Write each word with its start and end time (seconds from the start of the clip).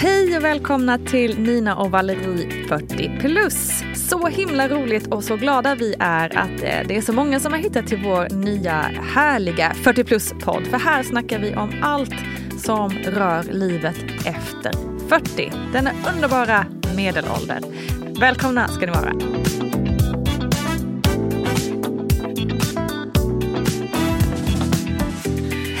Hej 0.00 0.36
och 0.36 0.44
välkomna 0.44 0.98
till 0.98 1.38
Nina 1.38 1.76
och 1.76 1.90
Valerie 1.90 2.66
40 2.68 3.18
plus. 3.20 3.82
Så 3.94 4.26
himla 4.26 4.68
roligt 4.68 5.06
och 5.06 5.24
så 5.24 5.36
glada 5.36 5.74
vi 5.74 5.94
är 5.98 6.38
att 6.38 6.62
eh, 6.62 6.86
det 6.88 6.96
är 6.96 7.00
så 7.00 7.12
många 7.12 7.40
som 7.40 7.52
har 7.52 7.60
hittat 7.60 7.86
till 7.86 8.02
vår 8.04 8.28
nya 8.34 8.74
härliga 9.14 9.74
40 9.74 10.04
plus-podd. 10.04 10.66
För 10.66 10.78
här 10.78 11.02
snackar 11.02 11.38
vi 11.38 11.54
om 11.54 11.70
allt 11.82 12.14
som 12.58 12.90
rör 12.90 13.42
livet 13.42 14.04
efter 14.26 14.72
40. 15.08 15.52
Denna 15.72 15.90
underbara 16.14 16.66
medelålder. 16.96 17.60
Välkomna 18.20 18.68
ska 18.68 18.86
ni 18.86 18.92
vara. 18.92 19.12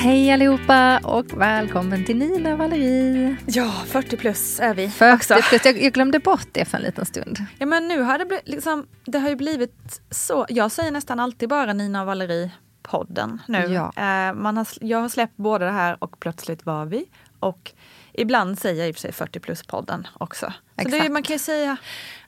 Hej 0.08 0.30
allihopa 0.30 0.98
och 0.98 1.40
välkommen 1.40 2.04
till 2.04 2.16
Nina 2.16 2.52
och 2.52 2.58
Valerie. 2.58 3.36
Ja, 3.46 3.72
40 3.86 4.16
plus 4.16 4.60
är 4.60 4.74
vi 4.74 4.88
40 4.88 5.14
också. 5.14 5.34
plus, 5.48 5.64
jag, 5.64 5.82
jag 5.82 5.92
glömde 5.92 6.18
bort 6.18 6.48
det 6.52 6.64
för 6.64 6.76
en 6.76 6.82
liten 6.82 7.06
stund. 7.06 7.38
Ja 7.58 7.66
men 7.66 7.88
nu 7.88 8.00
har 8.02 8.18
det 8.18 8.24
blivit, 8.24 8.48
liksom, 8.48 8.86
det 9.04 9.18
har 9.18 9.28
ju 9.28 9.36
blivit 9.36 10.00
så, 10.10 10.46
jag 10.48 10.72
säger 10.72 10.90
nästan 10.90 11.20
alltid 11.20 11.48
bara 11.48 11.72
Nina 11.72 12.00
och 12.00 12.06
Valerie 12.06 12.50
podden 12.82 13.42
nu. 13.48 13.58
Ja. 13.58 13.92
Eh, 13.96 14.34
man 14.34 14.56
har, 14.56 14.66
jag 14.80 15.00
har 15.00 15.08
släppt 15.08 15.36
både 15.36 15.64
det 15.64 15.72
här 15.72 15.96
och 16.04 16.20
Plötsligt 16.20 16.66
var 16.66 16.86
vi. 16.86 17.04
Och 17.40 17.72
ibland 18.20 18.58
säger 18.58 18.78
jag 18.80 18.88
i 18.88 18.90
och 18.92 18.94
för 18.96 19.00
sig 19.00 19.12
40 19.12 19.40
plus 19.40 19.62
podden 19.62 20.06
också. 20.18 20.52
Så 20.82 20.88
det, 20.88 21.08
man 21.08 21.22
kan 21.22 21.34
ju 21.34 21.38
säga, 21.38 21.76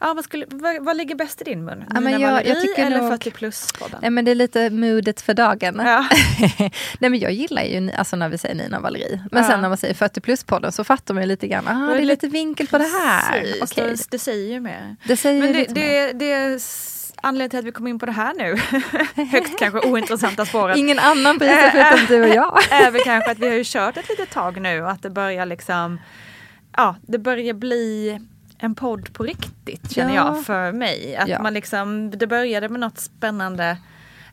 ja, 0.00 0.14
vad, 0.14 0.24
skulle, 0.24 0.46
vad, 0.48 0.84
vad 0.84 0.96
ligger 0.96 1.14
bäst 1.14 1.40
i 1.40 1.44
din 1.44 1.64
mun? 1.64 1.84
Ja, 1.94 2.00
men 2.00 2.20
jag- 2.20 2.46
jag 2.46 2.60
tycker 2.60 2.86
eller 2.86 2.98
nog- 2.98 3.10
40 3.10 3.30
plus 3.30 3.72
podden? 3.78 3.98
Nej 4.02 4.10
men 4.10 4.24
det 4.24 4.30
är 4.30 4.34
lite 4.34 4.70
moodet 4.70 5.20
för 5.20 5.34
dagen. 5.34 5.80
Ja. 5.84 6.06
Nej 6.98 7.10
men 7.10 7.18
jag 7.18 7.32
gillar 7.32 7.62
ju 7.62 7.90
alltså 7.92 8.16
när 8.16 8.28
vi 8.28 8.38
säger 8.38 8.54
Nina 8.54 8.80
Valerie. 8.80 9.24
Men 9.30 9.42
Ja. 9.42 9.48
sen 9.48 9.60
när 9.60 9.68
man 9.68 9.78
säger 9.78 9.94
40 9.94 10.20
plus 10.20 10.44
podden 10.44 10.72
så 10.72 10.84
fattar 10.84 11.14
man 11.14 11.22
ju 11.22 11.26
lite 11.28 11.48
grann, 11.48 11.68
ah, 11.68 11.94
det 11.94 12.00
är 12.02 12.04
lite- 12.04 12.28
vinkel 12.28 12.66
på 12.66 12.78
det 12.78 12.84
här. 12.84 13.40
Precis, 13.40 13.62
Okej, 13.62 13.84
det, 13.96 14.06
det 14.10 14.18
säger 14.18 14.52
ju 14.52 14.60
mer. 14.60 14.96
det 15.04 15.16
säger 15.16 15.40
Men 15.42 15.52
det, 15.52 15.58
lite 15.58 15.74
mer. 15.74 15.82
det, 15.84 16.12
det 16.12 16.62
anledningen 17.22 17.50
till 17.50 17.58
att 17.58 17.64
vi 17.64 17.72
kom 17.72 17.86
in 17.86 17.98
på 17.98 18.06
det 18.06 18.12
här 18.12 18.34
nu, 18.34 18.56
högst 19.24 19.58
kanske 19.58 19.88
ointressanta 19.88 20.46
spåret. 20.46 20.76
Ingen 20.76 20.98
annan 20.98 21.38
bryr 21.38 21.48
sig 21.48 21.70
förutom 21.70 22.06
du 22.08 22.22
och 22.22 22.34
jag. 22.34 22.72
är 22.72 22.90
väl 22.90 23.02
kanske 23.04 23.30
att 23.30 23.38
vi 23.38 23.46
har 23.48 23.54
ju 23.54 23.62
kört 23.64 23.96
ett 23.96 24.08
litet 24.08 24.30
tag 24.30 24.60
nu 24.60 24.82
och 24.82 24.90
att 24.90 25.02
det 25.02 25.10
börjar 25.10 25.46
liksom, 25.46 26.00
ja 26.76 26.96
det 27.02 27.18
börjar 27.18 27.54
bli 27.54 28.18
en 28.58 28.74
podd 28.74 29.12
på 29.12 29.22
riktigt 29.22 29.92
känner 29.92 30.14
Ja. 30.14 30.26
jag 30.34 30.44
för 30.46 30.72
mig. 30.72 31.16
Att 31.16 31.28
Ja. 31.28 31.42
man 31.42 31.54
liksom, 31.54 32.10
det 32.10 32.26
började 32.26 32.68
med 32.68 32.80
något 32.80 32.98
spännande 32.98 33.76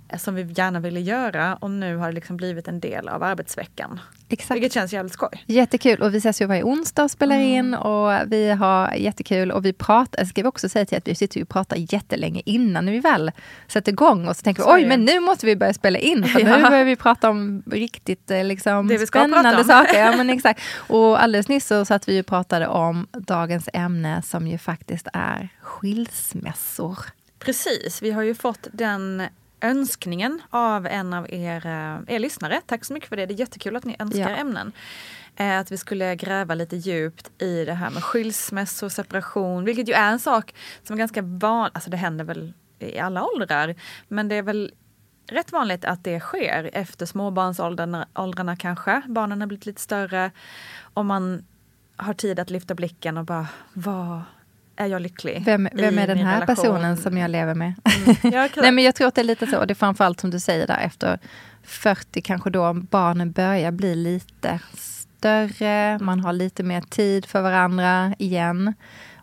eh, 0.10 0.18
som 0.20 0.36
vi 0.36 0.42
gärna 0.44 0.80
ville 0.80 1.00
göra 1.00 1.56
och 1.56 1.72
nu 1.72 1.96
har 1.98 2.08
det 2.08 2.14
liksom 2.16 2.38
blivit 2.38 2.68
en 2.68 2.80
del 2.80 3.08
av 3.10 3.24
arbetsveckan. 3.24 4.00
Exakt. 4.30 4.56
Vilket 4.56 4.74
känns 4.74 4.94
jävligt 4.94 5.14
skoj. 5.14 5.30
Jättekul 5.46 6.02
och 6.02 6.14
vi 6.14 6.18
ses 6.18 6.42
ju 6.42 6.46
varje 6.46 6.64
onsdag 6.64 7.04
och 7.04 7.12
spelar 7.12 7.36
Mm. 7.36 7.48
in 7.48 7.74
och 7.74 8.12
vi 8.28 8.50
har 8.52 8.94
jättekul 8.94 9.52
och 9.52 9.66
vi 9.66 9.74
pratar, 9.74 10.20
jag 10.20 10.28
ska 10.28 10.42
vi 10.42 10.48
också 10.48 10.70
säga 10.70 10.86
till 10.86 10.98
att 10.98 11.08
vi 11.08 11.16
sitter 11.16 11.42
och 11.42 11.50
pratar 11.50 11.94
jättelänge 11.94 12.42
innan 12.46 12.86
vi 12.86 13.00
väl 13.00 13.32
sätter 13.68 13.92
igång 13.92 14.28
och 14.28 14.36
så 14.36 14.42
tänker 14.42 14.62
vi 14.62 14.64
Så 14.64 14.72
är 14.72 14.76
oj 14.76 14.86
men 14.86 15.06
nu 15.06 15.20
måste 15.20 15.46
vi 15.46 15.56
börja 15.56 15.74
spela 15.74 16.00
in 16.00 16.24
för 16.28 16.40
Ja. 16.48 16.58
nu 16.58 16.64
börjar 16.70 16.86
vi 16.86 16.96
prata 16.96 17.30
om 17.30 17.64
riktigt 17.72 18.32
eh, 18.32 18.44
liksom, 18.44 18.88
Det 18.88 18.98
vi 18.98 19.08
ska 19.08 19.20
spännande 19.20 19.50
prata 19.64 19.80
om. 19.80 19.86
saker. 19.86 20.00
Ja, 20.00 20.18
men 20.18 20.30
exakt. 20.30 20.62
Och 20.78 21.24
alldeles 21.24 21.48
nyss 21.48 21.68
så 21.68 21.86
satt 21.86 22.08
vi 22.10 22.22
och 22.22 22.26
pratade 22.26 22.68
om 22.68 23.08
dagens 23.12 23.70
ämne 23.74 24.22
som 24.22 24.48
ju 24.48 24.58
faktiskt 24.58 25.08
är 25.14 25.50
skilsmässor. 25.62 26.98
Precis, 27.40 28.02
vi 28.02 28.12
har 28.12 28.22
ju 28.24 28.36
fått 28.36 28.68
den 28.72 29.24
önskningen 29.62 30.42
av 30.50 30.86
en 30.88 31.14
av 31.14 31.34
er, 31.34 31.66
eh, 31.66 32.16
er 32.16 32.20
lyssnare. 32.20 32.62
Tack 32.66 32.86
så 32.86 32.94
mycket 32.94 33.10
för 33.10 33.16
det, 33.16 33.26
det 33.26 33.34
är 33.34 33.40
jättekul 33.40 33.76
att 33.76 33.86
ni 33.86 33.96
önskar 34.00 34.20
Ja. 34.30 34.36
ämnen. 34.36 34.72
Eh, 35.36 35.60
Att 35.60 35.72
vi 35.72 35.78
skulle 35.78 36.16
gräva 36.16 36.56
lite 36.56 36.76
djupt 36.76 37.42
i 37.42 37.66
det 37.66 37.74
här 37.74 37.90
med 37.90 38.04
skilsmässor, 38.04 38.90
separation, 38.90 39.66
vilket 39.66 39.90
ju 39.90 39.94
är 39.94 40.12
en 40.12 40.20
sak 40.20 40.56
som 40.84 40.94
är 40.94 40.98
ganska 40.98 41.22
van, 41.22 41.70
alltså 41.74 41.90
det 41.90 41.98
händer 41.98 42.26
väl 42.26 42.54
i 42.80 43.00
alla 43.00 43.24
åldrar, 43.26 43.76
men 44.08 44.28
det 44.28 44.36
är 44.36 44.42
väl 44.42 44.74
rätt 45.30 45.52
vanligt 45.52 45.86
att 45.86 46.04
det 46.04 46.20
sker 46.20 46.70
efter 46.74 47.06
småbarnsåldrarna 47.06 48.08
åldrarna 48.16 48.56
kanske. 48.56 49.02
Barnen 49.08 49.42
har 49.42 49.48
blivit 49.48 49.66
lite 49.66 49.82
större 49.82 50.32
och 50.94 51.06
man 51.06 51.46
har 51.96 52.14
tid 52.14 52.40
att 52.40 52.50
lyfta 52.50 52.76
blicken 52.76 53.18
och 53.18 53.26
bara, 53.26 53.48
vad 53.74 54.22
är 54.78 54.86
jag 54.86 55.02
lycklig 55.02 55.42
Vem, 55.46 55.70
vem 55.74 56.00
är 56.00 56.08
den 56.08 56.18
här 56.18 56.42
relation? 56.42 56.56
personen 56.56 56.98
som 56.98 57.18
jag 57.18 57.32
lever 57.32 57.54
med? 57.56 57.74
Ja, 58.24 58.50
Nej 58.56 58.72
men 58.72 58.84
jag 58.84 58.96
tror 58.96 59.08
att 59.08 59.16
det 59.16 59.22
är 59.22 59.26
lite 59.26 59.48
så, 59.48 59.66
det 59.66 59.74
är 59.74 59.76
framförallt 59.76 60.20
som 60.20 60.30
du 60.30 60.40
säger 60.40 60.68
där 60.68 60.80
efter 60.80 61.20
40 61.64 62.22
kanske 62.22 62.50
då 62.50 62.74
barnen 62.74 63.32
börjar 63.32 63.72
bli 63.72 63.96
lite 63.96 64.60
större, 64.78 66.00
man 66.00 66.20
har 66.20 66.34
lite 66.34 66.64
mer 66.64 66.82
tid 66.82 67.26
för 67.26 67.42
varandra 67.42 68.16
igen. 68.20 68.74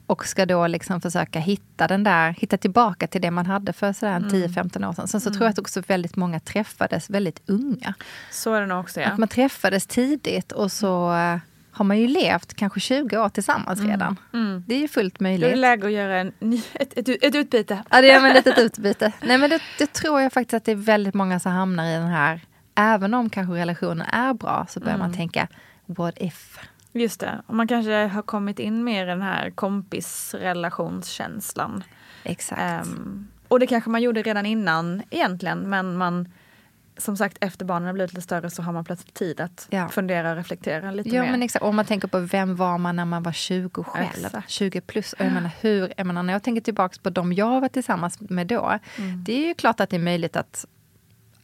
Och 0.06 0.26
ska 0.26 0.46
då 0.46 0.66
liksom 0.66 1.00
försöka 1.00 1.38
hitta 1.38 1.86
den 1.86 2.04
där, 2.04 2.30
hitta 2.30 2.56
tillbaka 2.56 3.06
till 3.06 3.20
det 3.20 3.30
man 3.30 3.46
hade 3.46 3.72
för 3.72 3.92
sådär 3.92 4.12
en 4.12 4.30
10-15 4.30 4.88
år 4.88 4.92
sedan. 4.92 5.08
Sen 5.08 5.20
så 5.20 5.30
tror 5.30 5.42
jag 5.42 5.50
att 5.50 5.58
också 5.58 5.82
väldigt 5.86 6.16
många 6.16 6.40
träffades 6.40 7.10
väldigt 7.10 7.42
unga. 7.46 7.94
Så 8.30 8.54
är 8.54 8.60
det 8.60 8.66
nog 8.66 8.80
också 8.80 9.00
ja. 9.00 9.08
Att 9.08 9.18
man 9.18 9.28
träffades 9.28 9.86
tidigt 9.86 10.52
och 10.52 10.72
så 10.72 11.14
eh, 11.14 11.36
har 11.74 11.84
man 11.84 11.98
ju 11.98 12.06
levt 12.08 12.54
kanske 12.54 12.80
20 12.80 13.18
år 13.18 13.28
tillsammans 13.28 13.80
redan. 13.80 14.16
Det 14.66 14.74
är 14.74 14.78
ju 14.78 14.88
fullt 14.88 15.18
Då 15.18 15.24
är 15.26 15.28
det 15.32 15.38
möjligt. 15.38 15.58
läge 15.58 15.86
att 15.86 15.92
göra 15.92 16.16
en, 16.18 16.32
ett, 16.74 16.98
ett, 16.98 17.08
ett 17.08 17.34
utbyte. 17.34 17.82
Ja, 17.90 18.00
det 18.00 18.10
är 18.10 18.26
ett 18.28 18.34
litet 18.34 18.58
utbyte. 18.58 19.12
Nej, 19.22 19.38
men 19.38 19.50
det, 19.50 19.60
det 19.78 19.92
tror 19.92 20.20
jag 20.20 20.32
faktiskt 20.32 20.54
att 20.54 20.64
det 20.64 20.72
är 20.72 20.76
väldigt 20.76 21.14
många 21.14 21.40
som 21.40 21.52
hamnar 21.52 21.86
i 21.86 21.92
den 21.92 22.06
här, 22.06 22.40
även 22.74 23.14
om 23.14 23.30
kanske 23.30 23.54
relationen 23.54 24.06
är 24.06 24.34
bra, 24.34 24.66
så 24.68 24.80
börjar 24.80 24.98
man 24.98 25.14
tänka, 25.14 25.48
what 25.86 26.14
if? 26.16 26.58
Just 26.92 27.20
det. 27.20 27.42
Och 27.46 27.54
man 27.54 27.68
kanske 27.68 27.92
har 28.06 28.22
kommit 28.22 28.58
in 28.58 28.84
med 28.84 29.08
den 29.08 29.22
här 29.22 29.50
kompisrelationskänslan. 30.54 31.84
Exakt. 32.22 32.60
Ehm, 32.60 33.28
och 33.48 33.60
det 33.60 33.66
kanske 33.66 33.90
man 33.90 34.02
gjorde 34.02 34.22
redan 34.22 34.46
innan 34.46 35.02
egentligen, 35.10 35.58
men 35.58 35.96
man 35.96 36.28
som 36.96 37.16
sagt 37.16 37.36
efter 37.40 37.64
barnen 37.64 37.86
har 37.86 37.92
blivit 37.92 38.12
lite 38.12 38.22
större 38.22 38.50
så 38.50 38.62
har 38.62 38.72
man 38.72 38.84
plötsligt 38.84 39.14
tid 39.14 39.40
att 39.40 39.66
Ja. 39.70 39.88
fundera 39.88 40.30
och 40.30 40.36
reflektera 40.36 40.90
lite 40.90 41.08
Ja 41.08 41.22
mer. 41.22 41.30
men 41.30 41.42
exakt, 41.42 41.64
om 41.64 41.76
man 41.76 41.84
tänker 41.84 42.08
på 42.08 42.18
vem 42.18 42.56
var 42.56 42.78
man 42.78 42.96
när 42.96 43.04
man 43.04 43.22
var 43.22 43.32
20 43.32 43.84
själv? 43.84 44.06
Exakt. 44.24 44.50
20 44.50 44.80
plus. 44.80 45.12
Och 45.12 45.24
jag 45.24 45.32
menar, 45.32 45.50
hur, 45.60 45.92
jag 45.96 46.06
menar, 46.06 46.22
när 46.22 46.32
jag 46.32 46.42
tänker 46.42 46.60
tillbaka 46.62 46.96
på 47.02 47.10
de 47.10 47.32
jag 47.32 47.60
var 47.60 47.68
tillsammans 47.68 48.20
med 48.20 48.46
då. 48.46 48.78
Mm. 48.98 49.24
Det 49.24 49.32
är 49.32 49.46
ju 49.48 49.54
klart 49.54 49.80
att 49.80 49.90
det 49.90 49.96
är 49.96 50.00
möjligt 50.00 50.36
att, 50.36 50.66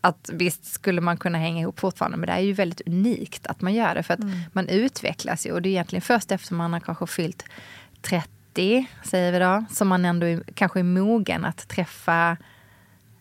att 0.01 0.31
visst 0.33 0.65
skulle 0.65 1.01
man 1.01 1.17
kunna 1.17 1.39
hänga 1.39 1.61
ihop 1.61 1.81
fortfarande. 1.81 2.17
Men 2.17 2.27
det 2.27 2.33
är 2.33 2.39
ju 2.41 2.53
väldigt 2.53 2.81
unikt 2.87 3.47
att 3.47 3.61
man 3.61 3.75
gör 3.75 3.95
det. 3.95 4.03
För 4.03 4.15
att 4.15 4.21
Mm. 4.21 4.39
man 4.53 4.69
utvecklas 4.69 5.47
ju. 5.47 5.53
Och 5.53 5.63
det 5.63 5.69
är 5.69 5.71
egentligen 5.71 6.03
först 6.03 6.33
efter 6.33 6.55
man 6.55 6.73
har 6.73 6.81
kanske 6.81 7.07
fyllt 7.07 7.45
30, 8.03 8.87
säger 9.05 9.33
vi 9.33 9.39
då. 9.39 9.65
Som 9.71 9.89
man 9.89 10.05
ändå 10.05 10.27
är, 10.27 10.43
kanske 10.55 10.79
är 10.81 10.85
mogen 10.85 11.45
att 11.45 11.69
träffa 11.69 12.37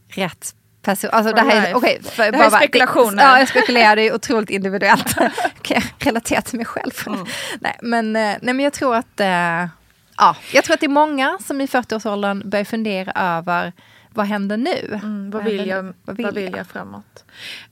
rätt 0.07 0.55
person. 0.81 1.09
Alltså 1.13 1.33
det 1.33 1.41
här 1.41 1.67
är, 1.69 1.73
okej, 1.75 1.99
för- 2.03 2.31
Det 2.31 2.37
här 2.37 2.45
är 2.45 2.49
bara- 2.49 2.59
spekulationer. 2.59 3.23
ja, 3.23 3.39
jag 3.39 3.47
spekulerar, 3.47 3.95
det 3.95 4.07
är 4.07 4.13
otroligt 4.15 4.49
individuellt. 4.49 5.15
kan 5.61 5.81
jag 5.81 5.83
relatera 5.99 6.41
till 6.41 6.57
mig 6.57 6.65
själv. 6.65 6.91
Mm. 7.07 7.25
Nej, 7.59 7.75
men, 7.81 8.15
eh, 8.15 8.21
nej, 8.21 8.53
men 8.53 8.59
jag 8.59 8.73
tror 8.73 8.95
att 8.95 9.19
eh, 9.19 9.27
ja, 10.17 10.35
jag 10.53 10.63
tror 10.63 10.73
att 10.73 10.79
det 10.79 10.85
är 10.85 10.89
många 10.89 11.37
som 11.45 11.61
i 11.61 11.65
40-årsåldern 11.65 12.49
börjar 12.49 12.65
fundera 12.65 13.11
över 13.37 13.73
vad 14.19 14.27
händer 14.27 14.57
nu? 14.57 14.99
Mm, 15.03 15.31
vad, 15.31 15.43
vill 15.43 15.67
jag, 15.67 15.85
nu? 15.85 15.93
vad, 16.05 16.35
vill 16.35 16.53
jag? 16.57 16.67
framåt? 16.67 17.25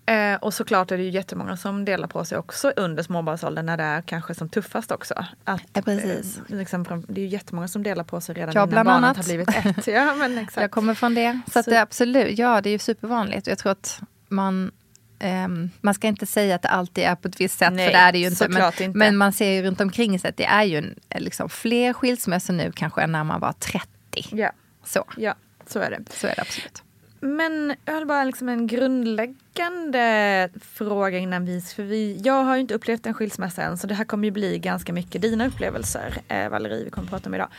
Eh, 0.06 0.36
och 0.36 0.54
såklart 0.54 0.92
är 0.92 0.98
det 0.98 1.04
ju 1.04 1.10
jättemånga 1.10 1.58
som 1.58 1.86
delar 1.86 2.08
på 2.08 2.26
sig 2.26 2.38
också 2.38 2.74
under 2.76 3.04
småbarnsåldern 3.04 3.66
när 3.66 3.78
det 3.78 3.84
är 3.84 4.02
kanske 4.02 4.36
som 4.36 4.50
tuffast 4.50 4.92
också. 4.92 5.14
Att, 5.44 5.62
Ja, 5.74 5.82
precis. 5.82 6.38
eh, 6.50 6.56
liksom, 6.58 7.04
det 7.08 7.22
är 7.22 7.26
ju 7.26 7.30
jättemånga 7.30 7.68
som 7.68 7.84
delar 7.84 8.04
på 8.04 8.22
sig 8.22 8.36
redan 8.36 8.54
Jag 8.56 8.72
innan 8.72 8.86
barnet 8.86 8.98
annat. 9.04 9.18
har 9.18 9.24
blivit 9.24 9.50
ett. 9.50 9.88
Ja, 9.94 10.16
men 10.16 10.38
exakt. 10.38 10.62
Jag 10.62 10.72
kommer 10.72 10.94
från 10.94 11.16
det. 11.16 11.40
Så, 11.54 11.64
Så- 11.64 11.70
det 11.70 11.76
är 11.78 11.82
absolut, 11.82 12.38
ja 12.40 12.62
det 12.62 12.70
är 12.70 12.72
ju 12.72 12.80
supervanligt. 12.80 13.48
Jag 13.48 13.58
tror 13.58 13.72
att 13.72 14.02
man 14.28 14.72
ehm, 15.20 15.70
man 15.82 15.94
ska 15.94 16.08
inte 16.08 16.26
säga 16.26 16.56
att 16.56 16.62
det 16.62 16.70
alltid 16.70 17.04
är 17.04 17.16
på 17.16 17.28
ett 17.28 17.42
visst 17.42 17.58
sätt, 17.60 17.74
Nej, 17.74 17.86
för 17.88 17.94
det 17.94 18.00
är 18.00 18.12
det 18.12 18.18
ju 18.20 18.28
inte. 18.28 18.48
Men, 18.50 18.66
inte. 18.68 18.90
men 18.98 19.18
man 19.18 19.34
ser 19.34 19.52
ju 19.52 19.62
runt 19.64 19.82
omkring 19.82 20.20
sig 20.20 20.30
att 20.30 20.38
det 20.38 20.46
är 20.46 20.64
ju 20.64 20.78
en, 20.78 20.96
liksom, 21.24 21.50
fler 21.50 21.94
skilsmässor 21.94 22.54
nu 22.54 22.72
kanske 22.76 23.02
än 23.02 23.12
när 23.12 23.24
man 23.24 23.40
var 23.40 23.52
30. 23.54 23.88
Ja, 24.32 24.52
Så, 24.86 25.06
ja, 25.18 25.34
så 25.70 25.80
är 25.80 25.90
det. 25.92 26.04
så 26.10 26.28
är 26.28 26.36
det 26.36 26.42
absolut. 26.42 26.84
Men 27.20 27.76
jag 27.86 27.94
har 27.94 28.06
bara 28.06 28.24
liksom 28.24 28.50
en 28.50 28.68
grundläggande 28.68 30.50
fråga 30.62 31.18
innan 31.18 31.46
vi, 31.46 31.62
för 31.62 31.84
vi, 31.84 32.22
jag 32.24 32.44
har 32.44 32.56
ju 32.56 32.62
inte 32.62 32.74
upplevt 32.74 33.06
en 33.06 33.14
skilsmässa 33.14 33.64
än 33.64 33.78
så 33.78 33.88
det 33.88 33.96
här 33.96 34.06
kommer 34.06 34.26
ju 34.26 34.32
bli 34.32 34.60
ganska 34.60 34.94
mycket 34.94 35.22
dina 35.22 35.48
upplevelser, 35.48 36.22
eh, 36.28 36.50
Valerie, 36.50 36.84
vi 36.84 36.90
kommer 36.90 37.06
att 37.06 37.12
prata 37.12 37.30
om 37.30 37.36
idag. 37.36 37.50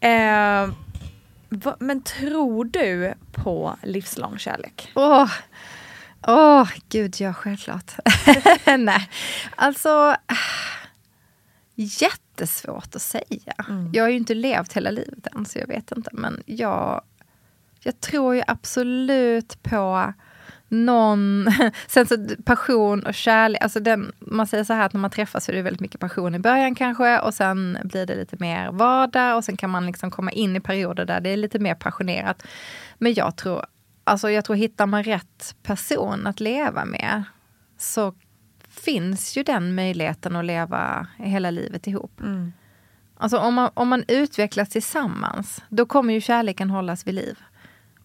Eh, 0.00 0.70
va, 1.48 1.76
men 1.78 2.02
tror 2.02 2.64
du 2.64 3.14
på 3.32 3.76
livslång 3.82 4.38
kärlek? 4.38 4.92
Åh, 4.94 5.24
oh, 5.24 6.62
oh, 6.62 6.70
gud 6.88 7.14
ja, 7.18 7.32
självklart. 7.34 7.92
Nej, 8.78 9.10
alltså 9.56 10.16
jättesvårt 11.74 12.94
att 12.94 13.02
säga. 13.02 13.54
Mm. 13.68 13.90
Jag 13.92 14.04
har 14.04 14.08
ju 14.08 14.16
inte 14.16 14.34
levt 14.34 14.72
hela 14.72 14.90
livet 14.90 15.26
än 15.36 15.44
så 15.44 15.58
jag 15.58 15.66
vet 15.66 15.92
inte 15.92 16.10
men 16.12 16.42
jag 16.46 17.02
jag 17.80 18.00
tror 18.00 18.34
ju 18.34 18.42
absolut 18.46 19.62
på 19.62 20.12
någon... 20.68 21.46
Sen 21.86 22.06
så 22.06 22.16
passion 22.44 23.02
och 23.02 23.14
kärlek, 23.14 23.62
alltså 23.62 23.80
den, 23.80 24.12
man 24.18 24.46
säger 24.46 24.64
så 24.64 24.72
här 24.72 24.86
att 24.86 24.92
när 24.92 25.00
man 25.00 25.10
träffas 25.10 25.44
så 25.44 25.52
är 25.52 25.56
det 25.56 25.62
väldigt 25.62 25.80
mycket 25.80 26.00
passion 26.00 26.34
i 26.34 26.38
början 26.38 26.74
kanske 26.74 27.18
och 27.18 27.34
sen 27.34 27.78
blir 27.84 28.06
det 28.06 28.14
lite 28.14 28.36
mer 28.40 28.72
vardag 28.72 29.36
och 29.36 29.44
sen 29.44 29.56
kan 29.56 29.70
man 29.70 29.86
liksom 29.86 30.10
komma 30.10 30.30
in 30.30 30.56
i 30.56 30.60
perioder 30.60 31.04
där 31.04 31.20
det 31.20 31.30
är 31.30 31.36
lite 31.36 31.58
mer 31.58 31.74
passionerat. 31.74 32.42
Men 32.98 33.14
jag 33.14 33.36
tror, 33.36 33.66
alltså 34.04 34.30
jag 34.30 34.44
tror 34.44 34.56
hittar 34.56 34.86
man 34.86 35.02
rätt 35.02 35.54
person 35.62 36.26
att 36.26 36.40
leva 36.40 36.84
med 36.84 37.24
så 37.78 38.14
finns 38.68 39.36
ju 39.36 39.42
den 39.42 39.74
möjligheten 39.74 40.36
att 40.36 40.44
leva 40.44 41.06
hela 41.16 41.50
livet 41.50 41.86
ihop. 41.86 42.20
Mm. 42.20 42.52
Alltså 43.16 43.38
om 43.38 43.54
man, 43.54 43.70
om 43.74 43.88
man 43.88 44.04
utvecklas 44.08 44.68
tillsammans, 44.68 45.62
då 45.68 45.86
kommer 45.86 46.14
ju 46.14 46.20
kärleken 46.20 46.70
hållas 46.70 47.06
vid 47.06 47.14
liv. 47.14 47.38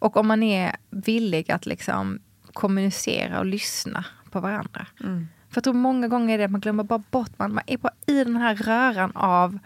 Och 0.04 0.18
om 0.18 0.28
man 0.28 0.44
är 0.44 0.76
villig 0.90 1.52
att 1.52 1.66
liksom 1.66 2.20
kommunicera 2.54 3.40
och 3.40 3.46
lyssna 3.46 4.06
på 4.32 4.40
varandra. 4.40 4.88
Mm. 5.00 5.28
För 5.50 5.58
jag 5.58 5.64
tror 5.64 5.74
många 5.74 6.08
gånger 6.08 6.34
är 6.34 6.38
det 6.38 6.44
att 6.44 6.52
man 6.52 6.62
glömmer 6.62 6.84
bara 6.84 7.04
bort, 7.12 7.32
man, 7.38 7.54
man 7.54 7.64
är 7.68 7.78
bara 7.78 7.94
i 8.06 8.24
den 8.24 8.36
här 8.36 8.56
röran 8.56 9.12
av 9.16 9.60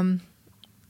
um, 0.00 0.20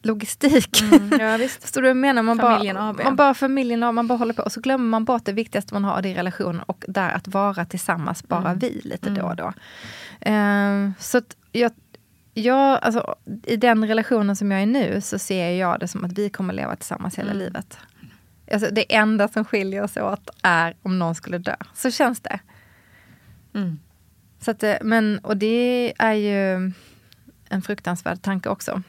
logistik. 0.03 0.83
Mm, 0.83 1.21
ja, 1.21 1.49
Förstår 1.49 1.83
du 1.83 1.89
vad 1.89 1.91
jag 1.91 1.97
menar? 1.97 2.23
Man 2.23 2.39
familjen 2.39 2.77
bara, 2.77 2.89
AB. 2.89 3.05
Man 3.05 3.17
bara, 3.17 3.35
familjen 3.35 3.83
AB, 3.83 3.95
man 3.95 4.07
bara 4.07 4.19
håller 4.19 4.35
på 4.35 4.43
och 4.43 4.53
så 4.53 4.61
glömmer 4.61 4.87
man 4.87 5.05
bort 5.05 5.25
det 5.25 5.33
viktigaste 5.33 5.75
man 5.75 5.85
har, 5.85 6.03
det 6.03 6.09
är 6.09 6.15
relationen 6.15 6.63
och 6.63 6.85
där 6.89 7.11
att 7.11 7.29
vara 7.29 7.65
tillsammans, 7.65 8.29
bara 8.29 8.49
mm. 8.49 8.59
vi 8.59 8.81
lite 8.85 9.09
mm. 9.09 9.23
då 9.23 9.29
och 9.29 9.37
då. 9.37 9.53
Um, 10.31 10.95
så 10.99 11.23
jag, 11.53 11.73
jag, 12.35 12.79
alltså, 12.83 13.15
I 13.43 13.57
den 13.57 13.89
relationen 13.89 14.37
som 14.37 14.51
jag 14.51 14.63
är 14.63 14.67
nu 14.67 15.01
så 15.01 15.19
ser 15.19 15.51
jag 15.51 15.81
det 15.81 15.89
som 15.89 16.05
att 16.05 16.19
vi 16.19 16.31
kommer 16.31 16.55
leva 16.55 16.77
tillsammans 16.77 17.19
hela 17.19 17.31
mm. 17.31 17.39
livet. 17.39 17.79
Alltså 18.53 18.71
det 18.73 18.95
enda 18.95 19.29
som 19.29 19.45
skiljer 19.45 19.83
oss 19.83 19.97
åt 19.97 20.31
är 20.43 20.77
om 20.83 20.99
någon 20.99 21.15
skulle 21.15 21.39
dö. 21.39 21.57
Så 21.75 21.91
känns 21.91 22.21
det. 22.21 22.39
Mm. 23.55 23.79
Så 24.41 24.51
att, 24.51 24.63
eh, 24.63 24.75
men, 24.83 25.19
och 25.19 25.37
det 25.37 25.93
är 25.99 26.13
ju 26.13 26.73
en 27.49 27.63
fruktansvärd 27.63 28.23
tanke 28.23 28.49
också. 28.49 28.83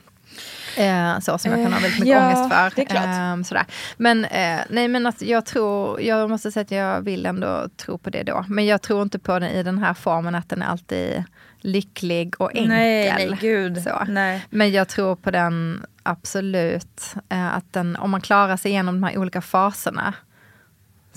Eh, 0.77 1.19
så 1.19 1.37
som 1.37 1.51
jag 1.51 1.63
kan 1.63 1.73
ha 1.73 1.79
väldigt 1.79 1.99
mycket 1.99 2.17
eh, 2.17 2.25
ångest 2.25 2.55
för. 2.55 2.81
Eh, 2.81 3.43
sådär. 3.43 3.65
Men, 3.97 4.25
eh, 4.25 4.59
nej, 4.69 4.87
men 4.87 5.05
att 5.05 5.21
jag 5.21 5.45
tror, 5.45 6.01
jag 6.01 6.29
måste 6.29 6.51
säga 6.51 6.61
att 6.61 6.71
jag 6.71 7.01
vill 7.01 7.25
ändå 7.25 7.69
tro 7.77 7.97
på 7.97 8.09
det 8.09 8.23
då. 8.23 8.45
Men 8.49 8.65
jag 8.65 8.81
tror 8.81 9.01
inte 9.01 9.19
på 9.19 9.39
den 9.39 9.49
i 9.49 9.63
den 9.63 9.77
här 9.77 9.93
formen 9.93 10.35
att 10.35 10.49
den 10.49 10.61
är 10.61 10.65
alltid 10.65 11.23
lycklig 11.59 12.41
och 12.41 12.55
enkel. 12.55 12.69
Nej, 12.69 13.13
nej 13.13 13.37
gud. 13.41 13.83
Så. 13.83 14.03
Nej. 14.07 14.45
Men 14.49 14.71
jag 14.71 14.87
tror 14.87 15.15
på 15.15 15.31
den 15.31 15.85
absolut. 16.05 17.15
Eh, 17.29 17.55
att 17.55 17.73
den, 17.73 17.95
om 17.95 18.09
man 18.11 18.21
klarar 18.21 18.57
sig 18.57 18.71
igenom 18.71 19.01
de 19.01 19.07
här 19.07 19.17
olika 19.17 19.41
faserna 19.41 20.13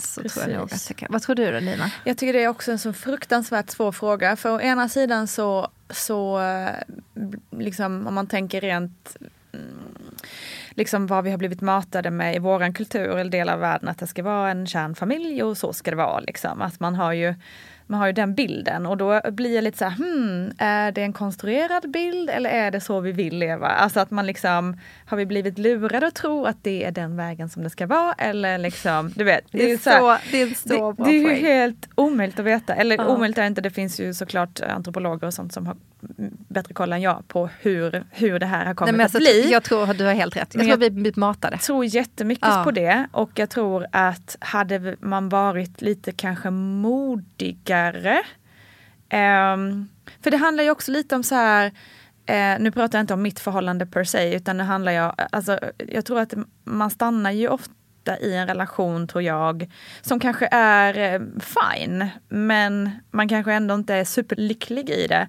så 0.00 0.22
Precis. 0.22 0.42
tror 0.42 0.52
jag 0.52 0.58
nog 0.58 0.72
att. 0.72 1.02
Vad 1.08 1.22
tror 1.22 1.34
du 1.36 1.52
då 1.52 1.58
Lina? 1.58 1.90
Jag 2.04 2.18
tycker 2.18 2.32
det 2.32 2.44
är 2.44 2.48
också 2.48 2.72
en 2.72 2.78
så 2.78 2.92
fruktansvärt 2.92 3.70
svår 3.70 3.92
fråga. 3.92 4.36
För 4.36 4.50
å 4.50 4.60
ena 4.60 4.88
sidan 4.88 5.26
så, 5.26 5.68
så 5.90 6.40
eh, 6.40 6.74
liksom 7.50 8.06
om 8.06 8.14
man 8.14 8.26
tänker 8.26 8.60
rent 8.60 9.16
mm, 9.52 9.78
liksom 10.70 11.06
vad 11.06 11.24
vi 11.24 11.30
har 11.30 11.38
blivit 11.38 11.60
matade 11.60 12.10
med 12.10 12.36
i 12.36 12.38
våran 12.38 12.72
kultur 12.72 13.18
eller 13.18 13.30
del 13.30 13.48
av 13.48 13.60
världen 13.60 13.88
att 13.88 13.98
det 13.98 14.06
ska 14.06 14.22
vara 14.22 14.50
en 14.50 14.66
kärnfamilj 14.66 15.42
och 15.42 15.58
så 15.58 15.72
ska 15.72 15.90
det 15.90 15.96
vara. 15.96 16.20
Liksom. 16.20 16.62
Att 16.62 16.80
man 16.80 16.94
har 16.94 17.12
ju 17.12 17.34
man 17.88 18.00
har 18.00 18.06
ju 18.06 18.12
den 18.12 18.34
bilden 18.34 18.86
och 18.86 18.96
då 18.96 19.20
blir 19.30 19.54
jag 19.54 19.64
lite 19.64 19.78
så 19.78 19.84
här, 19.84 19.96
hmm, 19.96 20.52
är 20.58 20.92
det 20.92 21.02
en 21.02 21.12
konstruerad 21.12 21.90
bild 21.90 22.30
eller 22.30 22.50
är 22.50 22.70
det 22.70 22.80
så 22.80 23.00
vi 23.00 23.12
vill 23.12 23.38
leva? 23.38 23.66
Alltså 23.66 24.00
att 24.00 24.10
man 24.10 24.26
liksom, 24.26 24.76
har 25.06 25.16
vi 25.16 25.26
blivit 25.26 25.58
lurade 25.58 26.06
att 26.06 26.14
tro 26.14 26.44
att 26.44 26.64
det 26.64 26.84
är 26.84 26.90
den 26.90 27.16
vägen 27.16 27.48
som 27.48 27.62
det 27.62 27.70
ska 27.70 27.86
vara 27.86 28.12
eller 28.12 28.58
liksom, 28.58 29.12
du 29.16 29.24
vet. 29.24 29.44
Det 29.50 29.70
är, 29.70 29.78
så, 29.78 29.90
här, 29.90 30.20
det 30.30 30.42
är, 30.42 30.54
så 30.54 30.92
det, 30.92 31.04
det 31.04 31.10
är 31.10 31.20
ju 31.20 31.34
helt 31.34 31.88
omöjligt 31.94 32.38
att 32.38 32.44
veta, 32.44 32.74
eller 32.74 32.96
ja. 32.96 33.06
omöjligt 33.06 33.38
är 33.38 33.46
inte, 33.46 33.60
det 33.60 33.70
finns 33.70 34.00
ju 34.00 34.14
såklart 34.14 34.60
antropologer 34.60 35.26
och 35.26 35.34
sånt 35.34 35.52
som 35.52 35.66
har 35.66 35.76
bättre 36.48 36.74
koll 36.74 36.92
än 36.92 37.00
jag 37.00 37.28
på 37.28 37.48
hur, 37.60 38.04
hur 38.10 38.38
det 38.38 38.46
här 38.46 38.66
har 38.66 38.74
kommit 38.74 38.94
Nej, 38.94 39.06
att 39.06 39.14
alltså, 39.14 39.32
bli. 39.32 39.52
Jag 39.52 39.62
tror 39.62 39.90
att 39.90 39.98
du 39.98 40.04
har 40.04 40.14
helt 40.14 40.36
rätt. 40.36 40.54
Jag 40.54 40.64
tror 40.64 40.76
vi 40.76 40.90
blivit 40.90 41.16
matade. 41.16 41.54
Jag 41.54 41.62
tror 41.62 41.84
jättemycket 41.84 42.48
ja. 42.48 42.64
på 42.64 42.70
det 42.70 43.06
och 43.12 43.30
jag 43.34 43.50
tror 43.50 43.86
att 43.92 44.36
hade 44.40 44.96
man 45.00 45.28
varit 45.28 45.82
lite 45.82 46.12
kanske 46.12 46.50
modigare. 46.50 48.22
Um, 49.12 49.88
för 50.22 50.30
det 50.30 50.36
handlar 50.36 50.64
ju 50.64 50.70
också 50.70 50.92
lite 50.92 51.16
om 51.16 51.22
så 51.22 51.34
här, 51.34 51.66
uh, 51.66 52.62
nu 52.62 52.70
pratar 52.70 52.98
jag 52.98 53.02
inte 53.02 53.14
om 53.14 53.22
mitt 53.22 53.40
förhållande 53.40 53.86
per 53.86 54.04
se, 54.04 54.34
utan 54.34 54.58
det 54.58 54.64
handlar 54.64 54.92
ju, 54.92 55.12
alltså 55.30 55.58
jag 55.88 56.04
tror 56.04 56.20
att 56.20 56.34
man 56.64 56.90
stannar 56.90 57.30
ju 57.30 57.48
ofta 57.48 57.72
i 58.20 58.34
en 58.34 58.46
relation 58.46 59.08
tror 59.08 59.22
jag, 59.22 59.70
som 60.02 60.20
kanske 60.20 60.48
är 60.52 61.14
eh, 61.14 61.20
fine, 61.40 62.08
men 62.28 62.90
man 63.10 63.28
kanske 63.28 63.52
ändå 63.52 63.74
inte 63.74 63.94
är 63.94 64.04
superlycklig 64.04 64.90
i 64.90 65.06
det. 65.06 65.28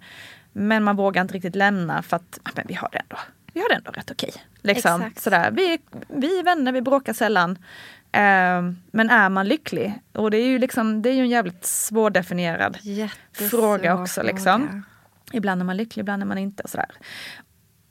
Men 0.54 0.84
man 0.84 0.96
vågar 0.96 1.22
inte 1.22 1.34
riktigt 1.34 1.56
lämna 1.56 2.02
för 2.02 2.16
att 2.16 2.40
men 2.56 2.66
vi 2.68 2.74
har 2.74 2.90
det 2.92 2.98
ändå, 2.98 3.18
vi 3.54 3.62
har 3.62 3.70
det 3.70 3.76
ändå 3.76 3.92
rätt 3.92 4.12
okej. 4.12 4.34
Liksom. 4.62 5.12
Sådär. 5.18 5.52
Vi, 5.52 5.80
vi 6.08 6.40
är 6.40 6.44
vänner, 6.44 6.72
vi 6.72 6.82
bråkar 6.82 7.14
sällan. 7.14 7.52
Uh, 7.52 8.74
men 8.92 9.10
är 9.10 9.30
man 9.30 9.48
lycklig? 9.48 10.02
Och 10.14 10.32
det 10.32 10.38
är 10.38 10.46
ju, 10.46 10.60
liksom, 10.60 11.02
det 11.02 11.10
är 11.10 11.14
ju 11.14 11.22
en 11.22 11.30
jävligt 11.30 11.66
svårdefinierad 11.66 12.78
fråga 13.32 14.02
också. 14.02 14.24
Liksom. 14.24 14.84
Ibland 15.32 15.62
är 15.62 15.66
man 15.66 15.78
lycklig, 15.78 16.02
ibland 16.02 16.22
är 16.22 16.28
man 16.28 16.38
inte. 16.38 16.64
Och 16.64 16.70
sådär. 16.70 16.92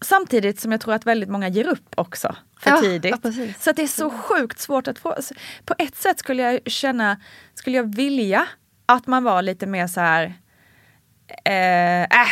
Samtidigt 0.00 0.60
som 0.60 0.72
jag 0.72 0.80
tror 0.80 0.94
att 0.94 1.06
väldigt 1.06 1.28
många 1.28 1.48
ger 1.48 1.68
upp 1.68 1.94
också 1.94 2.36
för 2.60 2.70
ja, 2.70 2.80
tidigt. 2.80 3.16
Ja, 3.22 3.32
så 3.58 3.72
det 3.72 3.82
är 3.82 3.86
så 3.86 4.10
sjukt 4.10 4.58
svårt 4.58 4.88
att 4.88 4.98
få. 4.98 5.16
På 5.64 5.74
ett 5.78 5.96
sätt 5.96 6.18
skulle 6.18 6.42
jag 6.42 6.60
känna, 6.66 7.20
skulle 7.54 7.76
jag 7.76 7.94
vilja 7.96 8.46
att 8.86 9.06
man 9.06 9.24
var 9.24 9.42
lite 9.42 9.66
mer 9.66 9.86
så 9.86 10.00
här, 10.00 10.34
eh, 11.44 12.02
äh, 12.02 12.28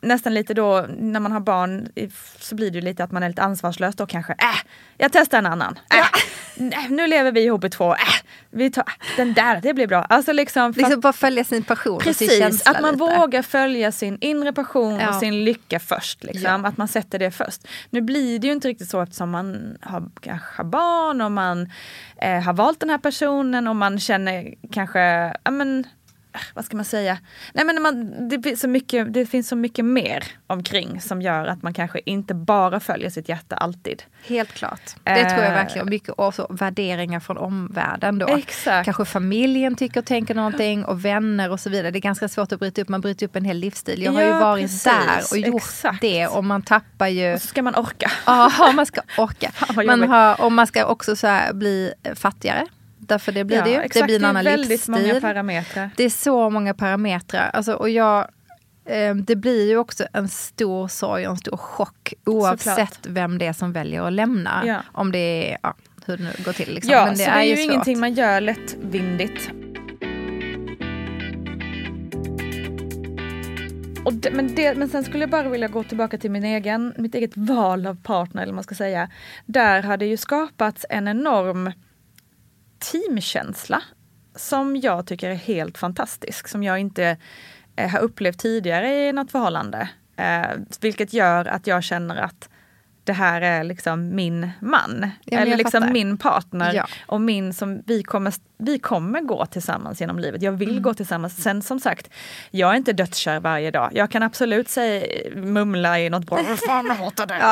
nästan 0.00 0.34
lite 0.34 0.54
då 0.54 0.86
när 0.98 1.20
man 1.20 1.32
har 1.32 1.40
barn 1.40 1.88
så 2.38 2.54
blir 2.54 2.70
det 2.70 2.80
lite 2.80 3.04
att 3.04 3.12
man 3.12 3.22
är 3.22 3.28
lite 3.28 3.42
ansvarslös 3.42 3.96
då 3.96 4.06
kanske. 4.06 4.32
Äh, 4.32 4.70
jag 4.98 5.12
testar 5.12 5.38
en 5.38 5.46
annan. 5.46 5.78
Äh, 5.94 6.90
nu 6.90 7.06
lever 7.06 7.32
vi 7.32 7.40
ihop 7.40 7.64
i 7.64 7.70
två. 7.70 7.92
Äh, 7.92 7.98
vi 8.50 8.70
tar 8.70 8.84
den 9.16 9.34
där, 9.34 9.60
det 9.60 9.74
blir 9.74 9.86
bra. 9.86 10.02
Alltså 10.02 10.32
liksom, 10.32 10.72
liksom 10.76 11.00
bara 11.00 11.12
följa 11.12 11.44
sin 11.44 11.62
passion 11.62 11.98
Precis, 11.98 12.30
sin 12.30 12.72
att 12.72 12.80
man 12.82 12.92
lite. 12.92 13.04
vågar 13.04 13.42
följa 13.42 13.92
sin 13.92 14.18
inre 14.20 14.52
passion 14.52 14.94
ja. 15.00 15.08
och 15.08 15.14
sin 15.14 15.44
lycka 15.44 15.80
först. 15.80 16.24
Liksom, 16.24 16.62
ja. 16.62 16.68
Att 16.68 16.76
man 16.76 16.88
sätter 16.88 17.18
det 17.18 17.30
först. 17.30 17.68
Nu 17.90 18.00
blir 18.00 18.38
det 18.38 18.46
ju 18.46 18.52
inte 18.52 18.68
riktigt 18.68 18.90
så 18.90 19.00
eftersom 19.00 19.30
man 19.30 19.78
har 19.80 20.10
kanske 20.20 20.64
barn 20.64 21.20
och 21.20 21.32
man 21.32 21.70
eh, 22.16 22.40
har 22.40 22.52
valt 22.52 22.80
den 22.80 22.90
här 22.90 22.98
personen 22.98 23.68
och 23.68 23.76
man 23.76 24.00
känner 24.00 24.54
kanske, 24.72 25.00
ja 25.44 25.50
men 25.50 25.86
vad 26.54 26.64
ska 26.64 26.76
man 26.76 26.84
säga? 26.84 27.18
Nej, 27.54 27.64
men 27.64 27.82
man, 27.82 28.28
det, 28.28 28.42
finns 28.42 28.60
så 28.60 28.68
mycket, 28.68 29.14
det 29.14 29.26
finns 29.26 29.48
så 29.48 29.56
mycket 29.56 29.84
mer 29.84 30.24
omkring 30.46 31.00
som 31.00 31.22
gör 31.22 31.46
att 31.46 31.62
man 31.62 31.74
kanske 31.74 32.00
inte 32.04 32.34
bara 32.34 32.80
följer 32.80 33.10
sitt 33.10 33.28
hjärta 33.28 33.56
alltid. 33.56 34.02
Helt 34.26 34.52
klart. 34.52 34.80
Det 35.02 35.10
eh, 35.10 35.28
tror 35.28 35.44
jag 35.44 35.50
verkligen. 35.50 35.90
Mycket 35.90 36.14
också 36.16 36.46
värderingar 36.50 37.20
från 37.20 37.38
omvärlden 37.38 38.18
då. 38.18 38.28
Exakt. 38.28 38.84
Kanske 38.84 39.04
familjen 39.04 39.76
tycker 39.76 40.00
och 40.00 40.06
tänker 40.06 40.34
någonting 40.34 40.84
och 40.84 41.04
vänner 41.04 41.50
och 41.50 41.60
så 41.60 41.70
vidare. 41.70 41.90
Det 41.90 41.98
är 41.98 42.00
ganska 42.00 42.28
svårt 42.28 42.52
att 42.52 42.60
bryta 42.60 42.82
upp. 42.82 42.88
Man 42.88 43.00
bryter 43.00 43.26
upp 43.26 43.36
en 43.36 43.44
hel 43.44 43.56
livsstil. 43.56 44.02
Jag 44.02 44.12
har 44.12 44.20
ja, 44.20 44.34
ju 44.34 44.40
varit 44.40 44.64
precis. 44.64 44.84
där 44.84 45.22
och 45.30 45.38
gjort 45.38 45.62
Exakt. 45.62 46.00
det 46.00 46.26
och 46.26 46.44
man 46.44 46.62
tappar 46.62 47.08
ju... 47.08 47.34
Och 47.34 47.42
så 47.42 47.46
ska 47.46 47.62
man 47.62 47.74
orka. 47.74 48.10
Ja, 48.26 48.72
man 48.74 48.86
ska 48.86 49.00
orka. 49.18 49.52
man 49.86 50.02
har, 50.02 50.40
och 50.40 50.52
man 50.52 50.66
ska 50.66 50.84
också 50.86 51.16
så 51.16 51.38
bli 51.52 51.92
fattigare 52.14 52.66
därför 53.10 53.32
det 53.32 53.44
blir 53.44 53.56
ja, 53.56 53.64
det 53.64 53.70
ju. 53.70 53.76
Exakt, 53.76 53.94
det 53.94 54.04
blir 54.04 54.16
en 54.16 54.24
annan 54.24 54.44
det 54.44 54.50
är 54.50 54.52
väldigt 54.52 54.70
livsstil. 54.70 54.94
många 54.94 55.20
parametrar. 55.20 55.90
Det 55.96 56.04
är 56.04 56.10
så 56.10 56.50
många 56.50 56.74
parametrar. 56.74 57.50
Alltså, 57.52 57.72
och 57.72 57.90
jag, 57.90 58.28
eh, 58.84 59.14
det 59.14 59.36
blir 59.36 59.68
ju 59.68 59.76
också 59.76 60.04
en 60.12 60.28
stor 60.28 60.88
sorg 60.88 61.26
och 61.26 61.30
en 61.30 61.36
stor 61.36 61.56
chock 61.56 62.14
oavsett 62.26 62.64
Såklart. 62.64 63.06
vem 63.06 63.38
det 63.38 63.46
är 63.46 63.52
som 63.52 63.72
väljer 63.72 64.02
att 64.02 64.12
lämna. 64.12 64.62
Ja. 64.66 64.82
Om 64.92 65.12
det 65.12 65.52
är, 65.52 65.58
ja, 65.62 65.74
hur 66.06 66.16
det 66.16 66.22
nu 66.22 66.30
går 66.44 66.52
till. 66.52 66.74
Liksom. 66.74 66.92
Ja, 66.92 67.04
Men 67.04 67.14
det, 67.14 67.24
så 67.24 67.30
är 67.30 67.34
det 67.34 67.40
är 67.40 67.44
ju 67.44 67.56
svårt. 67.56 67.72
ingenting 67.72 68.00
man 68.00 68.14
gör 68.14 68.40
lättvindigt. 68.40 69.50
Det, 74.12 74.30
men, 74.30 74.54
det, 74.54 74.74
men 74.74 74.88
sen 74.88 75.04
skulle 75.04 75.22
jag 75.22 75.30
bara 75.30 75.48
vilja 75.48 75.68
gå 75.68 75.82
tillbaka 75.84 76.18
till 76.18 76.30
min 76.30 76.44
egen, 76.44 76.94
mitt 76.96 77.14
eget 77.14 77.36
val 77.36 77.86
av 77.86 77.94
partner, 78.02 78.42
eller 78.42 78.52
man 78.52 78.64
ska 78.64 78.74
säga. 78.74 79.08
Där 79.46 79.82
hade 79.82 80.06
ju 80.06 80.16
skapats 80.16 80.86
en 80.90 81.08
enorm 81.08 81.72
teamkänsla 82.80 83.82
som 84.36 84.76
jag 84.76 85.06
tycker 85.06 85.30
är 85.30 85.34
helt 85.34 85.78
fantastisk, 85.78 86.48
som 86.48 86.62
jag 86.62 86.78
inte 86.78 87.16
eh, 87.76 87.90
har 87.90 87.98
upplevt 88.00 88.38
tidigare 88.38 89.08
i 89.08 89.12
något 89.12 89.30
förhållande. 89.30 89.88
Eh, 90.16 90.46
vilket 90.80 91.12
gör 91.12 91.44
att 91.44 91.66
jag 91.66 91.84
känner 91.84 92.16
att 92.16 92.48
det 93.04 93.12
här 93.12 93.40
är 93.40 93.64
liksom 93.64 94.14
min 94.14 94.50
man. 94.60 95.10
Ja, 95.24 95.38
eller 95.38 95.56
liksom 95.56 95.80
fattar. 95.80 95.92
min 95.92 96.18
partner. 96.18 96.74
Ja. 96.74 96.86
Och 97.06 97.20
min 97.20 97.52
som 97.54 97.82
vi 97.86 98.02
kommer, 98.02 98.34
vi 98.58 98.78
kommer 98.78 99.20
gå 99.20 99.46
tillsammans 99.46 100.00
genom 100.00 100.18
livet. 100.18 100.42
Jag 100.42 100.52
vill 100.52 100.70
Mm. 100.70 100.82
gå 100.82 100.94
tillsammans. 100.94 101.42
Sen 101.42 101.62
som 101.62 101.80
sagt, 101.80 102.10
jag 102.50 102.70
är 102.70 102.74
inte 102.74 102.92
dödskär 102.92 103.40
varje 103.40 103.70
dag. 103.70 103.90
Jag 103.94 104.10
kan 104.10 104.22
absolut 104.22 104.68
säga, 104.68 105.06
mumla 105.34 106.00
i 106.00 106.10
något 106.10 106.26
bra. 106.26 106.42
"Vad 106.48 106.58
Fan, 106.58 106.90
hatar 106.90 107.26
det. 107.26 107.42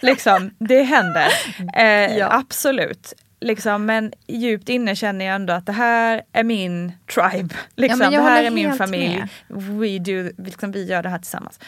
liksom, 0.06 0.50
det 0.58 0.82
händer. 0.82 1.28
Eh, 1.76 2.16
Ja. 2.18 2.28
Absolut. 2.32 3.12
Liksom, 3.44 3.86
men 3.86 4.12
djupt 4.26 4.68
inne 4.68 4.96
känner 4.96 5.24
jag 5.24 5.34
ändå 5.34 5.52
att 5.52 5.66
det 5.66 5.72
här 5.72 6.22
är 6.32 6.44
min 6.44 6.92
tribe. 7.14 7.54
Liksom, 7.76 8.00
jag 8.00 8.12
det 8.12 8.20
här 8.22 8.42
är 8.44 8.50
min 8.50 8.72
familj. 8.74 9.22
We 9.48 9.98
do, 9.98 10.30
liksom, 10.38 10.72
vi 10.72 10.84
gör 10.84 11.02
det 11.02 11.08
här 11.08 11.18
tillsammans. 11.18 11.60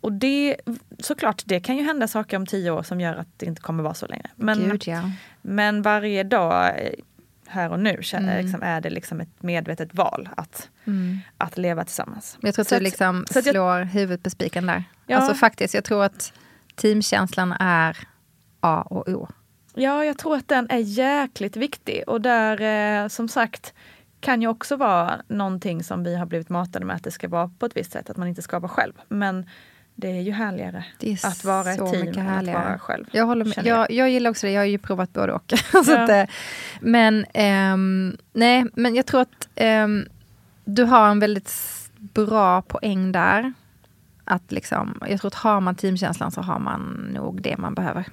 Och 0.00 0.12
det, 0.12 0.56
såklart, 0.98 1.42
det 1.46 1.60
kan 1.60 1.76
ju 1.76 1.82
hända 1.84 2.08
saker 2.08 2.36
om 2.36 2.46
tio 2.46 2.70
år 2.70 2.82
som 2.82 3.00
gör 3.00 3.14
att 3.14 3.28
det 3.36 3.46
inte 3.46 3.60
kommer 3.62 3.82
vara 3.82 3.94
så 3.94 4.06
längre. 4.06 4.30
Men, 4.36 4.58
Gud, 4.58 4.82
ja. 4.86 5.10
men 5.42 5.82
varje 5.82 6.22
dag, 6.22 6.68
eh, 6.68 6.90
här 7.48 7.70
och 7.72 7.80
nu, 7.80 7.98
känner, 8.02 8.32
Mm. 8.34 8.44
liksom, 8.46 8.62
är 8.62 8.80
det 8.80 8.90
liksom 8.90 9.20
ett 9.20 9.42
medvetet 9.42 9.94
val 9.94 10.28
att, 10.36 10.68
Mm. 10.86 11.18
att 11.38 11.58
leva 11.58 11.84
tillsammans. 11.84 12.38
Jag 12.40 12.54
tror 12.54 12.62
att 12.62 12.68
Så 12.68 12.74
du 12.74 12.80
liksom 12.80 13.22
att 13.30 13.34
jag- 13.36 13.44
slår 13.44 13.80
huvudet 13.84 14.22
på 14.22 14.30
spiken 14.30 14.66
där. 14.66 14.84
Ja. 15.06 15.16
Alltså 15.16 15.34
faktiskt, 15.34 15.74
jag 15.74 15.84
tror 15.84 16.04
att 16.04 16.32
teamkänslan 16.74 17.52
är 17.52 17.96
A 18.60 18.82
och 18.90 19.08
O. 19.08 19.28
Ja, 19.78 20.04
jag 20.04 20.18
tror 20.18 20.36
att 20.36 20.48
den 20.48 20.66
är 20.70 20.78
jäkligt 20.78 21.56
viktig 21.56 22.02
och 22.06 22.20
där 22.20 22.60
eh, 23.02 23.08
som 23.08 23.28
sagt 23.28 23.74
kan 24.20 24.42
ju 24.42 24.48
också 24.48 24.76
vara 24.76 25.20
någonting 25.28 25.84
som 25.84 26.04
vi 26.04 26.16
har 26.16 26.26
blivit 26.26 26.48
matade 26.48 26.84
med 26.84 26.96
att 26.96 27.04
det 27.04 27.10
ska 27.10 27.28
vara 27.28 27.50
på 27.58 27.66
ett 27.66 27.76
visst 27.76 27.92
sätt, 27.92 28.10
att 28.10 28.16
man 28.16 28.28
inte 28.28 28.42
ska 28.42 28.58
vara 28.58 28.68
själv. 28.68 28.92
Men 29.08 29.46
det 29.94 30.10
är 30.10 30.20
ju 30.20 30.32
härligare 30.32 30.84
är 31.00 31.26
att 31.26 31.44
vara 31.44 31.72
ett 31.72 31.78
team 31.78 32.02
än 32.02 32.08
att 32.08 32.16
härligare. 32.16 32.64
vara 32.64 32.78
själv. 32.78 33.04
Jag 33.12 33.26
håller 33.26 33.44
med. 33.44 33.66
jag. 33.66 33.90
Jag, 33.90 34.10
gillar 34.10 34.30
också 34.30 34.46
det, 34.46 34.52
jag 34.52 34.60
har 34.60 34.66
ju 34.66 34.78
provat 34.78 35.12
både 35.12 35.32
och. 35.32 35.52
så 35.84 35.92
Ja. 35.92 36.02
att, 36.02 36.10
eh, 36.10 36.24
men, 36.80 37.26
ehm, 37.34 38.16
nej, 38.32 38.64
men 38.74 38.94
jag 38.94 39.06
tror 39.06 39.20
att 39.20 39.48
ehm, 39.54 40.04
du 40.64 40.84
har 40.84 41.08
en 41.08 41.20
väldigt 41.20 41.52
bra 41.98 42.62
poäng 42.62 43.12
där. 43.12 43.52
Att 44.24 44.52
liksom, 44.52 45.00
jag 45.08 45.20
tror 45.20 45.28
att 45.28 45.34
har 45.34 45.60
man 45.60 45.74
teamkänslan 45.74 46.30
så 46.30 46.40
har 46.40 46.58
man 46.58 47.10
nog 47.14 47.42
det 47.42 47.56
man 47.56 47.74
behöver. 47.74 48.04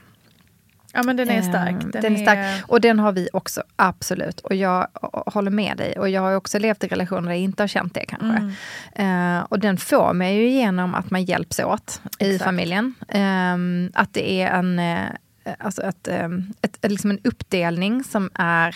Ja 0.96 1.04
men 1.04 1.16
den 1.18 1.30
är 1.30 1.38
Ehm, 1.38 1.44
stark. 1.44 1.76
Den, 2.02 2.16
är 2.16 2.18
stark. 2.18 2.64
Och 2.68 2.82
den 2.82 3.00
har 3.00 3.12
vi 3.12 3.30
också, 3.34 3.64
absolut. 3.76 4.40
Och 4.40 4.56
jag 4.56 4.88
håller 5.12 5.52
med 5.52 5.78
dig. 5.78 6.00
Och 6.00 6.10
jag 6.10 6.22
har 6.22 6.36
också 6.36 6.60
levt 6.60 6.84
i 6.84 6.88
relationer 6.88 7.22
där 7.22 7.30
jag 7.30 7.40
inte 7.40 7.64
har 7.64 7.68
känt 7.68 7.94
det 7.94 8.06
kanske. 8.06 8.52
Mm. 8.96 9.38
Eh, 9.38 9.44
och 9.44 9.60
den 9.60 9.78
får 9.78 10.14
mig 10.14 10.36
ju 10.36 10.48
igenom 10.48 10.96
att 10.96 11.12
man 11.12 11.24
hjälps 11.24 11.60
åt 11.60 12.02
i 12.20 12.26
Exakt. 12.30 12.44
familjen. 12.44 12.94
Ehm, 13.10 13.92
att 13.94 14.14
det 14.14 14.42
är 14.42 14.52
en, 14.52 14.80
eh, 14.80 15.08
alltså 15.60 15.82
ett, 15.82 16.08
ehm, 16.08 16.54
ett, 16.62 16.78
liksom 16.82 17.12
en 17.12 17.20
uppdelning 17.24 18.04
som 18.04 18.30
är 18.34 18.76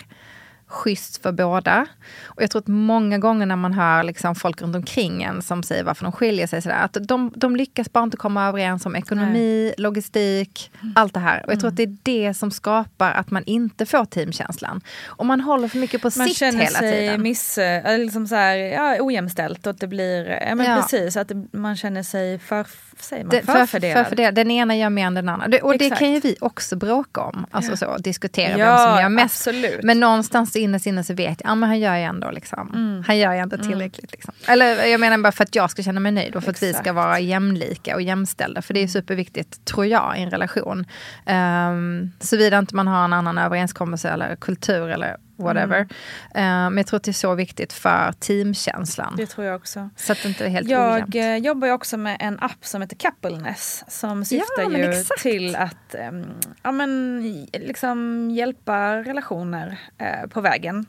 schysst 0.68 1.22
för 1.24 1.32
båda. 1.32 1.86
Och 2.26 2.44
jag 2.44 2.52
tror 2.52 2.62
att 2.62 2.68
många 2.68 3.18
gånger 3.18 3.46
när 3.46 3.56
man 3.56 3.74
hör 3.74 4.04
liksom 4.04 4.36
folk 4.36 4.62
runt 4.62 4.76
omkring 4.76 5.24
en 5.24 5.42
som 5.42 5.64
säger 5.64 5.84
varför 5.84 6.04
de 6.04 6.12
skiljer 6.12 6.48
sig, 6.48 6.62
sådär, 6.62 6.76
att 6.84 6.98
de, 7.02 7.32
de 7.36 7.56
lyckas 7.56 7.94
bara 7.94 8.04
inte 8.04 8.18
komma 8.18 8.48
överens 8.48 8.86
om 8.86 8.96
ekonomi, 8.96 9.74
logistik, 9.78 10.72
allt 10.96 11.14
det 11.14 11.20
här. 11.20 11.46
Och 11.46 11.52
jag 11.52 11.60
tror 11.60 11.70
att 11.70 11.78
det 11.78 11.84
är 11.84 11.98
det 12.04 12.34
som 12.34 12.52
skapar 12.52 13.12
att 13.12 13.32
man 13.32 13.44
inte 13.44 13.86
får 13.86 14.06
teamkänslan. 14.06 14.82
Och 15.06 15.26
man 15.26 15.42
håller 15.42 15.68
för 15.68 15.78
mycket 15.78 16.02
på 16.02 16.12
Man 16.18 16.28
sitt 16.28 16.38
känner 16.38 16.60
hela 16.64 16.80
sig 16.80 16.92
tiden. 17.00 17.22
miss, 17.22 17.58
eller 17.58 17.98
liksom 17.98 18.28
så 18.28 18.36
här, 18.36 18.56
ja, 18.56 18.98
ojämställt 19.00 19.68
och 19.68 19.72
att 19.72 19.80
det 19.80 19.88
blir, 19.88 20.44
ja 20.48 20.56
men 20.56 20.66
Ja. 20.66 20.76
precis, 20.82 21.18
att 21.18 21.32
man 21.52 21.76
känner 21.76 22.04
sig 22.04 22.40
för, 22.40 22.66
säger 23.00 23.24
man, 23.24 23.30
Det- 23.36 23.42
för- 23.46 23.54
förfördelad. 23.54 24.04
förfördelad. 24.04 24.36
Den 24.36 24.52
ena 24.52 24.76
gör 24.76 24.90
mer 24.90 25.08
än 25.08 25.14
den 25.14 25.30
andra. 25.30 25.48
Det, 25.48 25.62
och 25.62 25.78
det 25.78 25.86
Exakt. 25.86 26.00
kan 26.00 26.12
ju 26.14 26.20
vi 26.20 26.36
också 26.42 26.76
bråka 26.76 27.22
om. 27.22 27.46
Alltså 27.52 27.78
så, 27.78 27.98
diskutera 27.98 28.50
vem 28.58 28.60
Ja, 28.60 28.78
som 28.78 29.02
gör 29.02 29.10
mest. 29.10 29.36
absolut. 29.48 29.84
Men 29.84 30.00
någonstans 30.00 30.56
innerst 30.56 30.86
inne 30.86 31.04
så 31.04 31.14
vet 31.14 31.42
jag, 31.44 31.52
ja 31.52 31.56
men 31.56 31.70
han 31.70 31.80
gör 31.80 31.96
ju 31.96 32.02
ändå 32.04 32.32
liksom. 32.32 32.72
Mm. 32.76 33.04
Han 33.08 33.18
gör 33.18 33.34
ju 33.34 33.40
ändå 33.40 33.58
tillräckligt. 33.58 34.12
Liksom. 34.12 34.34
Eller 34.48 34.86
jag 34.86 35.00
menar 35.00 35.18
bara 35.18 35.32
för 35.32 35.44
att 35.44 35.56
jag 35.56 35.72
ska 35.72 35.84
känna 35.84 36.00
mig 36.00 36.12
nöjd 36.12 36.36
och 36.36 36.44
för 36.44 36.52
att 36.52 36.64
vi 36.64 36.74
ska 36.74 36.80
Exakt. 36.80 36.96
vara 36.96 37.20
jämlika 37.20 37.96
och 37.96 38.02
jämställda. 38.02 38.62
För 38.62 38.74
det 38.74 38.84
är 38.84 38.88
superviktigt, 38.88 39.66
tror 39.66 39.86
jag, 39.86 40.18
i 40.18 40.22
en 40.22 40.30
relation. 40.32 40.86
Um, 41.26 42.12
Såvida 42.20 42.58
inte 42.60 42.76
man 42.76 42.88
har 42.88 43.06
en 43.06 43.14
annan 43.14 43.38
överenskommelse 43.38 44.10
eller 44.10 44.36
kultur 44.36 44.90
eller 44.90 45.18
whatever. 45.38 45.78
Mm. 45.78 45.88
Ehm, 46.34 46.74
men 46.74 46.78
jag 46.78 46.88
tror 46.88 46.98
att 46.98 47.04
det 47.04 47.12
är 47.12 47.14
så 47.14 47.36
viktigt 47.36 47.74
för 47.74 48.12
teamkänslan. 48.20 49.14
Det 49.18 49.26
tror 49.26 49.46
jag 49.48 49.56
också. 49.56 49.90
Så 49.96 50.12
att 50.12 50.24
det 50.24 50.28
inte 50.30 50.46
är 50.46 50.50
helt 50.50 50.70
Jag 50.70 50.94
ojämnt. 50.94 51.16
eh, 51.16 51.36
jobbar 51.38 51.68
ju 51.68 51.74
också 51.74 51.98
med 51.98 52.18
en 52.20 52.40
app 52.40 52.66
som 52.66 52.82
heter 52.82 52.96
Coupleness 52.96 53.84
som 53.88 54.26
syftar 54.26 54.70
men 54.70 54.82
ju 54.82 54.90
exakt. 54.90 55.22
till 55.22 55.56
att 55.56 55.96
em, 55.96 56.26
ja, 56.64 56.72
men, 56.72 57.22
liksom 57.54 58.30
hjälpa 58.32 58.96
relationer 58.98 59.80
eh, 59.98 60.28
på 60.30 60.42
vägen. 60.42 60.86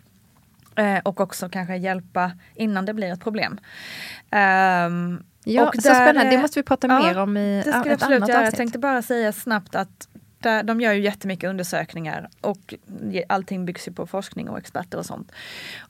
Eh, 0.77 0.99
och 1.05 1.21
också 1.21 1.49
kanske 1.49 1.77
hjälpa 1.77 2.33
innan 2.55 2.85
det 2.85 2.95
blir 2.95 3.13
ett 3.13 3.21
problem. 3.21 3.59
Ehm, 4.31 5.23
Ja, 5.45 5.69
och 5.69 5.75
så 5.75 5.89
där, 5.89 5.95
spännande. 5.95 6.31
Det 6.31 6.39
måste 6.39 6.59
vi 6.59 6.63
prata 6.63 6.87
ja, 6.87 6.99
mer 6.99 7.19
om 7.19 7.37
i 7.37 7.63
Det 7.65 7.71
ska 7.73 7.81
ett 7.81 7.93
absolut 7.93 8.17
annat 8.17 8.29
göra. 8.29 8.39
Jag 8.39 8.47
avsnitt. 8.47 8.57
tänkte 8.57 8.79
bara 8.79 9.03
säga 9.03 9.33
snabbt 9.33 9.75
att 9.75 10.09
där, 10.39 10.63
de 10.63 10.81
gör 10.81 10.93
ju 10.93 11.01
jättemycket 11.03 11.51
undersökningar 11.51 12.29
och 12.41 12.75
allting 13.29 13.65
byggs 13.65 13.89
ju 13.89 13.93
på 13.93 14.07
forskning 14.07 14.49
och 14.49 14.59
experter 14.59 14.99
och 14.99 15.07
sånt. 15.07 15.33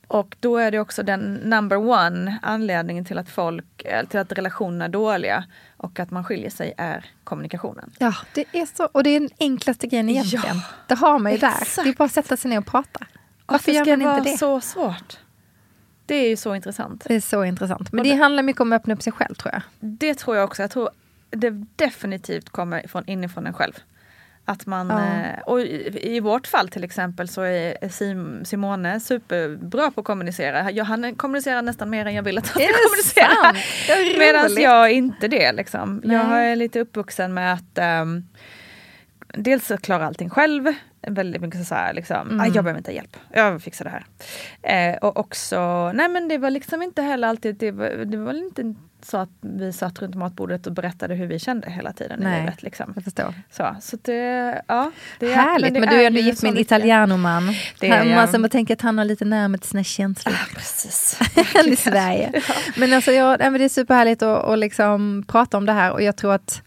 Och 0.07 0.35
då 0.39 0.57
är 0.57 0.71
det 0.71 0.79
också 0.79 1.03
den 1.03 1.33
number 1.33 1.77
one 1.77 2.39
anledningen 2.41 3.05
till 3.05 3.17
att 3.17 3.29
folk, 3.29 3.83
eh, 3.85 4.05
till 4.05 4.19
att 4.19 4.31
relationer 4.31 4.85
är 4.85 4.89
dåliga 4.89 5.43
och 5.77 5.99
att 5.99 6.11
man 6.11 6.23
skiljer 6.23 6.49
sig 6.49 6.73
är 6.77 7.05
kommunikationen. 7.23 7.91
Ja, 7.99 8.15
det 8.33 8.45
är 8.51 8.65
så. 8.75 8.85
Och 8.91 9.03
det 9.03 9.09
är 9.09 9.19
den 9.19 9.29
enklaste 9.39 9.87
grejen 9.87 10.09
egentligen. 10.09 10.55
Ja, 10.55 10.61
det 10.87 10.95
har 10.95 11.19
man 11.19 11.31
ju 11.31 11.37
där. 11.37 11.47
exakt. 11.47 11.83
Det 11.83 11.89
är 11.89 11.93
bara 11.93 12.03
att 12.03 12.11
sätta 12.11 12.37
sig 12.37 12.49
ner 12.49 12.57
och 12.59 12.65
prata. 12.65 13.05
Varför 13.45 13.71
gör 13.71 13.83
ska 13.85 13.97
man 13.97 14.17
inte 14.17 14.31
det? 14.31 14.37
så 14.37 14.61
svårt? 14.61 15.17
Det 16.05 16.15
är 16.15 16.29
ju 16.29 16.37
så 16.37 16.55
intressant. 16.55 17.03
Det 17.07 17.15
är 17.15 17.21
så 17.21 17.43
intressant. 17.43 17.91
Men 17.91 18.03
det 18.03 18.09
det- 18.09 18.15
handlar 18.15 18.43
mycket 18.43 18.61
om 18.61 18.73
att 18.73 18.81
öppna 18.81 18.93
upp 18.93 19.01
sig 19.01 19.13
själv 19.13 19.35
tror 19.35 19.53
jag. 19.53 19.61
Det 19.79 20.13
tror 20.13 20.35
jag 20.35 20.45
också. 20.45 20.61
Jag 20.63 20.71
tror 20.71 20.89
det 21.29 21.49
definitivt 21.75 22.49
kommer 22.49 22.87
från 22.87 23.09
inifrån 23.09 23.47
en 23.47 23.53
själv. 23.53 23.73
Att 24.49 24.65
man, 24.65 24.87
Ja. 24.89 24.99
eh, 24.99 25.39
och 25.45 25.61
i, 25.61 26.19
vårt 26.19 26.47
fall 26.47 26.69
till 26.69 26.83
exempel 26.83 27.27
så 27.27 27.41
är 27.41 27.89
Sim, 27.89 28.45
Simone 28.45 28.99
superbra 28.99 29.91
på 29.91 30.01
att 30.01 30.05
kommunicera. 30.05 30.71
Jag, 30.71 30.85
han 30.85 31.15
kommunicerar 31.15 31.61
nästan 31.61 31.89
mer 31.89 32.05
än 32.05 32.13
jag 32.13 32.23
vill 32.23 32.37
att 32.37 32.47
han 32.47 32.61
ska 32.63 32.73
kommunicera. 32.89 34.17
Medan 34.19 34.63
jag 34.63 34.91
inte 34.91 35.27
det. 35.27 35.51
Liksom. 35.51 36.01
Jag 36.05 36.45
är 36.51 36.55
lite 36.55 36.79
uppvuxen 36.79 37.33
med 37.33 37.53
att 37.53 37.77
ehm, 37.77 38.23
dels 39.33 39.71
klara 39.81 40.07
allting 40.07 40.29
själv. 40.29 40.73
Väldigt 41.07 41.41
mycket 41.41 41.67
så 41.67 41.75
här, 41.75 41.93
liksom, 41.93 42.27
Mm. 42.27 42.39
"Aj, 42.41 42.51
jag 42.55 42.63
behöver 42.63 42.77
inte 42.77 42.91
hjälp, 42.91 43.17
jag 43.33 43.61
fixar 43.61 43.85
det 43.85 43.91
här. 43.91 44.05
Eh, 44.93 44.97
och 44.97 45.17
också, 45.17 45.91
nej 45.91 46.09
men 46.09 46.27
det 46.27 46.37
var 46.37 46.49
liksom 46.49 46.81
inte 46.81 47.01
heller 47.01 47.27
alltid, 47.27 47.55
det 47.55 47.71
var, 47.71 47.89
det 47.89 48.17
var 48.17 48.33
inte 48.33 48.75
så 49.01 49.17
att 49.17 49.29
vi 49.41 49.73
satt 49.73 50.01
runt 50.01 50.15
matbordet 50.15 50.67
och 50.67 50.73
berättade 50.73 51.15
hur 51.15 51.27
vi 51.27 51.39
kände 51.39 51.69
hela 51.69 51.93
tiden 51.93 52.19
Nej. 52.19 52.37
i 52.37 52.41
livet. 52.41 52.63
Liksom. 52.63 52.91
Jag 52.95 53.03
förstår. 53.03 53.33
Så, 53.51 53.75
så 53.81 53.97
det, 54.01 54.61
ja. 54.67 54.91
Det 55.19 55.31
är, 55.31 55.35
Härligt, 55.35 55.73
men, 55.73 55.81
det 55.81 55.87
du 55.87 56.01
är 56.01 56.07
ändå 56.07 56.19
gift 56.19 56.43
med 56.43 56.51
en 56.51 56.57
italianoman. 56.57 57.53
Det 57.79 57.87
är 57.89 57.97
Han- 57.97 58.09
jag. 58.09 58.41
Man 58.41 58.49
tänker 58.49 58.73
att 58.73 58.81
han 58.81 58.97
har 58.97 59.05
lite 59.05 59.25
närmare 59.25 59.59
till 59.59 59.69
sina 59.69 59.83
känslor 59.83 60.35
Precis. 60.55 61.19
än 61.55 61.73
i 61.73 61.75
Sverige. 61.75 62.41
Men 62.77 62.93
alltså, 62.93 63.11
ja, 63.11 63.37
men 63.39 63.53
det 63.53 63.63
är 63.63 63.69
superhärligt 63.69 64.21
att, 64.21 64.43
att 64.45 64.59
liksom 64.59 65.23
prata 65.27 65.57
om 65.57 65.65
det 65.65 65.73
här 65.73 65.91
och 65.91 66.01
jag 66.01 66.15
tror 66.15 66.33
att 66.33 66.61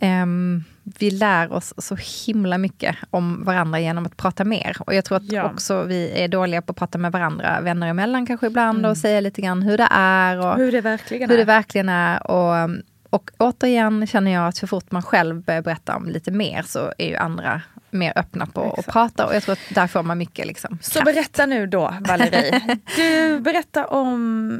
ehm, 0.00 0.64
vi 0.98 1.10
lär 1.10 1.52
oss 1.52 1.74
så 1.78 1.96
himla 2.26 2.58
mycket 2.58 2.96
om 3.10 3.44
varandra 3.44 3.80
genom 3.80 4.06
att 4.06 4.16
prata 4.16 4.44
mer. 4.44 4.76
Och 4.80 4.94
jag 4.94 5.04
tror 5.04 5.16
att 5.16 5.32
Ja. 5.32 5.44
också 5.52 5.82
vi 5.82 6.10
är 6.24 6.28
dåliga 6.28 6.62
på 6.62 6.70
att 6.70 6.76
prata 6.76 6.98
med 6.98 7.12
varandra, 7.12 7.60
vänner 7.60 7.88
emellan 7.88 8.26
kanske 8.26 8.46
ibland, 8.46 8.86
och 8.86 8.96
säga 8.96 9.20
lite 9.20 9.40
grann 9.42 9.62
hur 9.62 9.78
det 9.78 9.88
är. 9.90 10.38
Och, 10.46 10.56
Hur 10.56 10.72
det 10.72 10.80
verkligen 10.80 11.30
hur 11.30 11.36
det 11.36 11.42
är. 11.42 11.46
verkligen 11.46 11.88
är. 11.88 12.30
Och, 12.30 12.70
och 13.10 13.30
återigen 13.38 14.06
känner 14.06 14.30
jag 14.30 14.48
att 14.48 14.56
så 14.56 14.66
fort 14.66 14.90
man 14.90 15.02
själv 15.02 15.42
börjar 15.44 15.62
berätta 15.62 15.96
om 15.96 16.08
lite 16.08 16.30
mer 16.30 16.62
så 16.62 16.92
är 16.98 17.08
ju 17.08 17.16
andra 17.16 17.62
mer 17.90 18.12
öppna 18.16 18.46
på 18.46 18.74
att 18.78 18.86
prata 18.86 19.26
och 19.26 19.34
jag 19.34 19.42
tror 19.42 19.52
att 19.52 19.74
där 19.74 19.86
får 19.86 20.02
man 20.02 20.18
mycket 20.18 20.46
liksom, 20.46 20.78
Så 20.82 20.90
kraft. 20.92 21.04
berätta 21.04 21.46
nu 21.46 21.66
då, 21.66 21.94
Valerie. 22.00 22.60
Du 22.96 23.40
berättar 23.40 23.92
om, 23.92 24.50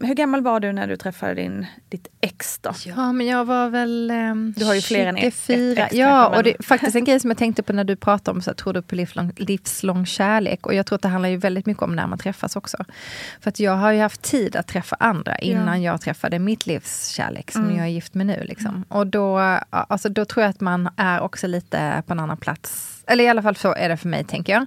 hur 0.00 0.14
gammal 0.14 0.42
var 0.42 0.60
du 0.60 0.72
när 0.72 0.86
du 0.86 0.96
träffade 0.96 1.34
din, 1.34 1.66
ditt 1.88 2.08
ex 2.20 2.58
då? 2.58 2.70
Ja, 2.86 3.12
men 3.12 3.26
jag 3.26 3.44
var 3.44 3.68
väl 3.68 4.10
ehm, 4.10 4.54
Du 4.56 4.64
har 4.64 4.74
ju 4.74 4.80
fler 4.80 5.06
än 5.06 5.16
ett- 5.16 5.24
ett 5.24 5.34
24. 5.46 5.86
ex 5.86 5.94
Ja, 5.94 6.06
kanske, 6.08 6.30
men- 6.30 6.36
och 6.38 6.42
det 6.44 6.54
är 6.58 6.62
faktiskt 6.62 6.96
en 6.96 7.04
grej 7.04 7.20
som 7.20 7.30
jag 7.30 7.38
tänkte 7.38 7.62
på 7.62 7.72
när 7.72 7.84
du 7.84 7.96
pratade 7.96 8.34
om 8.36 8.42
så 8.42 8.50
här, 8.50 8.54
tror 8.54 8.72
du 8.72 8.82
på 8.82 8.94
livslång, 8.94 9.32
livslång 9.36 10.06
kärlek? 10.06 10.66
Och 10.66 10.74
jag 10.74 10.86
tror 10.86 10.96
att 10.96 11.02
det 11.02 11.08
handlar 11.08 11.28
ju 11.28 11.36
väldigt 11.36 11.66
mycket 11.66 11.82
om 11.82 11.96
när 11.96 12.06
man 12.06 12.18
träffas 12.18 12.56
också. 12.56 12.84
För 13.40 13.48
att 13.48 13.60
jag 13.60 13.72
har 13.76 13.92
ju 13.92 14.00
haft 14.00 14.22
tid 14.22 14.56
att 14.56 14.66
träffa 14.66 14.96
andra 15.00 15.38
innan 15.38 15.82
jag 15.82 16.00
träffade 16.00 16.38
mitt 16.38 16.66
livs 16.66 17.08
kärlek 17.08 17.50
som 17.52 17.62
Mm. 17.64 17.76
jag 17.76 17.84
är 17.86 17.90
gift 17.90 18.14
med 18.14 18.26
nu. 18.26 18.44
Liksom. 18.44 18.84
Och 18.88 19.06
då, 19.06 19.38
alltså, 19.70 20.08
då 20.08 20.24
tror 20.24 20.42
jag 20.42 20.50
att 20.50 20.60
man 20.60 20.88
är 20.96 21.20
också 21.20 21.46
lite 21.46 22.02
på 22.06 22.12
en 22.12 22.20
annan 22.20 22.36
plats 22.36 22.63
eller 23.06 23.24
i 23.24 23.28
alla 23.28 23.42
fall 23.42 23.56
så 23.56 23.74
är 23.74 23.88
det 23.88 23.96
för 23.96 24.08
mig, 24.08 24.24
tänker 24.24 24.52
jag. 24.52 24.66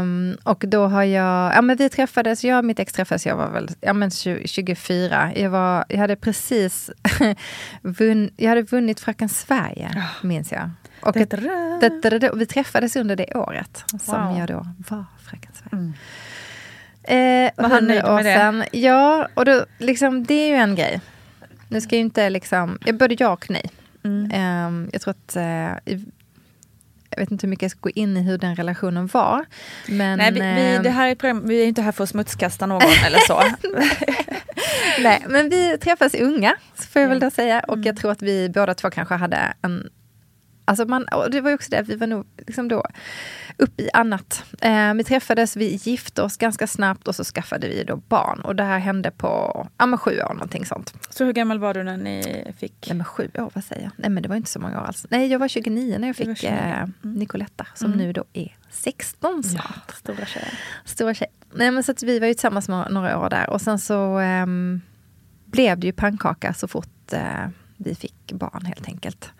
Um, 0.00 0.36
och 0.42 0.64
då 0.68 0.86
har 0.86 1.02
jag, 1.02 1.54
ja 1.54 1.62
men 1.62 1.76
vi 1.76 1.88
träffades, 1.88 2.44
jag 2.44 2.58
och 2.58 2.64
mitt 2.64 2.78
ex 2.78 2.92
träffades, 2.92 3.26
jag 3.26 3.36
var 3.36 3.50
väl 3.50 3.68
ja, 3.80 3.92
men 3.92 4.10
20, 4.10 4.48
24. 4.48 5.32
Jag, 5.36 5.50
var, 5.50 5.84
jag 5.88 5.98
hade 5.98 6.16
precis 6.16 6.90
vunn, 7.82 8.30
jag 8.36 8.48
hade 8.48 8.62
vunnit 8.62 9.00
Fröken 9.00 9.28
Sverige, 9.28 9.90
oh. 9.96 10.26
minns 10.26 10.52
jag. 10.52 10.70
Och, 11.00 11.12
det, 11.12 11.30
det, 12.02 12.18
det, 12.18 12.30
och 12.30 12.40
vi 12.40 12.46
träffades 12.46 12.96
under 12.96 13.16
det 13.16 13.34
året 13.34 13.84
som 14.00 14.26
wow. 14.26 14.38
jag 14.38 14.48
då 14.48 14.66
var 14.88 15.04
Fröken 15.30 15.52
Sverige. 15.54 15.82
Mm. 15.82 15.94
Eh, 17.08 17.50
var 17.56 17.68
han 17.68 17.86
nöjd 17.86 18.04
med 18.04 18.24
sedan. 18.24 18.58
det? 18.58 18.78
Ja, 18.78 19.28
och 19.34 19.44
då, 19.44 19.64
liksom, 19.78 20.24
det 20.24 20.34
är 20.34 20.48
ju 20.48 20.54
en 20.54 20.74
grej. 20.74 21.00
Nu 21.68 21.80
ska 21.80 21.94
ju 21.94 22.00
inte 22.00 22.30
liksom, 22.30 22.78
både 22.92 23.16
ja 23.18 23.32
och 23.32 23.50
nej. 23.50 23.70
Mm. 24.04 24.66
Um, 24.66 24.90
jag 24.92 25.00
tror 25.02 25.14
att 25.18 25.36
uh, 25.36 25.96
jag 27.10 27.18
vet 27.18 27.30
inte 27.30 27.46
hur 27.46 27.50
mycket 27.50 27.62
jag 27.62 27.70
ska 27.70 27.80
gå 27.80 27.90
in 27.90 28.16
i 28.16 28.22
hur 28.22 28.38
den 28.38 28.56
relationen 28.56 29.06
var. 29.06 29.44
Men, 29.88 30.18
Nej, 30.18 30.32
vi, 30.32 30.40
vi, 30.40 30.46
ehm, 30.46 30.82
det 30.82 30.90
här 30.90 31.08
är 31.08 31.14
program, 31.14 31.42
vi 31.46 31.62
är 31.62 31.66
inte 31.66 31.82
här 31.82 31.92
för 31.92 32.04
att 32.04 32.10
smutskasta 32.10 32.66
någon 32.66 32.82
eller 33.06 33.18
så. 33.18 33.42
Nej, 35.02 35.24
men 35.28 35.48
vi 35.48 35.78
träffades 35.78 36.14
unga, 36.14 36.56
får 36.74 37.02
jag 37.02 37.08
väl 37.08 37.20
då 37.20 37.30
säga. 37.30 37.60
Och 37.60 37.78
jag 37.78 37.86
mm. 37.86 37.96
tror 37.96 38.12
att 38.12 38.22
vi 38.22 38.48
båda 38.48 38.74
två 38.74 38.90
kanske 38.90 39.14
hade 39.14 39.54
en 39.62 39.90
Alltså 40.68 40.84
man, 40.84 41.04
och 41.04 41.30
det 41.30 41.40
var 41.40 41.50
ju 41.50 41.54
också 41.54 41.70
det, 41.70 41.82
vi 41.82 41.96
var 41.96 42.06
nog 42.06 42.26
liksom 42.46 42.68
då 42.68 42.84
upp 43.56 43.80
i 43.80 43.90
annat. 43.92 44.44
Eh, 44.60 44.94
vi 44.94 45.04
träffades, 45.04 45.56
vi 45.56 45.74
gifte 45.74 46.22
oss 46.22 46.36
ganska 46.36 46.66
snabbt 46.66 47.08
och 47.08 47.14
så 47.14 47.24
skaffade 47.24 47.68
vi 47.68 47.84
då 47.84 47.96
barn. 47.96 48.40
Och 48.40 48.56
det 48.56 48.62
här 48.62 48.78
hände 48.78 49.10
på 49.10 49.66
ja, 49.78 49.96
sju 49.96 50.20
år, 50.20 50.34
någonting 50.34 50.66
sånt. 50.66 50.94
Så 51.10 51.24
hur 51.24 51.32
gammal 51.32 51.58
var 51.58 51.74
du 51.74 51.82
när 51.82 51.96
ni 51.96 52.44
fick? 52.58 52.86
Nej 52.88 52.96
men 52.96 53.04
sju 53.04 53.30
år, 53.34 53.50
vad 53.54 53.64
säger 53.64 53.82
jag? 53.82 53.92
Nej 53.96 54.10
men 54.10 54.22
det 54.22 54.28
var 54.28 54.36
inte 54.36 54.50
så 54.50 54.58
många 54.58 54.80
år 54.80 54.84
alls. 54.84 55.06
Nej, 55.10 55.26
jag 55.26 55.38
var 55.38 55.48
29 55.48 55.98
när 55.98 56.06
jag 56.06 56.16
fick 56.16 56.44
eh, 56.44 56.82
mm. 56.82 56.92
Nicoletta, 57.00 57.66
som 57.74 57.92
mm. 57.92 58.06
nu 58.06 58.12
då 58.12 58.24
är 58.32 58.56
16 58.70 59.42
snart. 59.42 59.84
Ja, 59.88 59.94
stora 59.94 60.26
tjej. 60.26 60.48
Stora 60.84 61.14
tjej. 61.14 61.28
Nej 61.54 61.70
men 61.70 61.82
så 61.82 61.92
att 61.92 62.02
vi 62.02 62.18
var 62.18 62.26
ju 62.26 62.34
tillsammans 62.34 62.68
några 62.68 63.18
år 63.18 63.30
där 63.30 63.50
och 63.50 63.60
sen 63.60 63.78
så 63.78 64.20
eh, 64.20 64.46
blev 65.44 65.78
det 65.78 65.86
ju 65.86 65.92
pannkaka 65.92 66.54
så 66.54 66.68
fort 66.68 67.12
eh, 67.12 67.48
vi 67.76 67.94
fick 67.94 68.32
barn 68.32 68.64
helt 68.66 68.88
enkelt. 68.88 69.30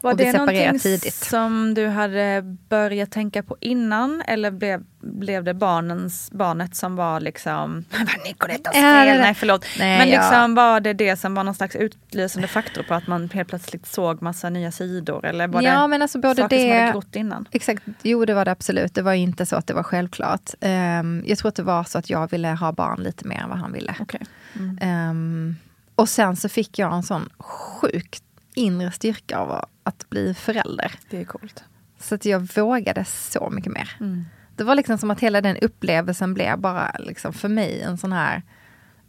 Var 0.00 0.10
och 0.10 0.16
det 0.16 0.32
någonting 0.32 0.78
tidigt. 0.78 1.14
som 1.14 1.74
du 1.74 1.86
hade 1.86 2.42
börjat 2.68 3.10
tänka 3.10 3.42
på 3.42 3.56
innan 3.60 4.22
eller 4.26 4.50
blev, 4.50 4.84
blev 5.00 5.44
det 5.44 5.54
barnens, 5.54 6.30
barnet 6.32 6.76
som 6.76 6.96
var 6.96 7.20
liksom, 7.20 7.84
Nicolettas 8.26 8.72
fel, 8.72 9.18
nej 9.20 9.34
förlåt. 9.34 9.66
Nej, 9.78 9.98
Men 9.98 10.08
liksom 10.08 10.56
ja. 10.56 10.62
var 10.62 10.80
det 10.80 10.92
det 10.92 11.16
som 11.16 11.34
var 11.34 11.44
någon 11.44 11.54
slags 11.54 11.76
utlösande 11.76 12.48
faktor 12.48 12.82
på 12.82 12.94
att 12.94 13.06
man 13.06 13.30
helt 13.30 13.48
plötsligt 13.48 13.86
såg 13.86 14.22
massa 14.22 14.50
nya 14.50 14.72
sidor? 14.72 15.26
Eller 15.26 15.48
var 15.48 15.62
ja, 15.62 15.82
det 15.82 15.88
men 15.88 16.02
alltså 16.02 16.18
både 16.18 16.42
saker 16.42 16.56
det, 16.56 16.62
som 16.62 16.70
hade 16.70 16.92
grott 16.92 17.16
innan? 17.16 17.48
Exakt, 17.52 17.82
jo 18.02 18.24
det 18.24 18.34
var 18.34 18.44
det 18.44 18.50
absolut. 18.50 18.94
Det 18.94 19.02
var 19.02 19.12
inte 19.12 19.46
så 19.46 19.56
att 19.56 19.66
det 19.66 19.74
var 19.74 19.82
självklart. 19.82 20.50
Um, 20.60 21.24
jag 21.26 21.38
tror 21.38 21.48
att 21.48 21.56
det 21.56 21.62
var 21.62 21.84
så 21.84 21.98
att 21.98 22.10
jag 22.10 22.30
ville 22.30 22.48
ha 22.48 22.72
barn 22.72 23.02
lite 23.02 23.28
mer 23.28 23.38
än 23.38 23.48
vad 23.48 23.58
han 23.58 23.72
ville. 23.72 23.94
Okay. 24.00 24.20
Mm. 24.56 25.10
Um, 25.10 25.56
och 25.94 26.08
sen 26.08 26.36
så 26.36 26.48
fick 26.48 26.78
jag 26.78 26.94
en 26.94 27.02
sån 27.02 27.28
sjuk 27.38 28.22
inre 28.54 28.90
styrka 28.90 29.38
av 29.38 29.64
att 29.82 30.10
bli 30.10 30.34
förälder. 30.34 30.92
Det 31.10 31.20
är 31.20 31.24
coolt. 31.24 31.64
Så 31.98 32.14
att 32.14 32.24
jag 32.24 32.40
vågade 32.40 33.04
så 33.04 33.50
mycket 33.50 33.72
mer. 33.72 33.96
Mm. 34.00 34.24
Det 34.56 34.64
var 34.64 34.74
liksom 34.74 34.98
som 34.98 35.10
att 35.10 35.20
hela 35.20 35.40
den 35.40 35.56
upplevelsen 35.56 36.34
blev 36.34 36.58
bara 36.58 36.96
liksom 36.98 37.32
för 37.32 37.48
mig 37.48 37.82
en 37.82 37.98
sån 37.98 38.12
här 38.12 38.42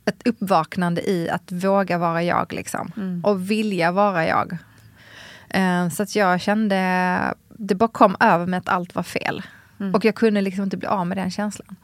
ett 0.06 0.28
uppvaknande 0.28 1.10
i 1.10 1.30
att 1.30 1.52
våga 1.52 1.98
vara 1.98 2.24
jag 2.24 2.54
liksom. 2.54 2.92
Mm. 2.98 3.26
Och 3.26 3.52
vilja 3.52 3.92
vara 3.92 4.28
jag. 4.28 4.58
Uh, 5.58 5.90
så 5.90 6.04
att 6.04 6.16
jag 6.16 6.42
kände, 6.42 7.34
det 7.50 7.76
bara 7.76 7.90
kom 7.90 8.16
över 8.20 8.46
mig 8.46 8.58
att 8.58 8.70
allt 8.70 8.96
var 8.96 9.04
fel. 9.04 9.44
Mm. 9.80 9.96
Och 9.96 10.06
jag 10.06 10.16
kunde 10.16 10.42
liksom 10.42 10.64
inte 10.64 10.78
bli 10.78 10.88
av 10.88 11.08
med 11.08 11.18
den 11.18 11.32
känslan. 11.32 11.76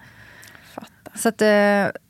Fattar. 0.73 1.17
Så 1.17 1.29
att, 1.29 1.41
uh, 1.41 2.01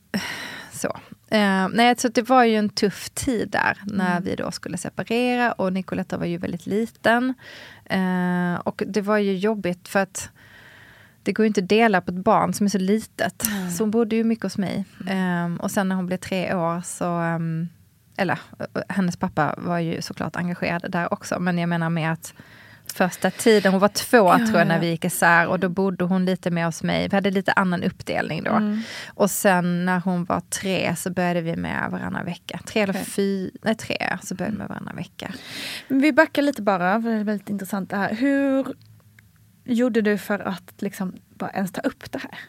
så. 0.71 0.99
Eh, 1.31 1.67
nej, 1.73 1.95
så 1.97 2.07
det 2.07 2.29
var 2.29 2.43
ju 2.43 2.55
en 2.55 2.69
tuff 2.69 3.09
tid 3.09 3.49
där 3.49 3.77
när 3.85 4.11
mm. 4.11 4.23
vi 4.23 4.35
då 4.35 4.51
skulle 4.51 4.77
separera 4.77 5.51
och 5.51 5.73
Nicoletta 5.73 6.17
var 6.17 6.25
ju 6.25 6.37
väldigt 6.37 6.65
liten. 6.65 7.33
Eh, 7.85 8.55
och 8.55 8.83
det 8.87 9.01
var 9.01 9.17
ju 9.17 9.37
jobbigt 9.37 9.87
för 9.87 9.99
att 9.99 10.29
det 11.23 11.33
går 11.33 11.43
ju 11.43 11.47
inte 11.47 11.61
att 11.61 11.69
dela 11.69 12.01
på 12.01 12.11
ett 12.11 12.23
barn 12.23 12.53
som 12.53 12.65
är 12.65 12.69
så 12.69 12.77
litet. 12.77 13.47
Mm. 13.47 13.71
Så 13.71 13.83
hon 13.83 13.91
bodde 13.91 14.15
ju 14.15 14.23
mycket 14.23 14.43
hos 14.43 14.57
mig. 14.57 14.85
Eh, 15.07 15.55
och 15.59 15.71
sen 15.71 15.89
när 15.89 15.95
hon 15.95 16.05
blev 16.05 16.17
tre 16.17 16.55
år 16.55 16.81
så 16.81 17.19
um, 17.19 17.69
eller 18.17 18.39
hennes 18.89 19.17
pappa 19.17 19.55
var 19.57 19.79
ju 19.79 20.01
såklart 20.01 20.35
engagerad 20.35 20.91
där 20.91 21.13
också, 21.13 21.39
men 21.39 21.57
jag 21.57 21.69
menar 21.69 21.89
med 21.89 22.11
att 22.11 22.33
första 22.93 23.31
tiden. 23.31 23.71
Hon 23.71 23.81
var 23.81 23.87
två 23.87 24.17
ja, 24.17 24.37
tror 24.37 24.57
jag 24.57 24.67
när 24.67 24.79
vi 24.79 24.89
gick 24.89 25.05
isär 25.05 25.47
och 25.47 25.59
då 25.59 25.69
bodde 25.69 26.03
hon 26.03 26.25
lite 26.25 26.51
med 26.51 26.65
hos 26.65 26.83
mig. 26.83 27.07
Vi 27.07 27.15
hade 27.15 27.31
lite 27.31 27.51
annan 27.51 27.83
uppdelning 27.83 28.43
då. 28.43 28.51
Mm. 28.51 28.81
Och 29.13 29.31
sen 29.31 29.85
när 29.85 29.99
hon 29.99 30.25
var 30.25 30.39
tre 30.39 30.95
så 30.95 31.09
började 31.09 31.41
vi 31.41 31.55
med 31.55 31.91
varannan 31.91 32.25
vecka. 32.25 32.59
Tre 32.65 32.81
eller 32.81 32.93
fyra, 32.93 33.51
nej 33.61 33.75
tre, 33.75 34.17
så 34.23 34.35
började 34.35 34.51
vi 34.51 34.57
med 34.57 34.67
varannan 34.67 34.95
vecka. 34.95 35.33
Vi 35.87 36.13
backar 36.13 36.41
lite 36.41 36.61
bara, 36.61 37.01
för 37.01 37.09
det 37.09 37.15
är 37.15 37.23
väldigt 37.23 37.49
intressant 37.49 37.89
det 37.89 37.97
här. 37.97 38.15
Hur 38.15 38.65
gjorde 39.63 40.01
du 40.01 40.17
för 40.17 40.39
att 40.39 40.73
liksom 40.77 41.13
bara 41.35 41.49
ens 41.49 41.71
ta 41.71 41.81
upp 41.81 42.11
det 42.11 42.19
här? 42.19 42.39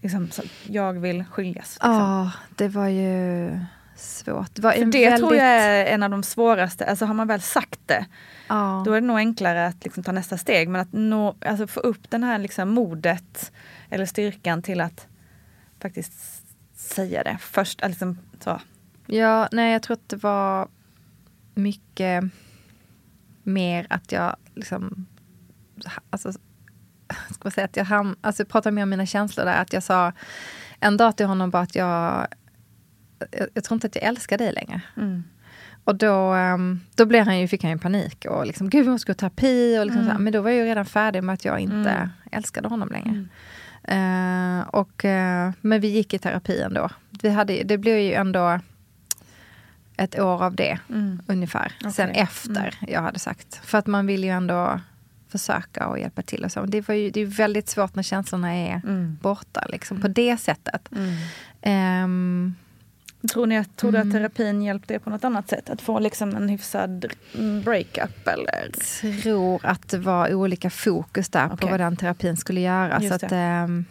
Liksom, 0.00 0.30
jag 0.66 0.92
vill 0.92 1.24
skiljas. 1.24 1.74
Liksom. 1.74 1.92
Ja, 1.92 2.30
det 2.56 2.68
var 2.68 2.88
ju 2.88 3.50
svårt. 3.98 4.54
Det, 4.54 4.62
det 4.62 4.80
väldigt... 4.80 5.16
tror 5.18 5.34
jag 5.34 5.46
är 5.46 5.86
en 5.86 6.02
av 6.02 6.10
de 6.10 6.22
svåraste, 6.22 6.86
alltså 6.86 7.04
har 7.04 7.14
man 7.14 7.28
väl 7.28 7.40
sagt 7.40 7.80
det 7.86 8.06
Ja. 8.48 8.82
Då 8.84 8.92
är 8.92 9.00
det 9.00 9.06
nog 9.06 9.16
enklare 9.16 9.66
att 9.66 9.84
liksom 9.84 10.02
ta 10.02 10.12
nästa 10.12 10.38
steg. 10.38 10.68
Men 10.68 10.80
att 10.80 10.92
nå, 10.92 11.36
alltså 11.46 11.66
få 11.66 11.80
upp 11.80 12.10
den 12.10 12.24
här 12.24 12.38
liksom 12.38 12.68
modet 12.68 13.52
eller 13.90 14.06
styrkan 14.06 14.62
till 14.62 14.80
att 14.80 15.06
faktiskt 15.80 16.44
säga 16.74 17.22
det 17.22 17.38
först. 17.40 17.80
Liksom, 17.86 18.18
så. 18.40 18.60
Ja, 19.06 19.48
nej 19.52 19.72
jag 19.72 19.82
tror 19.82 19.94
att 19.94 20.08
det 20.08 20.16
var 20.16 20.68
mycket 21.54 22.24
mer 23.42 23.86
att 23.90 24.12
jag 24.12 24.36
liksom, 24.54 25.06
alltså, 26.10 26.32
ska 26.32 27.40
man 27.42 27.50
säga 27.50 27.64
att 27.64 27.76
jag 27.76 27.84
ham, 27.84 28.16
alltså 28.20 28.40
jag 28.40 28.48
pratade 28.48 28.74
mer 28.74 28.82
om 28.82 28.90
mina 28.90 29.06
känslor 29.06 29.44
där, 29.44 29.62
att 29.62 29.72
jag 29.72 29.82
sa 29.82 30.12
en 30.80 30.96
dag 30.96 31.16
till 31.16 31.26
honom 31.26 31.50
bara 31.50 31.62
att 31.62 31.74
jag, 31.74 32.26
jag, 33.30 33.48
jag 33.54 33.64
tror 33.64 33.76
inte 33.76 33.86
att 33.86 33.96
jag 33.96 34.04
älskar 34.04 34.38
dig 34.38 34.52
längre. 34.52 34.80
Mm. 34.96 35.24
Och 35.84 35.94
då, 35.94 36.32
ehm, 36.32 36.80
då 36.94 37.06
blev 37.06 37.24
han 37.24 37.38
ju, 37.38 37.48
fick 37.48 37.62
han 37.62 37.72
ju 37.72 37.78
panik 37.78 38.24
och 38.24 38.46
liksom, 38.46 38.70
gud 38.70 38.84
vi 38.84 38.90
måste 38.90 39.06
gå 39.06 39.12
i 39.12 39.14
terapi. 39.14 39.78
Och 39.78 39.86
liksom 39.86 40.02
mm. 40.02 40.16
så 40.16 40.22
men 40.22 40.32
då 40.32 40.40
var 40.40 40.50
jag 40.50 40.58
ju 40.58 40.64
redan 40.64 40.86
färdig 40.86 41.22
med 41.22 41.32
att 41.32 41.44
jag 41.44 41.60
inte 41.60 41.90
mm. 41.90 42.08
älskade 42.32 42.68
honom 42.68 42.88
längre. 42.88 43.08
Mm. 43.08 43.28
Uh, 43.88 44.68
och, 44.68 45.04
uh, 45.04 45.50
men 45.60 45.80
vi 45.80 45.88
gick 45.88 46.14
i 46.14 46.18
terapi 46.18 46.60
ändå. 46.62 46.90
Vi 47.22 47.28
hade, 47.28 47.62
det 47.62 47.78
blev 47.78 47.98
ju 47.98 48.12
ändå 48.12 48.60
ett 49.96 50.18
år 50.18 50.44
av 50.44 50.54
det 50.54 50.78
mm. 50.88 51.22
ungefär. 51.26 51.72
Okay. 51.80 51.92
Sen 51.92 52.10
efter 52.10 52.60
mm. 52.60 52.94
jag 52.94 53.02
hade 53.02 53.18
sagt. 53.18 53.60
För 53.64 53.78
att 53.78 53.86
man 53.86 54.06
vill 54.06 54.24
ju 54.24 54.30
ändå 54.30 54.80
försöka 55.28 55.86
och 55.86 55.98
hjälpa 55.98 56.22
till. 56.22 56.44
Och 56.44 56.52
så. 56.52 56.64
Det, 56.64 56.88
var 56.88 56.94
ju, 56.94 57.10
det 57.10 57.20
är 57.20 57.26
väldigt 57.26 57.68
svårt 57.68 57.94
när 57.94 58.02
känslorna 58.02 58.54
är 58.54 58.80
mm. 58.84 59.18
borta 59.22 59.64
liksom, 59.68 60.00
på 60.00 60.08
det 60.08 60.36
sättet. 60.36 60.88
Um, 61.62 62.54
Tror, 63.32 63.46
ni, 63.46 63.64
tror 63.64 63.92
du 63.92 63.98
att 63.98 64.04
mm. 64.04 64.16
terapin 64.16 64.62
hjälpte 64.62 64.94
er 64.94 64.98
på 64.98 65.10
något 65.10 65.24
annat 65.24 65.48
sätt? 65.48 65.70
Att 65.70 65.80
få 65.80 65.98
liksom 65.98 66.36
en 66.36 66.48
hyfsad 66.48 67.06
breakup? 67.64 68.28
Eller? 68.28 68.70
Jag 69.02 69.22
tror 69.22 69.66
att 69.66 69.88
det 69.88 69.98
var 69.98 70.34
olika 70.34 70.70
fokus 70.70 71.28
där 71.28 71.46
okay. 71.46 71.56
på 71.56 71.66
vad 71.66 71.80
den 71.80 71.96
terapin 71.96 72.36
skulle 72.36 72.60
göra. 72.60 73.02
Just 73.02 73.20
så 73.20 73.26
att, 73.26 73.32
ähm, 73.32 73.84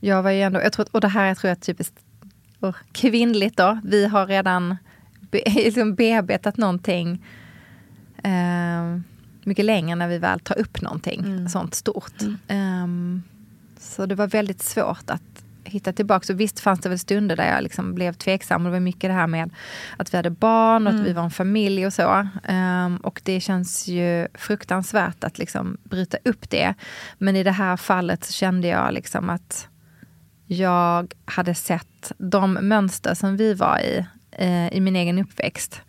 jag 0.00 0.22
var 0.22 0.30
ju 0.30 0.42
ändå, 0.42 0.60
jag 0.62 0.72
tror, 0.72 0.86
och 0.90 1.00
det 1.00 1.08
här 1.08 1.34
tror 1.34 1.48
jag 1.48 1.56
är 1.56 1.60
typiskt 1.60 1.94
och 2.60 2.76
kvinnligt 2.92 3.56
då. 3.56 3.80
Vi 3.84 4.06
har 4.06 4.26
redan 4.26 4.76
be, 5.30 5.42
liksom 5.46 5.94
bearbetat 5.94 6.56
någonting 6.56 7.24
äh, 8.22 9.00
mycket 9.44 9.64
längre 9.64 9.96
när 9.96 10.08
vi 10.08 10.18
väl 10.18 10.40
tar 10.40 10.58
upp 10.58 10.82
någonting 10.82 11.20
mm. 11.24 11.48
sånt 11.48 11.74
stort. 11.74 12.22
Mm. 12.48 12.82
Um, 12.82 13.22
så 13.78 14.06
det 14.06 14.14
var 14.14 14.26
väldigt 14.26 14.62
svårt 14.62 15.10
att 15.10 15.44
hitta 15.66 15.92
tillbaka. 15.92 16.32
Och 16.32 16.40
visst 16.40 16.60
fanns 16.60 16.80
det 16.80 16.88
väl 16.88 16.98
stunder 16.98 17.36
där 17.36 17.54
jag 17.54 17.62
liksom 17.62 17.94
blev 17.94 18.12
tveksam. 18.12 18.62
Och 18.62 18.66
det 18.66 18.72
var 18.72 18.80
mycket 18.80 19.10
det 19.10 19.14
här 19.14 19.26
med 19.26 19.50
att 19.96 20.14
vi 20.14 20.16
hade 20.16 20.30
barn 20.30 20.86
och 20.86 20.92
mm. 20.92 21.02
att 21.02 21.08
vi 21.08 21.12
var 21.12 21.22
en 21.22 21.30
familj 21.30 21.86
och 21.86 21.92
så. 21.92 22.28
Um, 22.48 22.96
och 22.96 23.20
det 23.24 23.40
känns 23.40 23.88
ju 23.88 24.28
fruktansvärt 24.34 25.24
att 25.24 25.38
liksom 25.38 25.76
bryta 25.84 26.18
upp 26.24 26.50
det. 26.50 26.74
Men 27.18 27.36
i 27.36 27.42
det 27.42 27.50
här 27.50 27.76
fallet 27.76 28.24
så 28.24 28.32
kände 28.32 28.68
jag 28.68 28.94
liksom 28.94 29.30
att 29.30 29.68
jag 30.46 31.14
hade 31.24 31.54
sett 31.54 32.12
de 32.18 32.52
mönster 32.52 33.14
som 33.14 33.36
vi 33.36 33.54
var 33.54 33.78
i, 33.78 34.06
eh, 34.30 34.68
i 34.72 34.80
min 34.80 34.96
egen 34.96 35.18
uppväxt. 35.18 35.82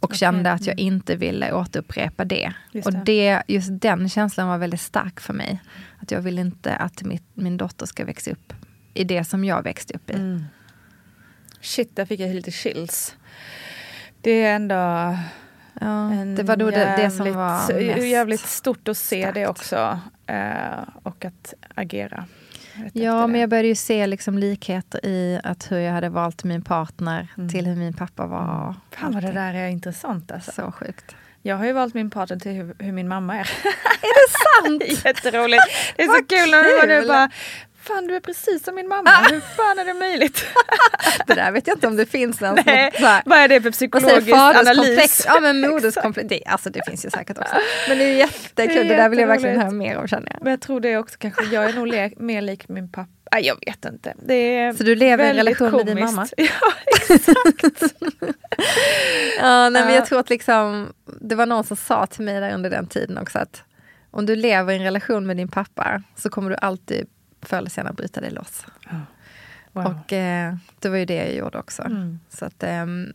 Och 0.00 0.04
okay. 0.04 0.18
kände 0.18 0.52
att 0.52 0.66
jag 0.66 0.80
mm. 0.80 0.94
inte 0.94 1.16
ville 1.16 1.52
återupprepa 1.52 2.24
det. 2.24 2.52
Just 2.72 2.86
och 2.86 2.94
det, 2.94 3.42
just 3.48 3.68
den 3.72 4.08
känslan 4.08 4.48
var 4.48 4.58
väldigt 4.58 4.80
stark 4.80 5.20
för 5.20 5.34
mig. 5.34 5.62
Att 5.98 6.10
jag 6.10 6.20
vill 6.20 6.38
inte 6.38 6.76
att 6.76 7.02
mitt, 7.02 7.24
min 7.34 7.56
dotter 7.56 7.86
ska 7.86 8.04
växa 8.04 8.30
upp 8.30 8.52
i 8.98 9.04
det 9.04 9.24
som 9.24 9.44
jag 9.44 9.62
växte 9.62 9.94
upp 9.94 10.10
i. 10.10 10.14
Mm. 10.14 10.44
Shit, 11.60 11.96
där 11.96 12.04
fick 12.04 12.20
jag 12.20 12.34
lite 12.34 12.50
chills. 12.50 13.16
Det 14.20 14.30
är 14.44 14.54
ändå... 14.56 14.74
Ja, 15.80 16.10
det 16.36 16.42
var 16.42 16.56
nog 16.56 16.72
det, 16.72 16.94
det 16.96 17.10
som 17.10 17.34
var 17.34 17.70
jävligt- 17.70 17.96
mest. 17.96 18.06
Jävligt 18.08 18.40
stort 18.40 18.88
att 18.88 18.96
se 18.96 19.26
det 19.26 19.32
starkt. 19.32 19.48
också. 19.50 20.00
Eh, 20.26 20.88
och 21.02 21.24
att 21.24 21.54
agera. 21.74 22.24
Ja, 22.92 23.20
men 23.20 23.32
det. 23.32 23.38
jag 23.38 23.50
började 23.50 23.68
ju 23.68 23.74
se 23.74 24.06
liksom 24.06 24.38
likheter 24.38 25.06
i 25.06 25.40
att 25.44 25.70
hur 25.72 25.78
jag 25.78 25.92
hade 25.92 26.08
valt 26.08 26.44
min 26.44 26.62
partner 26.62 27.28
Mm. 27.36 27.48
till 27.50 27.66
hur 27.66 27.76
min 27.76 27.92
pappa 27.94 28.26
var. 28.26 28.74
Fan 28.90 29.12
vad 29.14 29.22
det 29.22 29.32
där 29.32 29.54
är 29.54 29.68
intressant 29.68 30.32
alltså. 30.32 30.52
Så 30.52 30.72
sjukt. 30.72 31.16
Jag 31.42 31.56
har 31.56 31.64
ju 31.64 31.72
valt 31.72 31.94
min 31.94 32.10
partner 32.10 32.36
till 32.38 32.52
hur, 32.52 32.74
hur 32.78 32.92
min 32.92 33.08
mamma 33.08 33.34
är. 33.36 33.40
Är 33.40 34.14
det 34.14 34.32
sant? 34.88 35.04
Jätteroligt. 35.04 35.62
Det 35.96 36.02
är 36.02 36.06
så 36.06 36.12
Vad 36.12 36.28
kul 36.28 36.50
när 36.50 36.62
du 36.62 36.80
kul. 36.80 36.88
nu 37.02 37.08
bara 37.08 37.30
Fan 37.82 38.06
du 38.06 38.16
är 38.16 38.20
precis 38.20 38.64
som 38.64 38.74
min 38.74 38.88
mamma, 38.88 39.10
hur 39.30 39.40
fan 39.40 39.78
är 39.78 39.84
det 39.84 39.94
möjligt? 39.94 40.44
Det 41.26 41.34
där 41.34 41.50
vet 41.52 41.66
jag 41.66 41.76
inte 41.76 41.86
om 41.86 41.96
det 41.96 42.06
finns 42.06 42.40
någon 42.40 42.58
Nej, 42.66 42.90
så 42.94 43.06
här, 43.06 43.22
Vad 43.26 43.38
är 43.38 43.48
det 43.48 43.60
för 43.62 43.70
psykologisk 43.70 44.32
analys? 44.36 45.24
Ja 45.26 45.40
men 45.40 45.60
moderskomplex, 45.70 46.28
det, 46.28 46.42
alltså 46.46 46.70
det 46.70 46.80
finns 46.86 47.04
ju 47.04 47.10
säkert 47.10 47.38
också. 47.38 47.54
Men 47.88 47.98
det 47.98 48.04
är 48.04 48.16
jättekul, 48.16 48.76
Det 48.76 48.82
det, 48.84 48.94
är 48.94 48.98
där 48.98 49.08
vill 49.08 49.18
jag 49.18 49.26
verkligen 49.26 49.60
höra 49.60 49.70
mer 49.70 49.96
om 49.96 50.08
känner 50.08 50.32
jag. 50.32 50.42
Men 50.42 50.50
jag 50.50 50.60
tror 50.60 50.80
det 50.80 50.88
är 50.88 50.98
också 50.98 51.16
kanske, 51.18 51.44
jag 51.44 51.64
är 51.64 51.72
nog 51.72 51.86
le- 51.86 52.10
mer 52.16 52.42
lik 52.42 52.68
min 52.68 52.92
pappa. 52.92 53.08
Nej, 53.32 53.46
jag 53.46 53.56
vet 53.66 53.84
inte. 53.84 54.14
Det 54.26 54.34
är 54.34 54.72
Så 54.72 54.82
du 54.82 54.94
lever 54.94 55.24
i 55.26 55.28
en 55.30 55.36
relation 55.36 55.72
med 55.72 55.86
din 55.86 55.96
komiskt. 55.96 56.14
mamma? 56.16 56.26
Ja, 56.36 56.72
exakt. 57.06 57.94
Ja, 59.38 59.68
nej, 59.68 59.82
men 59.82 59.88
Ja. 59.88 59.94
jag 59.94 60.06
tror 60.06 60.20
att 60.20 60.30
liksom, 60.30 60.92
det 61.20 61.34
var 61.34 61.46
någon 61.46 61.64
som 61.64 61.76
sa 61.76 62.06
till 62.06 62.24
mig 62.24 62.40
där 62.40 62.54
under 62.54 62.70
den 62.70 62.86
tiden 62.86 63.18
också 63.18 63.38
att 63.38 63.62
om 64.10 64.26
du 64.26 64.36
lever 64.36 64.72
i 64.72 64.76
en 64.76 64.82
relation 64.82 65.26
med 65.26 65.36
din 65.36 65.48
pappa 65.48 66.02
så 66.16 66.30
kommer 66.30 66.50
du 66.50 66.56
alltid 66.56 67.06
förr 67.42 67.56
eller 67.58 67.70
senare 67.70 67.92
bryta 67.94 68.20
dig 68.20 68.30
loss. 68.30 68.66
Wow. 69.72 69.86
Och 69.86 70.12
eh, 70.12 70.54
det 70.78 70.88
var 70.88 70.96
ju 70.96 71.04
det 71.04 71.14
jag 71.14 71.34
gjorde 71.34 71.58
också. 71.58 71.82
Mm. 71.82 72.20
Så 72.28 72.44
att, 72.44 72.62
ehm, 72.62 73.12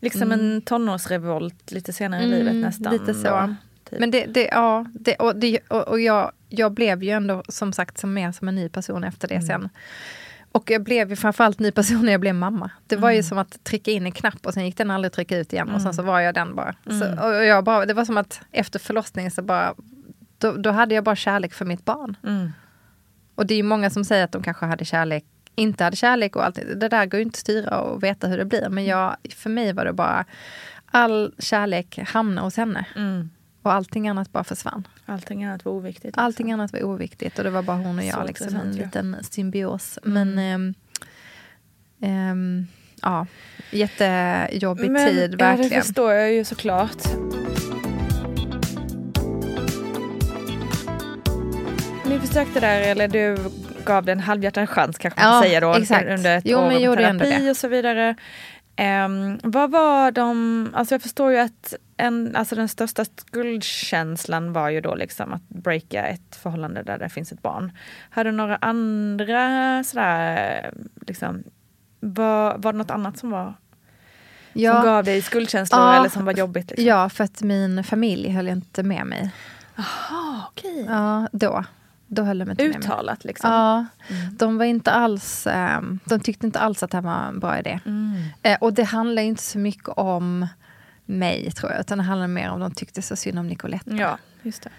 Liksom 0.00 0.22
Mm. 0.22 0.40
en 0.40 0.62
tonårsrevolt 0.62 1.70
lite 1.72 1.92
senare 1.92 2.22
i 2.22 2.24
Mm, 2.26 2.38
livet 2.38 2.54
nästan. 2.54 2.92
lite 2.92 3.14
så. 3.14 3.28
då, 3.28 3.54
typ. 3.90 4.00
men 4.00 4.10
det, 4.10 4.26
det, 4.26 4.44
ja, 4.52 4.84
det, 4.92 5.14
och, 5.16 5.36
det, 5.36 5.58
och, 5.68 5.88
och 5.88 6.00
jag, 6.00 6.32
jag 6.48 6.72
blev 6.72 7.02
ju 7.02 7.10
ändå 7.10 7.42
som 7.48 7.72
sagt 7.72 7.98
som 7.98 8.14
mer 8.14 8.32
som 8.32 8.48
en 8.48 8.54
ny 8.54 8.68
person 8.68 9.04
efter 9.04 9.28
det 9.28 9.34
Mm. 9.34 9.46
sen. 9.46 9.68
Och 10.52 10.70
jag 10.70 10.82
blev 10.82 11.10
ju 11.10 11.16
framförallt 11.16 11.58
ny 11.58 11.70
person 11.72 12.04
när 12.04 12.12
jag 12.12 12.20
blev 12.20 12.34
mamma. 12.34 12.70
Det 12.86 12.96
var 12.96 13.10
ju 13.10 13.14
Mm. 13.14 13.22
som 13.22 13.38
att 13.38 13.64
trycka 13.64 13.90
in 13.90 14.06
en 14.06 14.12
knapp 14.12 14.46
och 14.46 14.54
sen 14.54 14.64
gick 14.66 14.76
den 14.76 14.90
aldrig 14.90 15.12
trycka 15.12 15.36
ut 15.38 15.52
igen 15.52 15.68
och 15.70 15.82
sen 15.82 15.94
så 15.94 16.02
var 16.02 16.20
jag 16.20 16.34
den 16.34 16.54
bara. 16.54 16.74
Så, 16.84 17.26
och 17.26 17.44
jag 17.44 17.64
bara. 17.64 17.86
Det 17.86 17.94
var 17.94 18.04
som 18.04 18.16
att 18.18 18.40
efter 18.52 18.78
förlossningen 18.78 19.30
så 19.30 19.42
bara 19.42 19.74
då, 20.38 20.52
då 20.52 20.70
hade 20.70 20.94
jag 20.94 21.04
bara 21.04 21.16
kärlek 21.16 21.54
för 21.54 21.64
mitt 21.64 21.84
barn. 21.84 22.16
Mm. 23.38 23.42
Och 23.42 23.46
det 23.46 23.54
är 23.54 23.56
ju 23.56 23.62
många 23.62 23.90
som 23.90 24.04
säger 24.04 24.24
att 24.24 24.32
de 24.32 24.42
kanske 24.42 24.66
hade 24.66 24.84
kärlek, 24.84 25.24
inte 25.54 25.84
hade 25.84 25.96
kärlek 25.96 26.36
och 26.36 26.44
allt. 26.44 26.54
Det 26.76 26.88
där 26.88 27.06
går 27.06 27.18
ju 27.18 27.24
inte 27.24 27.36
att 27.36 27.40
styra 27.40 27.80
och 27.80 28.02
veta 28.02 28.26
hur 28.26 28.38
det 28.38 28.44
blir. 28.44 28.68
Men 28.68 28.84
jag, 28.84 29.16
för 29.36 29.50
mig 29.50 29.72
var 29.72 29.84
det 29.84 29.92
bara 29.92 30.24
all 30.86 31.34
kärlek 31.38 31.98
hamnade 31.98 32.46
hos 32.46 32.56
henne. 32.56 32.84
Mm. 32.96 33.30
Och 33.62 33.72
allting 33.72 34.08
annat 34.08 34.32
bara 34.32 34.44
försvann. 34.44 34.88
Allting 35.06 35.44
annat 35.44 35.64
var 35.64 35.72
oviktigt. 35.72 36.18
Allting 36.18 36.46
liksom. 36.46 36.60
annat 36.60 36.72
var 36.72 36.82
oviktigt 36.82 37.38
och 37.38 37.44
det 37.44 37.50
var 37.50 37.62
bara 37.62 37.76
hon 37.76 37.98
och 37.98 38.04
Så 38.04 38.10
jag, 38.10 38.26
liksom, 38.26 38.56
en 38.56 38.72
liten 38.72 39.16
symbios. 39.30 39.98
Mm. 40.04 40.34
Men 40.34 40.38
ehm, 40.38 40.74
ehm, 42.00 42.66
ja, 43.02 43.26
jättejobbig 43.70 44.90
Men, 44.90 45.08
tid 45.08 45.22
Ja, 45.22 45.28
det 45.28 45.36
verkligen. 45.36 45.82
förstår 45.82 46.12
jag 46.12 46.32
ju 46.32 46.44
såklart. 46.44 47.02
Ni 52.20 52.26
försökte 52.26 52.60
där, 52.60 52.80
eller 52.80 53.08
du 53.08 53.36
gav 53.84 54.04
det 54.04 54.12
en 54.12 54.20
halvhjärtad 54.20 54.68
chans 54.70 54.98
kanske 54.98 55.20
man 55.24 55.34
Ja, 55.34 55.42
säga 55.42 55.60
då. 55.60 55.74
exakt. 55.74 56.08
Under 56.08 56.38
ett 56.38 56.44
Jo, 56.46 56.58
år 56.58 56.62
men 56.66 56.76
av 56.76 56.82
gjorde 56.82 57.06
ändå 57.06 57.24
terapi 57.24 57.44
det. 57.44 57.50
och 57.50 57.56
så 57.56 57.68
vidare. 57.68 58.14
Ehm, 58.76 59.38
vad 59.42 59.70
var 59.70 60.10
de, 60.10 60.70
alltså 60.74 60.94
jag 60.94 61.02
förstår 61.02 61.32
ju 61.32 61.38
att 61.38 61.74
en, 61.96 62.36
alltså 62.36 62.54
den 62.54 62.68
största 62.68 63.04
skuldkänslan 63.04 64.52
var 64.52 64.68
ju 64.68 64.80
då 64.80 64.94
liksom 64.94 65.32
att 65.32 65.48
breaka 65.48 66.06
ett 66.06 66.36
förhållande 66.42 66.82
där 66.82 66.98
det 66.98 67.08
finns 67.08 67.32
ett 67.32 67.42
barn. 67.42 67.72
Hade 68.10 68.30
du 68.30 68.36
några 68.36 68.56
andra 68.56 69.84
sådär, 69.84 70.70
liksom, 71.06 71.42
var, 72.00 72.58
var 72.58 72.72
det 72.72 72.78
något 72.78 72.90
annat 72.90 73.18
som 73.18 73.30
var 73.30 73.54
som 74.52 74.62
ja, 74.62 74.82
gav 74.82 75.04
dig 75.04 75.22
skuldkänslor 75.22 75.80
Ja. 75.80 75.96
eller 76.00 76.08
som 76.08 76.24
var 76.24 76.32
jobbigt? 76.32 76.70
Liksom? 76.70 76.86
ja, 76.86 77.08
för 77.08 77.24
att 77.24 77.42
min 77.42 77.84
familj 77.84 78.30
höll 78.30 78.48
inte 78.48 78.82
med 78.82 79.06
mig. 79.06 79.30
Jaha, 79.76 80.42
okej. 80.48 80.84
Ja, 80.88 81.28
då. 81.32 81.64
Då 82.10 82.22
höll 82.22 82.38
de 82.38 82.50
inte 82.50 82.68
med. 82.68 82.76
Uttalat 82.76 83.24
liksom? 83.24 83.50
Ja, 83.50 83.86
Mm. 84.08 84.36
de 84.36 84.58
var 84.58 84.64
inte 84.64 84.90
alls, 84.92 85.46
ehm, 85.46 85.98
de 86.04 86.20
tyckte 86.20 86.46
inte 86.46 86.58
alls 86.58 86.82
att 86.82 86.90
det 86.90 86.96
här 86.96 87.02
var 87.02 87.28
en 87.28 87.40
bra 87.40 87.58
idé. 87.58 87.80
Mm. 87.86 88.14
Eh, 88.42 88.58
och 88.60 88.72
det 88.72 88.84
handlar 88.84 89.22
inte 89.22 89.42
så 89.42 89.58
mycket 89.58 89.88
om 89.88 90.46
mig 91.04 91.50
tror 91.50 91.72
jag, 91.72 91.80
utan 91.80 91.98
det 91.98 92.04
handlar 92.04 92.26
mer 92.28 92.50
om 92.50 92.60
de 92.60 92.70
tyckte 92.74 93.02
så 93.02 93.16
synd 93.16 93.38
om 93.38 93.46
Nicolette. 93.46 93.90
Ja, 93.94 94.18
just 94.42 94.62
det. 94.62 94.70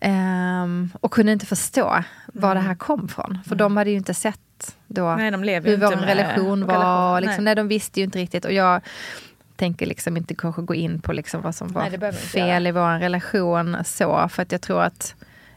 Ehm, 0.00 0.90
och 1.00 1.10
kunde 1.12 1.32
inte 1.32 1.46
förstå 1.46 2.04
var 2.26 2.54
det 2.54 2.60
här 2.60 2.74
kom 2.74 3.08
från. 3.08 3.38
För 3.46 3.54
de 3.56 3.76
hade 3.76 3.90
ju 3.90 3.96
inte 3.96 4.14
sett 4.14 4.76
då 4.86 5.14
Nej, 5.16 5.30
de 5.30 5.44
lever 5.44 5.70
ju 5.70 5.76
hur 5.76 5.82
vår 5.86 5.96
med 5.96 6.04
relation 6.04 6.66
var. 6.66 6.74
relation. 6.74 7.20
liksom, 7.20 7.44
Nej. 7.44 7.54
nej. 7.54 7.54
de 7.54 7.68
visste 7.68 8.00
ju 8.00 8.04
inte 8.04 8.18
riktigt. 8.18 8.44
Och 8.44 8.52
jag 8.52 8.80
tänker 9.56 9.86
liksom 9.86 10.16
inte 10.16 10.34
kanske 10.34 10.62
gå 10.62 10.74
in 10.74 11.00
på 11.00 11.12
liksom 11.12 11.42
vad 11.42 11.54
som 11.54 11.68
var 11.72 11.90
Nej, 12.00 12.12
fel 12.12 12.66
i 12.66 12.70
vår 12.72 12.98
relation. 12.98 13.76
så 13.84 14.28
För 14.28 14.42
att 14.42 14.52
jag 14.52 14.60
tror 14.60 14.82
att 14.82 15.14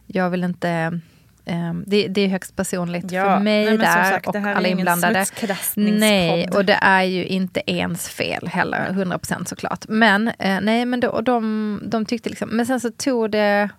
jag 0.08 0.30
vill 0.30 0.44
inte... 0.44 1.00
ehm, 1.46 1.84
det, 1.88 2.08
det 2.08 2.22
är 2.22 2.28
högst 2.28 2.56
personligt 2.56 3.12
Ja, 3.12 3.24
för 3.24 3.40
mig 3.40 3.66
nej, 3.66 3.78
där 3.78 4.12
sagt, 4.12 4.28
och 4.28 4.36
alla 4.36 4.68
inblandade. 4.68 5.26
Nej, 5.76 6.50
och 6.50 6.66
det 6.66 6.78
är 6.82 7.04
ju 7.04 7.26
inte 7.26 7.62
ens 7.72 8.10
fel 8.10 8.48
heller, 8.48 8.90
100% 8.90 9.46
såklart. 9.46 9.86
Men, 9.88 10.28
eh, 10.28 10.62
nej, 10.62 10.86
men 10.86 11.00
då, 11.00 11.22
de, 11.22 11.82
de 11.86 12.06
tyckte 12.06 12.30
liksom, 12.30 12.50
men 12.50 12.66
sen 12.66 12.80
så 12.80 12.92
tog 12.92 13.32
det 13.32 13.70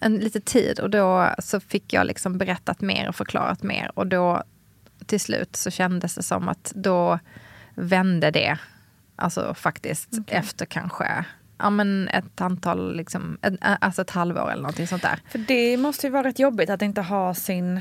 en 0.00 0.16
lite 0.16 0.40
tid 0.40 0.80
och 0.80 0.90
då 0.90 1.28
så 1.38 1.60
fick 1.60 1.92
jag 1.92 2.06
liksom 2.06 2.38
berättat 2.38 2.80
mer 2.80 3.08
och 3.08 3.16
förklarat 3.16 3.62
mer 3.62 3.92
och 3.94 4.06
då 4.06 4.42
till 5.06 5.20
slut 5.20 5.56
så 5.56 5.70
kändes 5.70 6.14
det 6.14 6.22
som 6.22 6.48
att 6.48 6.72
då 6.74 7.18
vände 7.74 8.30
det, 8.30 8.58
alltså 9.16 9.54
faktiskt 9.54 10.08
Okej. 10.12 10.38
efter 10.38 10.66
kanske 10.66 11.24
Ja 11.62 11.70
men 11.70 12.08
ett 12.08 12.40
antal, 12.40 12.96
liksom, 12.96 13.38
ett, 13.42 13.54
alltså 13.60 14.02
ett 14.02 14.10
halvår 14.10 14.50
eller 14.52 14.62
någonting 14.62 14.86
sånt 14.86 15.02
där. 15.02 15.18
För 15.28 15.38
det 15.38 15.76
måste 15.76 16.06
ju 16.06 16.12
vara 16.12 16.28
rätt 16.28 16.38
jobbigt 16.38 16.70
att 16.70 16.82
inte 16.82 17.00
ha 17.00 17.34
sin, 17.34 17.80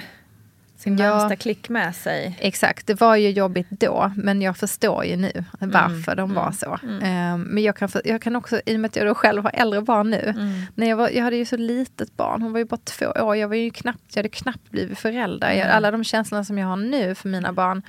sin 0.78 0.98
Ja. 0.98 1.10
närmsta 1.18 1.36
klick 1.36 1.70
med 1.70 1.96
sig. 1.96 2.38
Exakt, 2.40 2.88
det 2.88 3.02
var 3.02 3.16
ju 3.16 3.30
jobbigt 3.30 3.68
då, 3.70 4.12
men 4.16 4.42
jag 4.42 4.58
förstår 4.58 5.06
ju 5.06 5.16
nu 5.16 5.32
varför 5.60 6.16
de 6.16 6.34
var 6.34 6.42
mm, 6.42 6.54
så. 6.54 6.80
mm. 6.84 7.04
Eh, 7.04 7.38
Men 7.48 7.64
jag 7.64 7.76
kan, 7.76 7.90
jag 8.06 8.22
kan 8.22 8.36
också, 8.36 8.62
i 8.66 8.76
och 8.76 8.80
med 8.80 8.90
att 8.90 8.96
jag 8.96 9.08
då 9.08 9.16
själv 9.16 9.44
har 9.44 9.52
äldre 9.54 9.82
barn 9.82 10.10
nu, 10.10 10.34
Mm. 10.38 10.62
när 10.76 10.90
jag, 10.90 10.98
var, 10.98 11.10
jag 11.10 11.24
hade 11.24 11.36
ju 11.36 11.46
så 11.46 11.58
litet 11.58 12.18
barn, 12.18 12.42
hon 12.42 12.52
var 12.52 12.60
ju 12.60 12.66
bara 12.66 12.80
två 12.84 13.06
år, 13.06 13.36
jag, 13.36 13.48
var 13.48 13.56
ju 13.56 13.70
knappt, 13.72 14.02
jag 14.16 14.18
hade 14.20 14.30
knappt 14.30 14.72
blivit 14.72 15.00
förälder. 15.00 15.48
Jag, 15.52 15.58
Mm. 15.66 15.76
alla 15.78 15.92
de 15.92 16.04
känslorna 16.04 16.44
som 16.44 16.58
jag 16.58 16.68
har 16.68 16.78
nu 16.78 17.16
för 17.16 17.30
mina 17.30 17.54
barn, 17.54 17.82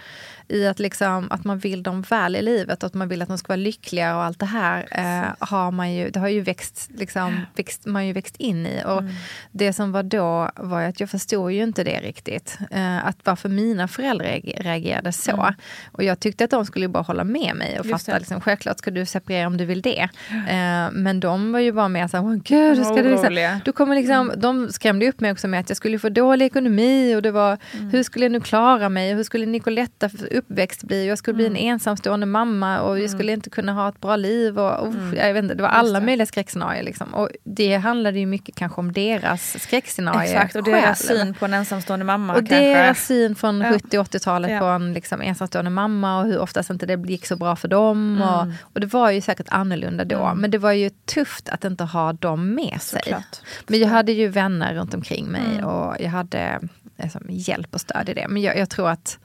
i 0.50 0.66
att, 0.66 0.78
liksom, 0.78 1.30
att 1.30 1.44
man 1.44 1.58
vill 1.58 1.82
dem 1.82 2.02
väl 2.02 2.36
i 2.36 2.42
livet 2.42 2.82
och 2.82 2.86
att 2.86 2.94
man 2.94 3.08
vill 3.08 3.22
att 3.22 3.28
de 3.28 3.38
ska 3.38 3.48
vara 3.48 3.56
lyckliga 3.56 4.16
och 4.16 4.22
allt 4.22 4.38
det 4.38 4.46
här, 4.46 4.86
eh, 4.90 5.34
har 5.48 5.70
man 5.70 5.92
ju, 5.92 6.10
det 6.10 6.20
har 6.20 6.28
ju 6.28 6.40
växt, 6.40 6.90
liksom, 6.98 7.40
växt, 7.56 7.86
man 7.86 8.06
ju 8.06 8.12
växt 8.12 8.36
in 8.36 8.66
i. 8.66 8.82
Och 8.86 8.98
Mm. 8.98 9.12
det 9.52 9.72
som 9.72 9.92
var 9.92 10.02
då 10.02 10.50
var 10.56 10.82
att 10.82 11.00
jag 11.00 11.10
förstod 11.10 11.52
ju 11.52 11.62
inte 11.62 11.84
det 11.84 12.00
riktigt. 12.00 12.58
Eh, 12.70 13.06
att 13.06 13.16
varför 13.24 13.48
mina 13.48 13.88
föräldrar 13.88 14.26
reager- 14.26 14.62
reagerade 14.62 15.12
så. 15.12 15.30
Mm. 15.42 15.54
Och 15.92 16.02
jag 16.04 16.20
tyckte 16.20 16.44
att 16.44 16.50
de 16.50 16.66
skulle 16.66 16.88
bara 16.88 17.02
hålla 17.02 17.24
med 17.24 17.56
mig 17.56 17.78
och 17.80 17.86
Just 17.86 18.04
fatta 18.06 18.12
det. 18.12 18.18
liksom, 18.18 18.40
självklart 18.40 18.78
ska 18.78 18.90
du 18.90 19.06
separera 19.06 19.46
om 19.46 19.56
du 19.56 19.64
vill 19.64 19.82
det. 19.82 20.08
Eh, 20.48 20.90
men 20.92 21.20
de 21.20 21.52
var 21.52 21.60
ju 21.60 21.72
bara 21.72 21.88
mer 21.88 22.08
såhär, 22.08 22.24
åh 22.24 22.34
gud, 22.44 22.76
hur 22.78 22.84
ska 22.84 22.94
du 22.94 23.02
liksom, 23.10 23.26
Oroliga. 23.26 23.60
du 23.64 23.72
kommer 23.72 23.94
liksom, 23.96 24.32
de 24.36 24.72
skrämde 24.72 25.08
upp 25.08 25.20
mig 25.20 25.32
också 25.32 25.48
med 25.48 25.60
att 25.60 25.68
jag 25.70 25.76
skulle 25.76 25.98
få 25.98 26.08
dålig 26.08 26.46
ekonomi 26.46 27.14
och 27.16 27.22
det 27.22 27.30
var, 27.30 27.58
hur 27.92 28.02
skulle 28.02 28.24
jag 28.24 28.32
nu 28.32 28.40
klara 28.40 28.88
mig 28.88 29.10
och 29.10 29.16
hur 29.16 29.24
skulle 29.24 29.46
Nicoletta 29.46 30.08
uppväxt 30.40 30.82
bli? 30.84 31.06
Jag 31.08 31.18
skulle 31.18 31.34
bli 31.34 31.46
en 31.46 31.56
ensamstående 31.56 32.26
mamma 32.26 32.80
och 32.80 33.00
jag 33.00 33.10
skulle 33.10 33.32
inte 33.32 33.50
kunna 33.50 33.72
ha 33.72 33.88
ett 33.88 34.00
bra 34.00 34.16
liv 34.16 34.58
och 34.58 34.88
uff, 34.88 35.14
jag 35.16 35.34
vet 35.34 35.42
inte, 35.42 35.54
det 35.54 35.62
var 35.62 35.68
alla 35.70 36.00
det. 36.00 36.06
möjliga 36.06 36.26
skräckscenarier 36.26 36.82
liksom. 36.82 37.14
Och 37.14 37.28
det 37.44 37.76
handlade 37.76 38.18
ju 38.18 38.26
mycket 38.26 38.54
kanske 38.54 38.80
om 38.80 38.92
deras 38.92 39.62
skräckscenario 39.62 40.20
Exakt, 40.30 40.56
och 40.56 40.64
deras 40.64 41.02
syn 41.06 41.34
på 41.34 41.44
en 41.44 41.54
ensamstående 41.54 42.04
mamma 42.04 42.32
Och 42.32 42.38
kanske. 42.38 42.56
deras 42.74 43.06
syn 43.06 43.34
från 43.34 43.60
Ja. 43.60 43.72
70-80-talet 43.72 44.50
Ja. 44.50 44.58
på 44.58 44.64
en 44.64 44.92
liksom 44.92 45.20
ensamstående 45.20 45.70
mamma 45.70 46.18
och 46.20 46.26
hur 46.26 46.38
oftast 46.38 46.70
inte 46.70 46.86
det 46.86 47.08
gick 47.10 47.26
så 47.26 47.36
bra 47.36 47.56
för 47.56 47.68
dem. 47.68 48.22
Och, 48.22 48.42
Mm. 48.42 48.54
och 48.62 48.80
det 48.80 48.86
var 48.86 49.10
ju 49.10 49.20
säkert 49.20 49.46
annorlunda 49.50 50.04
då. 50.04 50.24
Mm. 50.24 50.38
Men 50.38 50.50
det 50.50 50.58
var 50.58 50.72
ju 50.72 50.90
tufft 50.90 51.48
att 51.48 51.64
inte 51.64 51.84
ha 51.84 52.12
dem 52.12 52.54
med 52.54 52.82
sig. 52.82 53.00
Såklart. 53.04 53.40
Men 53.68 53.80
jag 53.80 53.88
hade 53.88 54.12
ju 54.12 54.28
vänner 54.28 54.74
runt 54.74 54.94
omkring 54.94 55.26
mig 55.26 55.42
Mm. 55.54 55.64
och 55.64 55.96
jag 56.00 56.10
hade 56.10 56.60
liksom, 57.02 57.22
hjälp 57.28 57.74
och 57.74 57.80
stöd 57.80 58.08
i 58.08 58.14
det. 58.14 58.26
Men 58.28 58.42
jag, 58.42 58.56
jag 58.58 58.70
tror 58.70 58.88
att 58.90 59.18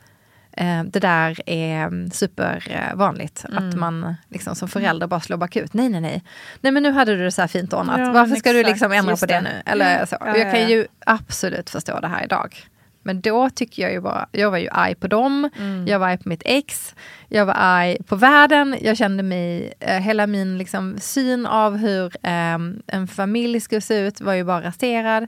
det 0.86 1.00
där 1.00 1.50
är 1.50 2.10
supervanligt. 2.14 3.46
Mm. 3.50 3.70
Att 3.70 3.76
man 3.76 4.16
liksom, 4.30 4.56
som 4.56 4.68
förälder 4.68 5.08
bara 5.08 5.20
slår 5.20 5.38
bakut. 5.38 5.74
Nej, 5.74 5.90
nej, 5.90 6.02
nej. 6.02 6.24
Nej, 6.62 6.72
men 6.72 6.84
nu 6.84 6.92
hade 6.92 7.16
du 7.16 7.24
det 7.24 7.32
så 7.32 7.42
här 7.42 7.48
fint 7.48 7.74
ordnat. 7.74 8.00
Ja, 8.00 8.12
Varför 8.12 8.36
ska 8.36 8.54
du 8.54 8.64
liksom 8.64 8.92
ändra 8.92 9.12
just 9.12 9.22
på 9.22 9.28
det, 9.28 9.34
det. 9.34 9.42
nu? 9.42 9.62
Eller 9.66 10.06
så. 10.06 10.18
Ja, 10.20 10.28
jag 10.38 10.48
ja, 10.48 10.52
kan 10.52 10.70
ju 10.70 10.88
absolut 11.06 11.70
förstå 11.70 12.00
det 12.00 12.08
här 12.08 12.24
idag. 12.24 12.56
Men 13.04 13.22
då 13.22 13.50
tycker 13.50 13.84
jag 13.84 13.92
ju 13.92 14.02
bara, 14.02 14.28
jag 14.32 14.52
var 14.52 14.58
ju 14.58 14.70
arg 14.72 14.96
på 14.96 15.08
dem, 15.08 15.50
Mm. 15.58 15.88
jag 15.88 16.00
var 16.00 16.08
arg 16.08 16.18
på 16.18 16.30
mitt 16.30 16.42
ex, 16.46 16.96
jag 17.30 17.46
var 17.46 17.54
arg 17.58 17.98
på 18.08 18.16
världen, 18.16 18.78
jag 18.82 18.98
kände 18.98 19.24
mig, 19.24 19.74
eh, 19.80 20.00
hela 20.00 20.28
min 20.28 20.58
liksom, 20.58 20.96
syn 21.00 21.46
av 21.46 21.78
hur 21.78 22.06
eh, 22.06 22.58
en 22.88 23.08
familj 23.08 23.60
skulle 23.60 23.82
se 23.82 24.00
ut 24.00 24.22
var 24.22 24.34
ju 24.34 24.44
bara 24.44 24.62
raserad. 24.62 25.28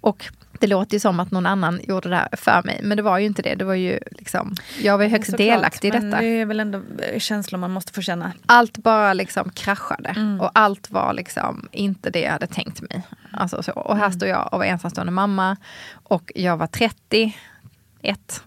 Och 0.00 0.26
det 0.58 0.66
låter 0.66 0.94
ju 0.94 1.00
som 1.00 1.20
att 1.20 1.30
någon 1.30 1.46
annan 1.46 1.80
gjorde 1.88 2.08
det 2.08 2.16
här 2.16 2.28
för 2.32 2.62
mig, 2.64 2.80
men 2.82 2.96
det 2.96 3.02
var 3.02 3.18
ju 3.18 3.26
inte 3.26 3.42
det. 3.42 3.54
Det 3.54 3.64
var 3.64 3.74
ju 3.74 3.98
liksom, 4.10 4.54
jag 4.82 4.98
var 4.98 5.04
ju 5.04 5.10
högst 5.10 5.30
Såklart, 5.30 5.38
delaktig 5.48 5.88
i 5.88 5.92
men 5.92 6.10
detta. 6.10 6.22
det 6.22 6.26
är 6.28 6.46
väl 6.46 6.60
ändå 6.60 6.82
eh, 7.12 7.18
känslor 7.18 7.58
man 7.58 7.70
måste 7.70 7.92
få 7.92 8.02
känna. 8.02 8.32
Allt 8.46 8.78
bara 8.78 9.12
liksom 9.12 9.50
kraschade 9.50 10.08
Mm. 10.16 10.40
och 10.40 10.50
allt 10.54 10.90
var 10.90 11.12
liksom 11.12 11.68
inte 11.72 12.10
det 12.10 12.20
jag 12.20 12.32
hade 12.32 12.46
tänkt 12.46 12.80
mig. 12.80 13.02
Alltså 13.32 13.62
så. 13.62 13.72
Och 13.72 13.96
här 13.96 14.04
Mm. 14.06 14.12
står 14.12 14.28
jag 14.28 14.48
och 14.52 14.58
var 14.58 14.64
ensamstående 14.66 15.12
mamma 15.12 15.56
och 15.92 16.32
jag 16.34 16.56
var 16.56 16.66
31. 16.66 17.34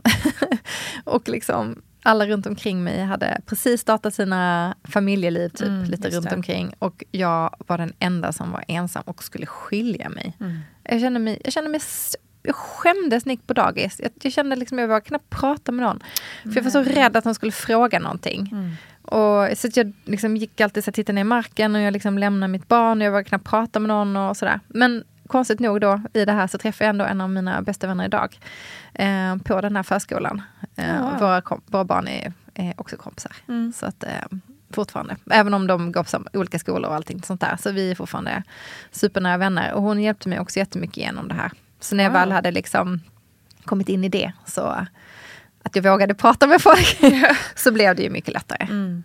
och 1.03 1.29
liksom 1.29 1.81
alla 2.03 2.27
runt 2.27 2.47
omkring 2.47 2.83
mig 2.83 3.03
hade 3.03 3.41
precis 3.45 3.81
startat 3.81 4.13
sina 4.13 4.75
familjeliv 4.83 5.49
typ 5.49 5.67
Mm, 5.67 5.83
lite 5.83 6.09
runt 6.09 6.29
det. 6.29 6.35
omkring 6.35 6.73
och 6.79 7.03
jag 7.11 7.55
var 7.67 7.77
den 7.77 7.93
enda 7.99 8.31
som 8.33 8.51
var 8.51 8.63
ensam 8.67 9.03
och 9.05 9.23
skulle 9.23 9.45
skilja 9.45 10.09
mig. 10.09 10.37
Mm. 10.39 10.59
Jag 10.83 10.99
kände 11.01 11.19
mig, 11.19 11.41
jag 11.43 11.53
kände 11.53 11.69
mig 11.69 11.81
jag 12.43 12.55
skämdes 12.55 13.25
när 13.25 13.31
jag 13.31 13.37
gick 13.37 13.47
på 13.47 13.53
dagis. 13.53 13.99
Jag, 14.03 14.11
jag 14.21 14.33
kände 14.33 14.55
liksom 14.55 14.79
jag 14.79 14.87
var 14.87 14.99
knappt 14.99 15.29
prata 15.29 15.71
med 15.71 15.85
någon. 15.85 15.99
För 16.43 16.55
jag 16.55 16.63
var 16.63 16.71
så 16.71 16.83
rädd 16.83 17.17
att 17.17 17.23
de 17.23 17.35
skulle 17.35 17.51
fråga 17.51 17.99
någonting. 17.99 18.49
Mm. 18.51 18.71
Och, 19.01 19.57
så 19.57 19.69
jag 19.73 19.93
liksom 20.05 20.37
gick 20.37 20.61
alltid 20.61 20.83
så 20.83 20.89
att 20.89 20.95
titta 20.95 21.11
ner 21.13 21.21
i 21.21 21.23
marken 21.23 21.75
och 21.75 21.81
jag 21.81 21.93
liksom 21.93 22.17
lämnade 22.17 22.51
mitt 22.51 22.67
barn 22.67 23.01
och 23.01 23.05
jag 23.05 23.11
vågade 23.11 23.29
knappt 23.29 23.45
prata 23.45 23.79
med 23.79 23.87
någon 23.87 24.17
och 24.17 24.37
sådär. 24.37 24.59
Men 24.67 25.03
konstigt 25.27 25.59
nog 25.59 25.81
då 25.81 26.01
i 26.13 26.25
det 26.25 26.31
här 26.31 26.47
så 26.47 26.57
träffade 26.57 26.85
jag 26.85 26.89
ändå 26.89 27.05
en 27.05 27.21
av 27.21 27.29
mina 27.29 27.61
bästa 27.61 27.87
vänner 27.87 28.05
idag. 28.05 28.39
Eh, 28.93 29.35
på 29.37 29.61
den 29.61 29.75
här 29.75 29.83
förskolan. 29.83 30.41
Eh, 30.75 30.87
Ja, 30.95 31.01
wow. 31.01 31.19
våra, 31.19 31.41
våra 31.65 31.83
barn 31.83 32.07
är, 32.07 32.33
är 32.53 32.73
också 32.77 32.97
kompisar. 32.97 33.31
Mm. 33.47 33.73
Så 33.75 33.85
att 33.85 34.03
eh, 34.03 34.09
fortfarande, 34.71 35.15
även 35.31 35.53
om 35.53 35.67
de 35.67 35.91
går 35.91 36.03
på 36.03 36.39
olika 36.39 36.59
skolor 36.59 36.89
och 36.89 36.95
allting 36.95 37.21
sånt 37.23 37.41
där. 37.41 37.57
Så 37.59 37.71
vi 37.71 37.91
är 37.91 37.95
fortfarande 37.95 38.43
supernära 38.91 39.37
vänner. 39.37 39.73
Och 39.73 39.81
hon 39.81 40.01
hjälpte 40.01 40.29
mig 40.29 40.39
också 40.39 40.59
jättemycket 40.59 40.97
genom 40.97 41.27
det 41.27 41.33
här. 41.33 41.51
Så 41.79 41.95
när 41.95 42.03
jag 42.03 42.11
Wow. 42.11 42.19
väl 42.19 42.31
hade 42.31 42.51
liksom 42.51 42.99
kommit 43.65 43.89
in 43.89 44.03
i 44.03 44.09
det 44.09 44.31
så 44.45 44.61
att 45.63 45.75
jag 45.75 45.83
vågade 45.83 46.13
prata 46.13 46.47
med 46.47 46.61
folk 46.61 46.97
så 47.55 47.71
blev 47.71 47.95
det 47.95 48.03
ju 48.03 48.09
mycket 48.09 48.33
lättare. 48.33 48.63
Mm. 48.69 49.03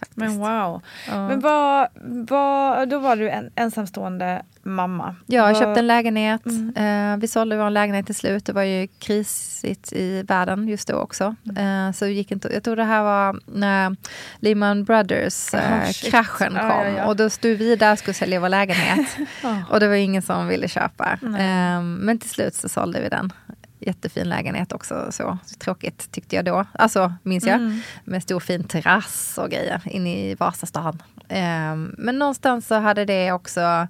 Faktiskt. 0.00 0.16
Men 0.16 0.38
wow. 0.38 0.82
Ja. 1.08 1.28
Men 1.28 1.40
vad, 1.40 1.88
vad, 2.28 2.88
då 2.88 2.98
var 2.98 3.16
du 3.16 3.30
en 3.30 3.50
ensamstående 3.54 4.42
mamma. 4.62 5.16
Ja, 5.26 5.46
jag 5.48 5.56
köpte 5.56 5.80
en 5.80 5.86
lägenhet. 5.86 6.46
Mm. 6.46 7.12
Eh, 7.12 7.20
vi 7.20 7.28
sålde 7.28 7.56
vår 7.56 7.70
lägenhet 7.70 8.06
till 8.06 8.14
slut. 8.14 8.46
Det 8.46 8.52
var 8.52 8.62
ju 8.62 8.88
krisigt 8.98 9.92
i 9.92 10.22
världen 10.22 10.68
just 10.68 10.88
då 10.88 10.94
också. 10.94 11.34
Mm. 11.50 11.88
Eh, 11.88 11.92
så 11.92 12.06
gick 12.06 12.30
inte. 12.30 12.50
Jag 12.52 12.64
tror 12.64 12.76
det 12.76 12.84
här 12.84 13.02
var 13.02 13.40
när 13.46 13.96
Lehman 14.38 14.84
Brothers 14.84 15.54
eh, 15.54 15.88
Oh, 16.12 16.24
kom. 16.24 16.56
Ja, 16.56 16.88
ja. 16.88 17.06
Och 17.06 17.16
då 17.16 17.30
stod 17.30 17.56
vi 17.56 17.76
där 17.76 17.92
och 17.92 17.98
skulle 17.98 18.14
sälja 18.14 18.40
vår 18.40 18.48
lägenhet. 18.48 19.06
Ja. 19.42 19.62
och 19.70 19.80
det 19.80 19.88
var 19.88 19.94
ingen 19.94 20.22
som 20.22 20.48
ville 20.48 20.68
köpa. 20.68 21.18
Eh, 21.22 21.82
men 21.82 22.18
till 22.18 22.30
slut 22.30 22.54
så 22.54 22.68
sålde 22.68 23.00
vi 23.00 23.08
den. 23.08 23.32
Jättefin 23.80 24.28
lägenhet 24.28 24.72
också. 24.72 25.08
Så, 25.10 25.38
tråkigt 25.58 26.10
tyckte 26.10 26.36
jag 26.36 26.44
då. 26.44 26.64
Alltså, 26.72 27.14
minns 27.22 27.46
jag. 27.46 27.56
Mm. 27.56 27.80
Med 28.04 28.22
stor 28.22 28.40
fin 28.40 28.64
terrass 28.64 29.38
och 29.38 29.50
grejer 29.50 29.82
inne 29.84 30.30
i 30.30 30.34
Vasastan. 30.34 31.02
Ehm, 31.28 31.94
men 31.98 32.18
någonstans 32.18 32.66
så 32.66 32.74
hade 32.74 33.04
det 33.04 33.32
också 33.32 33.88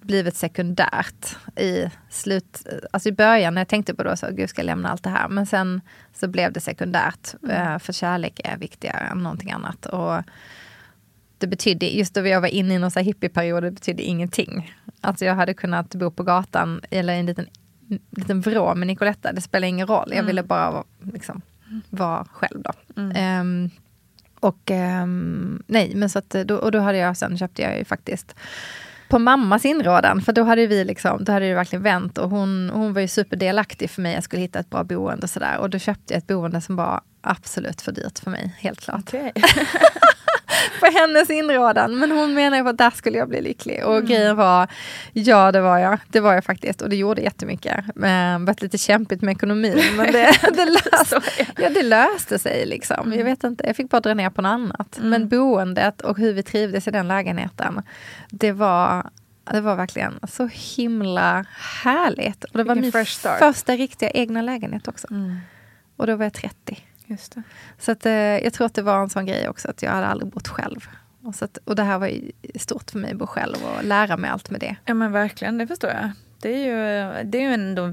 blivit 0.00 0.36
sekundärt 0.36 1.36
i 1.56 1.90
slut, 2.10 2.66
alltså 2.90 3.08
i 3.08 3.12
början 3.12 3.54
när 3.54 3.60
jag 3.60 3.68
tänkte 3.68 3.94
på 3.94 4.02
det 4.02 4.16
så, 4.16 4.26
gud 4.30 4.50
ska 4.50 4.60
jag 4.60 4.66
lämna 4.66 4.88
allt 4.88 5.02
det 5.02 5.10
här. 5.10 5.28
Men 5.28 5.46
sen 5.46 5.80
så 6.14 6.28
blev 6.28 6.52
det 6.52 6.60
sekundärt, 6.60 7.34
eh, 7.50 7.78
för 7.78 7.92
kärlek 7.92 8.40
är 8.44 8.56
viktigare 8.56 9.06
än 9.06 9.18
någonting 9.18 9.50
annat. 9.50 9.86
Och 9.86 10.22
det 11.38 11.46
betydde, 11.46 11.86
just 11.86 12.14
då 12.14 12.26
jag 12.26 12.40
var 12.40 12.48
inne 12.48 12.74
i 12.74 12.78
någon 12.78 12.90
så 12.90 12.98
här 12.98 13.04
hippieperiod, 13.04 13.62
det 13.62 13.70
betydde 13.70 14.02
ingenting. 14.02 14.74
Alltså 15.00 15.24
jag 15.24 15.34
hade 15.34 15.54
kunnat 15.54 15.94
bo 15.94 16.10
på 16.10 16.22
gatan 16.22 16.80
eller 16.90 17.14
i 17.14 17.18
en 17.18 17.26
liten, 17.26 17.46
liten 18.10 18.40
vrå 18.40 18.74
med 18.74 18.86
Nicoletta, 18.86 19.32
det 19.32 19.40
spelar 19.40 19.68
ingen 19.68 19.86
roll. 19.86 20.06
Jag 20.08 20.14
Mm. 20.18 20.26
ville 20.26 20.42
bara 20.42 20.84
liksom, 21.12 21.40
vara 21.90 22.26
själv 22.32 22.62
då. 22.62 22.72
Mm. 22.96 23.12
Ehm, 23.16 23.70
och 24.40 24.70
ehm, 24.70 25.62
nej, 25.66 25.92
men 25.94 26.10
så 26.10 26.18
att 26.18 26.30
då, 26.30 26.56
och 26.56 26.72
då 26.72 26.78
hade 26.80 26.98
jag 26.98 27.16
sen 27.16 27.38
köpte 27.38 27.62
jag 27.62 27.78
ju 27.78 27.84
faktiskt 27.84 28.34
på 29.08 29.18
mammas 29.18 29.64
inrådan, 29.64 30.20
för 30.22 30.32
då 30.32 30.42
hade 30.42 30.66
vi 30.66 30.84
liksom, 30.84 31.24
då 31.24 31.32
hade 31.32 31.48
det 31.48 31.54
verkligen 31.54 31.82
vänt 31.82 32.18
och 32.18 32.30
hon, 32.30 32.70
hon 32.74 32.92
var 32.92 33.00
ju 33.00 33.08
superdelaktig 33.08 33.90
för 33.90 34.02
mig, 34.02 34.14
jag 34.14 34.24
skulle 34.24 34.42
hitta 34.42 34.58
ett 34.58 34.70
bra 34.70 34.84
boende 34.84 35.22
och 35.22 35.30
sådär. 35.30 35.58
Och 35.58 35.70
då 35.70 35.78
köpte 35.78 36.14
jag 36.14 36.18
ett 36.18 36.26
boende 36.26 36.60
som 36.60 36.76
var 36.76 37.00
absolut 37.22 37.80
för 37.80 37.92
dyrt 37.92 38.18
för 38.18 38.30
mig, 38.30 38.56
helt 38.58 38.80
klart. 38.80 39.00
Okej. 39.00 39.32
På 40.80 40.86
hennes 40.86 41.30
inrådan, 41.30 41.98
men 41.98 42.10
hon 42.10 42.34
menar 42.34 42.56
ju 42.56 42.62
på 42.62 42.68
att 42.68 42.78
där 42.78 42.90
skulle 42.90 43.18
jag 43.18 43.28
bli 43.28 43.40
lycklig. 43.40 43.84
Och 43.84 44.04
grejen 44.04 44.36
var, 44.36 44.68
ja 45.12 45.52
det 45.52 45.60
var 45.60 45.78
jag, 45.78 45.98
det 46.08 46.20
var 46.20 46.34
jag 46.34 46.44
faktiskt 46.44 46.82
och 46.82 46.88
det 46.88 46.96
gjorde 46.96 47.22
jättemycket. 47.22 47.84
Men 47.94 48.44
varit 48.44 48.62
lite 48.62 48.78
kämpigt 48.78 49.22
med 49.22 49.32
ekonomin, 49.32 49.96
men 49.96 50.12
det, 50.12 50.38
det, 50.54 50.64
löste, 50.64 51.20
ja, 51.56 51.70
det 51.70 51.82
löste 51.82 52.38
sig 52.38 52.66
liksom. 52.66 53.12
Jag 53.12 53.24
vet 53.24 53.44
inte, 53.44 53.66
jag 53.66 53.76
fick 53.76 53.90
bara 53.90 54.00
dra 54.00 54.14
ner 54.14 54.30
på 54.30 54.42
något 54.42 54.50
annat. 54.50 54.98
Mm. 54.98 55.10
Men 55.10 55.28
boendet 55.28 56.00
och 56.00 56.18
hur 56.18 56.32
vi 56.32 56.42
trivdes 56.42 56.88
i 56.88 56.90
den 56.90 57.08
lägenheten, 57.08 57.82
det 58.30 58.52
var 58.52 59.10
det 59.50 59.60
var 59.60 59.76
verkligen 59.76 60.18
så 60.28 60.48
himla 60.52 61.44
härligt. 61.82 62.44
Och 62.44 62.58
det 62.58 62.64
var 62.64 62.74
Vilken 62.74 62.82
min 62.82 62.92
första 63.38 63.72
riktiga 63.76 64.10
egna 64.10 64.42
lägenhet 64.42 64.88
också. 64.88 65.06
Mm. 65.10 65.36
Och 65.96 66.06
då 66.06 66.16
var 66.16 66.24
jag 66.24 66.32
30. 66.32 66.78
Just 67.12 67.34
det. 67.34 67.42
Så 67.78 67.92
att, 67.92 68.06
eh, 68.06 68.12
jag 68.12 68.52
tror 68.52 68.66
att 68.66 68.74
det 68.74 68.82
var 68.82 69.02
en 69.02 69.10
sån 69.10 69.26
grej 69.26 69.48
också, 69.48 69.70
att 69.70 69.82
jag 69.82 69.90
hade 69.90 70.06
aldrig 70.06 70.32
bott 70.32 70.48
själv. 70.48 70.88
Och, 71.22 71.34
så 71.34 71.44
att, 71.44 71.58
och 71.64 71.76
det 71.76 71.82
här 71.82 71.98
var 71.98 72.06
ju 72.06 72.32
stort 72.54 72.90
för 72.90 72.98
mig 72.98 73.10
att 73.10 73.16
bo 73.16 73.26
själv 73.26 73.56
och 73.64 73.84
lära 73.84 74.16
mig 74.16 74.30
allt 74.30 74.50
med 74.50 74.60
det. 74.60 74.76
Ja 74.84 74.94
men 74.94 75.12
verkligen, 75.12 75.58
det 75.58 75.66
förstår 75.66 75.90
jag. 75.90 76.10
Det 76.40 76.48
är 76.48 76.66
ju, 76.66 77.24
det 77.24 77.38
är 77.38 77.42
ju 77.42 77.54
ändå 77.54 77.82
en 77.82 77.92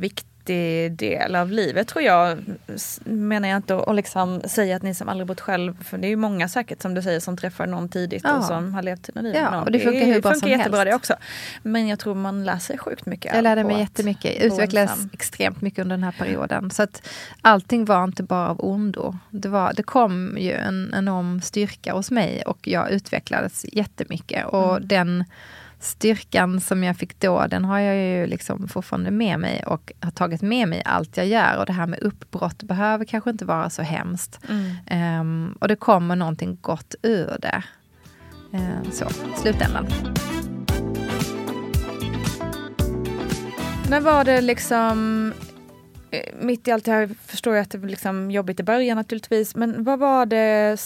viktig 0.49 0.91
del 1.09 1.35
av 1.35 1.51
livet 1.51 1.88
tror 1.88 2.03
jag. 2.03 2.38
Menar 3.05 3.49
jag 3.49 3.55
inte 3.57 3.75
att 3.77 3.95
liksom 3.95 4.41
säga 4.45 4.75
att 4.75 4.81
ni 4.83 4.93
som 4.95 5.09
aldrig 5.09 5.27
bott 5.27 5.41
själv, 5.41 5.83
för 5.83 5.97
det 5.97 6.07
är 6.07 6.09
ju 6.09 6.15
många 6.15 6.47
säkert 6.47 6.81
som 6.81 6.93
du 6.93 7.01
säger 7.01 7.19
som 7.19 7.38
träffar 7.38 7.67
någon 7.67 7.89
tidigt 7.89 8.23
Ja. 8.23 8.38
och 8.38 8.43
som 8.43 8.73
har 8.73 8.81
levt 8.83 9.05
sina 9.05 9.21
liv 9.21 9.35
Ja, 9.35 9.41
med 9.43 9.51
någon. 9.51 9.63
och 9.63 9.71
det 9.71 9.79
funkar 9.79 10.05
hur 10.05 10.21
bra 10.21 10.31
funkar 10.31 10.39
som 10.39 10.49
jättebra 10.49 10.77
helst. 10.79 10.89
det 10.91 10.95
också. 10.95 11.13
Men 11.63 11.88
jag 11.88 11.99
tror 11.99 12.15
man 12.15 12.43
lär 12.43 12.57
sig 12.59 12.77
sjukt 12.77 13.05
mycket. 13.05 13.33
Jag 13.35 13.43
lärde 13.43 13.63
mig 13.63 13.73
att 13.75 13.79
jättemycket, 13.81 14.41
utvecklades 14.43 14.99
extremt 15.13 15.62
mycket 15.62 15.79
under 15.81 15.97
den 15.97 16.03
här 16.03 16.12
perioden. 16.19 16.71
Så 16.71 16.83
att 16.83 17.07
allting 17.41 17.85
var 17.85 18.03
inte 18.03 18.23
bara 18.23 18.49
av 18.49 18.65
ondo. 18.65 19.17
Det, 19.29 19.49
var, 19.49 19.73
det 19.73 19.83
kom 19.83 20.38
ju 20.39 20.51
en 20.53 20.93
enorm 20.97 21.41
styrka 21.41 21.93
hos 21.93 22.12
mig 22.12 22.41
och 22.45 22.67
jag 22.67 22.91
utvecklades 22.91 23.65
jättemycket. 23.73 24.45
Och 24.45 24.75
Mm. 24.77 24.88
den 24.88 25.23
styrkan 25.79 26.61
som 26.61 26.83
jag 26.83 26.97
fick 26.97 27.19
då, 27.19 27.47
den 27.47 27.65
har 27.65 27.79
jag 27.79 27.95
ju 27.95 28.27
liksom 28.27 28.67
fortfarande 28.67 29.11
med 29.11 29.39
mig 29.39 29.63
och 29.65 29.93
har 29.99 30.11
tagit 30.11 30.41
med 30.41 30.67
mig 30.67 30.81
allt 30.85 31.17
jag 31.17 31.27
gör. 31.27 31.57
Och 31.57 31.65
det 31.65 31.73
här 31.73 31.87
med 31.87 31.99
uppbrott 31.99 32.63
behöver 32.63 33.05
kanske 33.05 33.29
inte 33.29 33.45
vara 33.45 33.69
så 33.69 33.81
hemskt. 33.81 34.39
Mm. 34.49 34.75
Ehm, 34.87 35.57
och 35.61 35.67
det 35.67 35.75
kommer 35.75 36.15
någonting 36.15 36.57
gott 36.61 36.95
ur 37.01 37.37
det. 37.41 37.63
Ehm, 38.53 38.91
så, 38.91 39.05
slutändan. 39.41 39.87
När 43.89 44.01
var 44.01 44.23
det 44.23 44.41
liksom, 44.41 45.33
eh, 46.11 46.35
mitt 46.41 46.67
i 46.67 46.71
allt 46.71 46.85
det 46.85 46.91
här 46.91 47.09
förstår 47.25 47.55
jag 47.55 47.63
att 47.63 47.71
det 47.71 47.77
var 47.77 47.89
liksom 47.89 48.31
jobbigt 48.31 48.59
i 48.59 48.63
början 48.63 48.97
naturligtvis, 48.97 49.55
men 49.55 49.83
vad 49.83 49.99
var 49.99 50.25
det, 50.25 50.77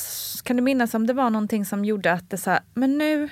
kan 0.44 0.56
du 0.56 0.62
minnas 0.62 0.94
om 0.94 1.08
det 1.08 1.14
var 1.14 1.30
någonting 1.30 1.66
som 1.66 1.86
gjorde 1.86 2.14
att 2.14 2.30
det 2.30 2.38
så 2.38 2.50
här, 2.50 2.60
men 2.74 2.98
nu, 2.98 3.30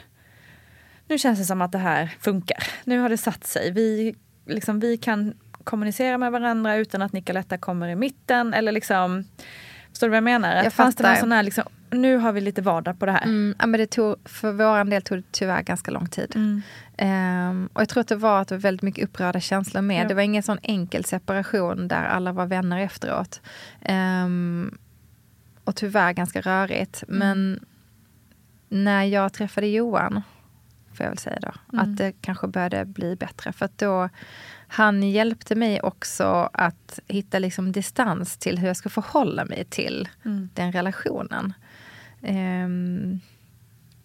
nu 1.12 1.18
känns 1.18 1.40
det 1.40 1.46
som 1.46 1.62
att 1.62 1.72
det 1.72 1.78
här 1.78 2.16
funkar. 2.20 2.64
Nu 2.84 3.00
har 3.00 3.10
det 3.10 3.18
satt 3.18 3.44
sig. 3.44 3.72
Vi, 3.72 4.16
liksom, 4.46 4.80
vi 4.80 4.98
kan 4.98 5.34
kommunicera 5.64 6.18
med 6.18 6.32
varandra 6.32 6.76
utan 6.76 7.02
att 7.02 7.14
Nicoletta 7.14 7.58
kommer 7.58 7.88
i 7.88 7.96
mitten 7.96 8.54
eller 8.54 8.72
liksom, 8.72 9.24
förstår 9.90 10.08
du 10.08 10.10
vad 10.12 10.18
jag 10.18 10.24
menar? 10.24 10.56
Att 10.56 10.64
Jag 10.64 10.74
fanns 10.74 10.96
det 10.96 11.08
någon 11.08 11.18
sån 11.18 11.32
här, 11.32 11.44
liksom, 11.44 11.64
nu 11.90 12.18
har 12.18 12.32
vi 12.32 12.42
lite 12.42 12.62
vardag 12.62 13.00
på 13.00 13.06
det 13.06 13.12
här. 13.12 13.24
Mm, 13.24 13.56
ja, 13.60 13.66
men 13.66 13.80
det 13.80 13.88
tog, 13.88 14.16
för 14.26 14.52
vår 14.52 14.84
del 14.84 15.02
tog 15.02 15.18
det 15.18 15.24
tyvärr 15.32 15.62
ganska 15.62 15.92
lång 15.92 16.08
tid. 16.08 16.32
Mm. 16.36 16.62
Ehm, 16.98 17.70
och 17.74 17.82
jag 17.82 17.90
tror 17.90 18.02
att 18.02 18.08
det 18.08 18.16
var 18.16 18.42
att 18.42 18.48
det 18.48 18.56
var 18.56 18.62
väldigt 18.62 18.82
mycket 18.82 19.04
upprörda 19.04 19.40
känslor 19.40 19.82
med. 19.82 20.04
Ja. 20.04 20.08
Det 20.08 20.14
var 20.14 20.22
ingen 20.22 20.44
sån 20.44 20.60
enkel 20.62 21.06
separation 21.06 21.88
där 21.88 22.04
alla 22.04 22.32
var 22.32 22.46
vänner 22.46 22.80
efteråt. 22.80 23.42
Ehm, 23.82 24.78
och 25.64 25.76
tyvärr 25.76 26.14
ganska 26.14 26.42
rörigt. 26.42 27.04
Mm. 27.08 27.20
Men 27.20 27.66
när 28.70 29.04
jag 29.04 29.34
träffade 29.34 29.68
Johan, 29.68 30.22
får 30.94 31.04
jag 31.04 31.12
väl 31.12 31.18
säga 31.18 31.40
då, 31.42 31.52
Mm. 31.74 31.92
att 31.92 31.98
det 31.98 32.12
kanske 32.22 32.48
började 32.48 32.86
bli 32.86 33.16
bättre. 33.16 33.52
För 33.54 33.66
att 33.66 33.78
då, 33.78 34.10
han 34.68 35.04
hjälpte 35.12 35.56
mig 35.56 35.82
också 35.82 36.50
att 36.54 37.00
hitta 37.08 37.40
liksom 37.40 37.72
distans 37.72 38.38
till 38.38 38.58
hur 38.60 38.68
jag 38.68 38.78
ska 38.78 38.90
förhålla 38.90 39.46
mig 39.46 39.66
till 39.70 40.10
Mm. 40.26 40.50
den 40.54 40.72
relationen. 40.72 41.54
Ehm, 42.22 43.20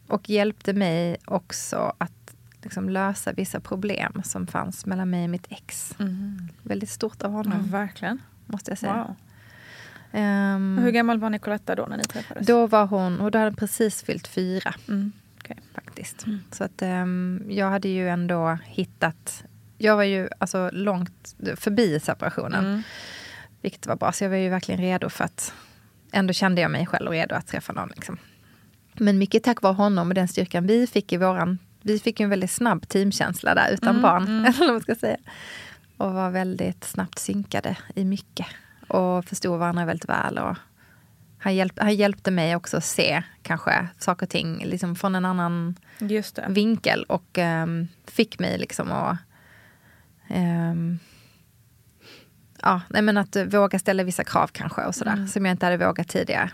och 0.09 0.31
hjälpte 0.31 0.73
mig 0.73 1.17
också 1.25 1.93
att 1.99 2.13
liksom 2.63 2.89
lösa 2.89 3.33
vissa 3.33 3.61
problem 3.61 4.23
som 4.25 4.47
fanns 4.47 4.87
mellan 4.87 5.11
mig 5.11 5.25
och 5.25 5.31
mitt 5.31 5.47
ex. 5.51 5.95
Mm. 5.99 6.49
Väldigt 6.63 6.91
stort 6.91 7.23
av 7.23 7.31
Ja, 7.33 7.37
honom. 7.37 7.71
verkligen. 7.71 8.19
måste 8.47 8.71
jag 8.71 8.79
säga. 8.79 8.95
Wow. 8.95 9.15
Ehm, 10.13 10.79
Hur 10.83 10.91
gammal 10.91 11.19
var 11.19 11.31
Nicoletta 11.31 11.75
då 11.75 11.87
när 11.87 11.97
ni 11.97 12.05
träffades? 12.05 12.47
då 12.47 12.67
var 12.67 12.87
hon, 12.87 13.21
och 13.21 13.31
då 13.31 13.39
hade 13.39 13.51
hon 13.51 13.57
precis 13.57 14.03
fyllt 14.03 14.27
fyra 14.29 14.75
Mm. 14.89 15.13
Faktiskt. 15.75 16.25
Så 16.53 16.65
att 16.65 16.83
ehm, 16.83 17.43
jag 17.49 17.71
hade 17.71 17.89
ju 17.89 18.09
ändå 18.09 18.59
hittat, 18.65 19.45
jag 19.79 19.97
var 19.97 20.03
ju 20.05 20.29
alltså 20.39 20.71
långt 20.73 21.35
förbi 21.57 22.01
separationen. 22.01 22.65
Mm. 22.65 22.83
Vilket 23.63 23.87
var 23.87 23.97
bra, 23.97 24.13
så 24.13 24.25
jag 24.25 24.31
var 24.31 24.37
ju 24.37 24.49
verkligen 24.49 24.81
redo 24.81 25.09
för 25.09 25.25
att... 25.25 25.55
Ändå 26.13 26.33
kände 26.33 26.61
jag 26.61 26.71
mig 26.71 26.87
själv 26.87 27.11
redo 27.11 27.35
att 27.35 27.47
träffa 27.47 27.73
någon. 27.73 27.89
Liksom. 27.97 28.19
Men 28.95 29.19
mycket 29.19 29.43
tack 29.45 29.63
vare 29.63 29.75
honom 29.75 30.09
och 30.09 30.15
den 30.15 30.29
styrkan 30.29 30.67
vi 30.67 30.87
fick 30.87 31.13
i 31.13 31.17
våran... 31.17 31.59
Vi 31.83 31.99
fick 31.99 32.21
ju 32.21 32.25
en 32.25 32.31
väldigt 32.31 32.51
snabb 32.51 32.89
teamkänsla 32.89 33.55
där 33.55 33.71
utan 33.71 33.89
Mm, 33.89 34.03
barn. 34.03 34.23
mm. 34.23 34.45
Eller 34.45 34.59
vad 34.59 34.69
man 34.69 34.81
ska 34.81 34.95
säga. 34.95 35.17
Och 35.97 36.13
var 36.15 36.31
väldigt 36.31 36.85
snabbt 36.85 37.19
synkade 37.19 37.77
i 37.95 38.05
mycket. 38.05 38.47
Och 38.89 39.25
förstod 39.25 39.59
varandra 39.59 39.85
väldigt 39.85 40.09
väl. 40.09 40.39
Och 40.39 40.57
han, 41.39 41.55
hjälp, 41.55 41.73
han 41.81 41.95
hjälpte 41.95 42.31
mig 42.31 42.57
också 42.57 42.77
att 42.77 42.85
se 42.85 43.23
kanske 43.43 43.89
saker 43.99 44.27
och 44.27 44.31
ting 44.31 44.65
liksom 44.65 44.97
från 44.97 45.15
en 45.15 45.25
annan 45.25 45.75
vinkel 46.49 47.03
och 47.09 47.39
ehm, 47.39 47.89
fick 48.07 48.39
mig 48.39 48.59
liksom 48.59 48.93
att... 48.93 49.17
ehm, 50.29 50.99
ja, 52.63 52.81
nej 52.89 53.03
men 53.03 53.17
att 53.17 53.37
våga 53.37 53.79
ställa 53.79 54.03
vissa 54.03 54.25
krav 54.25 54.47
kanske 54.53 54.83
och 54.83 54.95
sådär, 54.95 55.13
Mm. 55.13 55.29
som 55.29 55.47
jag 55.47 55.53
inte 55.53 55.67
hade 55.67 55.87
vågat 55.87 56.09
tidigare. 56.09 56.51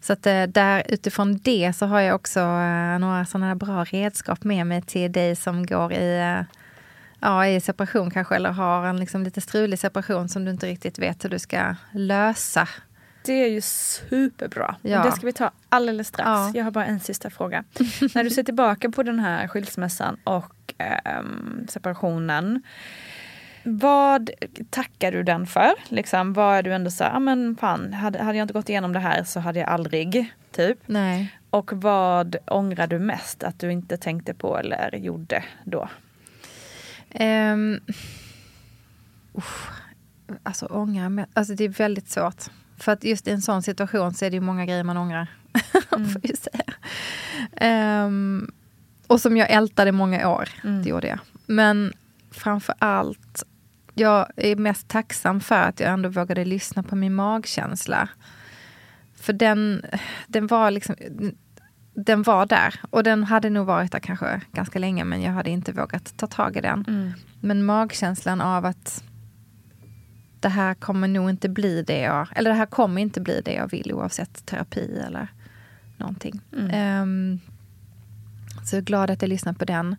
Så 0.00 0.12
att 0.12 0.26
eh, 0.26 0.42
där, 0.42 0.82
utifrån 0.88 1.38
det 1.38 1.72
så 1.76 1.86
har 1.86 2.00
jag 2.00 2.14
också 2.14 2.40
eh, 2.40 2.98
några 2.98 3.24
sådana 3.24 3.46
här 3.46 3.54
bra 3.54 3.84
redskap 3.84 4.44
med 4.44 4.66
mig 4.66 4.82
till 4.82 5.12
dig 5.12 5.36
som 5.36 5.66
går 5.66 5.92
i, 5.92 6.18
eh, 6.18 6.44
ja, 7.20 7.46
i 7.46 7.60
separation 7.60 8.10
kanske, 8.10 8.36
eller 8.36 8.50
har 8.50 8.86
en 8.86 9.00
liksom 9.00 9.22
lite 9.22 9.40
strulig 9.40 9.78
separation 9.78 10.28
som 10.28 10.44
du 10.44 10.50
inte 10.50 10.66
riktigt 10.66 10.98
vet 10.98 11.24
hur 11.24 11.30
du 11.30 11.38
ska 11.38 11.74
lösa. 11.92 12.68
Det 13.26 13.32
är 13.44 13.48
ju 13.48 13.60
superbra. 13.60 14.76
Ja. 14.82 15.02
Det 15.02 15.12
ska 15.12 15.26
vi 15.26 15.32
ta 15.32 15.50
alldeles 15.68 16.08
strax. 16.08 16.26
Ja. 16.26 16.50
Jag 16.54 16.64
har 16.64 16.70
bara 16.70 16.84
en 16.86 17.00
sista 17.00 17.30
fråga. 17.30 17.64
När 18.14 18.24
du 18.24 18.30
ser 18.30 18.42
tillbaka 18.42 18.90
på 18.90 19.02
den 19.02 19.18
här 19.18 19.48
skilsmässan 19.48 20.16
och 20.24 20.74
ehm, 20.78 21.66
separationen. 21.68 22.62
Vad 23.68 24.30
tackar 24.70 25.12
du 25.12 25.22
den 25.22 25.46
för? 25.46 25.72
Liksom, 25.88 26.32
vad 26.32 26.56
är 26.58 26.62
du 26.62 26.74
ändå 26.74 26.90
så 26.90 27.04
här, 27.04 27.16
ah, 27.16 27.20
men 27.20 27.56
fan, 27.56 27.92
hade, 27.92 28.22
hade 28.22 28.38
jag 28.38 28.44
inte 28.44 28.54
gått 28.54 28.68
igenom 28.68 28.92
det 28.92 28.98
här 28.98 29.24
så 29.24 29.40
hade 29.40 29.58
jag 29.60 29.68
aldrig, 29.68 30.32
typ. 30.52 30.78
Nej. 30.86 31.34
Och 31.50 31.72
vad 31.72 32.36
ångrar 32.46 32.86
du 32.86 32.98
mest 32.98 33.42
att 33.42 33.58
du 33.60 33.72
inte 33.72 33.96
tänkte 33.96 34.34
på 34.34 34.58
eller 34.58 34.96
gjorde 34.96 35.44
då? 35.64 35.88
Um, 37.20 37.80
alltså 40.42 40.66
ångra, 40.66 41.08
med- 41.08 41.26
alltså 41.34 41.54
det 41.54 41.64
är 41.64 41.68
väldigt 41.68 42.08
svårt. 42.10 42.44
För 42.78 42.92
att 42.92 43.04
just 43.04 43.28
i 43.28 43.30
en 43.30 43.42
sån 43.42 43.62
situation 43.62 44.14
så 44.14 44.24
är 44.24 44.30
det 44.30 44.34
ju 44.36 44.40
många 44.40 44.66
grejer 44.66 44.84
man 44.84 44.96
ångrar. 44.96 45.26
Mm. 45.96 46.08
får 46.08 46.20
säga. 46.36 46.74
Ehm, 47.56 48.50
och 49.06 49.20
som 49.20 49.36
jag 49.36 49.50
ältade 49.50 49.92
många 49.92 50.28
år, 50.28 50.48
Mm. 50.64 50.82
det 50.82 50.88
gjorde 50.88 51.08
jag. 51.08 51.18
Men 51.46 51.92
framför 52.30 52.74
allt, 52.78 53.42
jag 53.94 54.26
är 54.36 54.56
mest 54.56 54.88
tacksam 54.88 55.40
för 55.40 55.62
att 55.62 55.80
jag 55.80 55.90
ändå 55.92 56.08
vågade 56.08 56.44
lyssna 56.44 56.82
på 56.82 56.96
min 56.96 57.14
magkänsla. 57.14 58.08
För 59.20 59.32
den, 59.32 59.82
den 60.26 60.46
var 60.46 60.70
liksom 60.70 60.94
den 61.94 62.22
var 62.22 62.46
där 62.46 62.74
och 62.90 63.02
den 63.02 63.24
hade 63.24 63.50
nog 63.50 63.66
varit 63.66 63.92
där 63.92 63.98
kanske 63.98 64.40
ganska 64.52 64.78
länge 64.78 65.04
men 65.04 65.22
jag 65.22 65.32
hade 65.32 65.50
inte 65.50 65.72
vågat 65.72 66.16
ta 66.16 66.26
tag 66.26 66.56
i 66.56 66.60
den. 66.60 66.84
Mm. 66.88 67.12
Men 67.40 67.64
magkänslan 67.64 68.40
av 68.40 68.64
att 68.66 69.04
det 70.40 70.48
här 70.48 70.74
kommer 70.74 71.08
nog 71.08 71.30
inte 71.30 71.48
bli 71.48 71.82
det 71.82 72.00
jag, 72.00 72.28
eller 72.34 72.50
det 72.50 72.56
här 72.56 72.66
kommer 72.66 73.02
inte 73.02 73.20
bli 73.20 73.40
det 73.44 73.52
jag 73.52 73.70
vill 73.70 73.92
oavsett 73.92 74.46
terapi 74.46 75.02
eller 75.06 75.28
någonting. 75.96 76.40
Mm. 76.52 76.70
Ehm, 76.72 77.40
så 78.64 78.76
jag 78.76 78.80
är 78.82 78.84
glad 78.84 79.10
att 79.10 79.22
jag 79.22 79.28
lyssnade 79.28 79.58
på 79.58 79.64
den. 79.64 79.96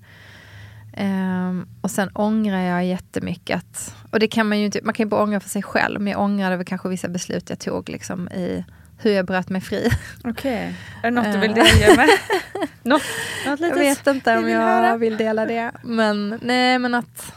Ehm, 0.94 1.68
och 1.82 1.92
sen 1.92 2.10
ångrar 2.14 2.62
jag 2.62 2.86
jättemycket 2.86 3.58
att, 3.58 3.96
och 4.12 4.20
det 4.20 4.28
kan 4.28 4.50
man 4.50 4.60
ju 4.60 4.66
inte, 4.66 4.80
man 4.84 4.94
kan 4.94 5.04
ju 5.06 5.10
bara 5.10 5.24
ångra 5.24 5.40
för 5.40 5.50
sig 5.50 5.64
själv, 5.64 6.02
men 6.02 6.12
jag 6.12 6.22
ångrade 6.22 6.58
väl 6.58 6.66
kanske 6.66 6.90
vissa 6.90 7.08
beslut 7.08 7.50
jag 7.50 7.60
tog 7.60 7.90
liksom 7.90 8.28
i 8.30 8.66
hur 9.00 9.12
jag 9.12 9.26
bröt 9.26 9.50
mig 9.50 9.62
fri. 9.62 9.90
Okej. 10.24 10.76
Är 11.04 11.12
det 11.12 11.12
något 11.12 11.34
du 11.34 11.40
vill 11.40 11.50
Eh. 11.52 11.56
delge 11.56 11.96
med? 11.98 12.08
något, 12.84 13.02
något 13.46 13.60
Jag 13.60 13.76
vet 13.76 14.08
inte 14.08 14.38
om 14.38 14.50
jag 14.50 14.98
vill 14.98 15.18
dela 15.18 15.46
det. 15.46 15.72
Men 15.84 16.40
nej, 16.42 16.80
men 16.80 16.96
att 16.96 17.34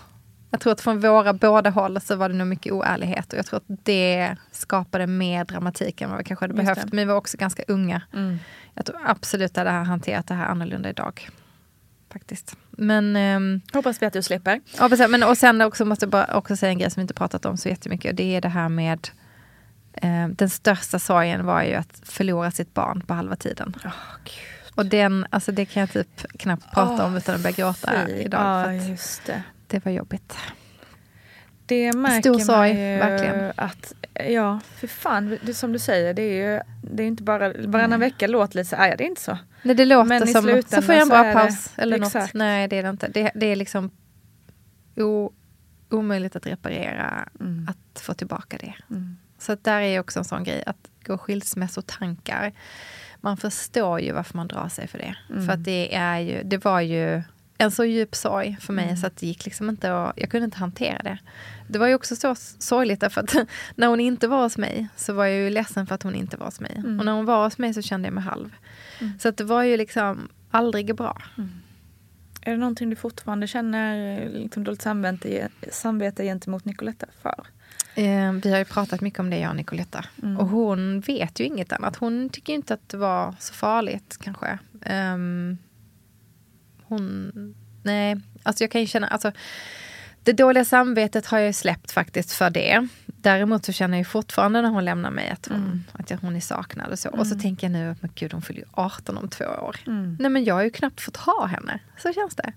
jag 0.51 0.61
tror 0.61 0.73
att 0.73 0.81
från 0.81 1.01
våra 1.01 1.33
båda 1.33 1.71
håll 1.71 2.01
så 2.01 2.17
var 2.17 2.29
det 2.29 2.35
nog 2.35 2.47
mycket 2.47 2.73
oärlighet 2.73 3.33
och 3.33 3.39
jag 3.39 3.47
tror 3.47 3.57
att 3.57 3.79
det 3.85 4.37
skapade 4.53 5.07
mer 5.07 5.45
dramatik 5.45 6.01
än 6.01 6.11
vad 6.11 6.19
vi 6.19 6.25
kanske 6.25 6.45
hade 6.45 6.55
Just 6.55 6.65
behövt. 6.65 6.91
det. 6.91 6.97
Men 6.97 7.07
vi 7.07 7.13
var 7.13 7.15
också 7.15 7.37
ganska 7.37 7.63
unga. 7.69 8.03
Mm. 8.13 8.39
Jag 8.75 8.87
tror 8.87 8.97
absolut 9.05 9.59
att 9.59 9.65
jag 9.67 9.73
hade 9.73 9.85
hanterat 9.85 10.27
det 10.27 10.35
här 10.35 10.47
annorlunda 10.47 10.91
idag. 10.91 11.31
Faktiskt. 12.13 12.57
Men, 12.71 13.17
ehm, 13.17 13.61
Hoppas 13.73 14.03
vi 14.03 14.07
att 14.07 14.13
du 14.13 14.23
slipper. 14.23 14.61
ja, 14.79 14.89
precis. 14.89 15.09
men 15.09 15.23
och 15.23 15.39
sen 15.39 15.61
också 15.61 15.85
måste 15.85 16.05
jag 16.05 16.11
bara 16.11 16.37
också 16.37 16.57
säga 16.57 16.73
en 16.73 16.79
grej 16.79 16.91
som 16.91 17.01
vi 17.01 17.03
inte 17.03 17.15
pratat 17.15 17.47
om 17.47 17.57
så 17.57 17.69
jättemycket. 17.69 18.11
Och 18.11 18.17
det 18.17 18.37
är 18.37 18.41
det 18.41 18.49
här 18.49 18.69
med 18.69 19.09
eh, 19.93 20.29
den 20.29 20.51
största 20.51 20.99
sorgen 20.99 21.47
var 21.47 21.63
ju 21.63 21.75
att 21.75 22.01
förlora 22.03 22.51
sitt 22.51 22.75
barn 22.75 23.01
på 23.07 23.15
halva 23.15 23.37
tiden. 23.37 23.75
Oh. 23.85 23.93
Och 24.75 24.87
den, 24.87 25.27
alltså 25.31 25.53
det 25.53 25.65
kan 25.65 25.81
jag 25.81 25.91
typ 25.93 26.33
knappt 26.39 26.73
prata 26.75 27.05
om 27.05 27.17
utan 27.17 27.35
att 27.35 27.41
börja 27.43 27.57
gråta 27.57 27.93
Fy. 28.07 28.13
idag. 28.13 28.65
För 28.65 28.77
att 28.77 28.89
just 28.89 29.31
det. 29.71 29.85
var 29.85 29.93
jobbigt. 29.93 30.37
Det 31.67 31.93
märker 31.93 32.21
Stor 32.21 32.39
sorg, 32.39 32.57
man 32.59 32.69
ju 32.69 32.97
verkligen. 32.99 33.53
att, 33.57 33.95
ja, 34.29 34.61
för 34.77 34.87
fan, 34.87 35.39
det, 35.43 35.55
som 35.55 35.73
du 35.73 35.79
säger, 35.79 36.15
det 36.15 36.23
är 36.23 36.55
ju 36.55 36.61
det 36.83 37.03
är 37.03 37.07
inte 37.07 37.23
bara, 37.23 37.53
varannan 37.67 38.01
vecka 38.01 38.27
låter 38.27 38.57
lite 38.57 38.69
så 38.71 38.77
här, 38.77 38.89
ja 38.89 38.97
det 38.97 39.05
är 39.05 39.09
inte 39.09 39.21
så. 39.23 39.39
Nej, 39.63 39.75
det 39.75 39.85
låter 39.85 40.09
Men 40.09 40.27
som, 40.27 40.63
så 40.69 40.83
får 40.83 40.95
jag 40.95 41.03
en 41.03 41.09
bra 41.09 41.19
är 41.25 41.29
det- 41.29 41.35
paus 41.35 41.73
eller 41.77 41.97
Exakt. 41.97 42.15
något. 42.15 42.35
Nej, 42.35 42.69
det 42.69 42.77
är 42.77 42.83
det 42.83 42.89
inte. 42.91 43.09
Det, 43.09 43.31
det 43.35 43.47
är 43.47 43.57
liksom 43.57 43.91
o, 44.97 45.33
omöjligt 45.91 46.37
att 46.37 46.47
reparera, 46.47 47.29
Mm. 47.41 47.69
att 47.69 48.01
få 48.01 48.15
tillbaka 48.15 48.57
det. 48.61 48.75
Mm. 48.91 49.17
Så 49.39 49.57
där 49.63 49.81
är 49.81 50.01
också 50.01 50.19
en 50.19 50.25
sån 50.25 50.45
grej, 50.45 50.63
att 50.67 50.91
gå 51.05 51.19
skilsmässotankar. 51.19 52.53
Man 53.21 53.37
förstår 53.37 54.01
ju 54.01 54.13
varför 54.13 54.37
man 54.37 54.49
drar 54.49 54.69
sig 54.69 54.87
för 54.89 54.99
det. 54.99 55.15
Mm. 55.31 55.47
För 55.47 55.53
att 55.53 55.65
det 55.65 55.95
är 55.95 56.19
ju, 56.19 56.43
det 56.43 56.65
var 56.65 56.81
ju 56.81 57.23
en 57.61 57.71
så 57.71 57.85
djup 57.85 58.15
sorg 58.15 58.57
för 58.61 58.73
mig 58.73 58.85
Mm. 58.85 58.97
så 58.97 59.07
att 59.07 59.17
det 59.17 59.27
gick 59.27 59.45
liksom 59.45 59.69
inte 59.69 59.95
att, 60.03 60.13
jag 60.17 60.31
kunde 60.31 60.45
inte 60.45 60.59
hantera 60.59 60.99
det. 61.03 61.19
Det 61.69 61.79
var 61.79 61.87
ju 61.87 61.95
också 61.95 62.17
så 62.17 62.35
sorgligt 62.59 63.01
därför 63.01 63.21
att 63.21 63.35
när 63.75 63.87
hon 63.87 64.01
inte 64.01 64.29
var 64.29 64.43
hos 64.43 64.59
mig 64.59 64.89
så 64.97 65.13
var 65.13 65.25
jag 65.25 65.37
ju 65.37 65.51
ledsen 65.51 65.87
för 65.87 65.95
att 65.95 66.03
hon 66.03 66.15
inte 66.15 66.37
var 66.37 66.47
hos 66.47 66.61
mig. 66.61 66.75
Mm. 66.77 66.99
Och 66.99 67.05
när 67.05 67.13
hon 67.13 67.25
var 67.25 67.45
hos 67.45 67.59
mig 67.59 67.75
så 67.75 67.83
kände 67.83 68.07
jag 68.07 68.15
mig 68.15 68.25
halv. 68.25 68.55
Mm. 69.01 69.19
Så 69.19 69.29
att 69.29 69.37
det 69.37 69.45
var 69.45 69.63
ju 69.63 69.77
liksom 69.77 70.29
aldrig 70.51 70.95
bra. 70.97 71.23
Är 72.43 72.51
det 72.51 72.57
någonting 72.57 72.91
du 72.91 72.97
fortfarande 72.97 73.47
känner 73.47 74.29
liksom, 74.29 74.65
dåligt 74.65 74.83
samvete, 74.83 75.49
samvete 75.73 76.25
gentemot 76.25 76.65
Nicoletta 76.65 77.07
för? 77.23 77.45
Eh, 77.95 78.33
vi 78.33 78.51
har 78.51 78.59
ju 78.59 78.65
pratat 78.65 79.01
mycket 79.01 79.21
om 79.21 79.31
det 79.31 79.39
jag 79.39 79.51
och 79.51 79.57
Nicoletta. 79.57 80.05
Mm. 80.23 80.37
Och 80.37 80.47
hon 80.49 81.01
vet 81.01 81.41
ju 81.41 81.45
inget 81.45 81.73
annat. 81.73 81.97
Hon 81.97 82.29
tycker 82.31 82.53
inte 82.53 82.75
att 82.75 82.89
det 82.89 82.97
var 82.97 83.35
så 83.39 83.55
farligt 83.55 84.19
kanske. 84.23 84.59
Ehm, 84.83 85.59
hon, 86.91 87.55
nej, 87.83 88.17
alltså 88.43 88.65
jag 88.65 88.71
kan 88.71 88.81
ju 88.81 88.87
känna, 88.87 89.07
alltså 89.07 89.33
det 90.23 90.33
dåliga 90.33 90.65
samvetet 90.65 91.27
har 91.27 91.39
jag 91.39 91.47
ju 91.47 91.53
släppt 91.53 91.91
faktiskt 91.93 92.33
för 92.33 92.51
det. 92.51 92.89
Däremot 93.07 93.65
så 93.65 93.73
känner 93.73 93.99
jag 93.99 94.07
fortfarande 94.07 94.63
när 94.63 94.69
hon 94.69 94.85
lämnar 94.85 95.11
mig 95.11 95.29
att 95.31 95.47
hon, 95.49 95.57
Mm. 95.57 95.83
att 95.93 96.11
jag, 96.11 96.19
hon 96.19 96.37
är 96.37 96.41
saknad 96.41 96.93
och 96.93 96.99
så. 96.99 97.09
Och 97.09 97.27
så 97.27 97.33
Mm. 97.35 97.43
tänker 97.43 97.67
jag 97.67 97.73
nu, 97.73 97.97
men 98.01 98.11
gud 98.15 98.33
hon 98.33 98.43
fyller 98.43 98.61
ju 98.61 98.67
18 98.73 99.19
om 99.19 99.29
två 99.29 99.45
år. 99.45 99.77
Mm. 99.87 100.17
Nej 100.21 100.31
men 100.31 100.45
jag 100.45 100.55
har 100.55 100.63
ju 100.63 100.71
knappt 100.71 101.01
fått 101.01 101.17
ha 101.17 101.47
henne. 101.47 101.81
Så 101.99 102.13
känns 102.13 102.37
det. 102.37 102.53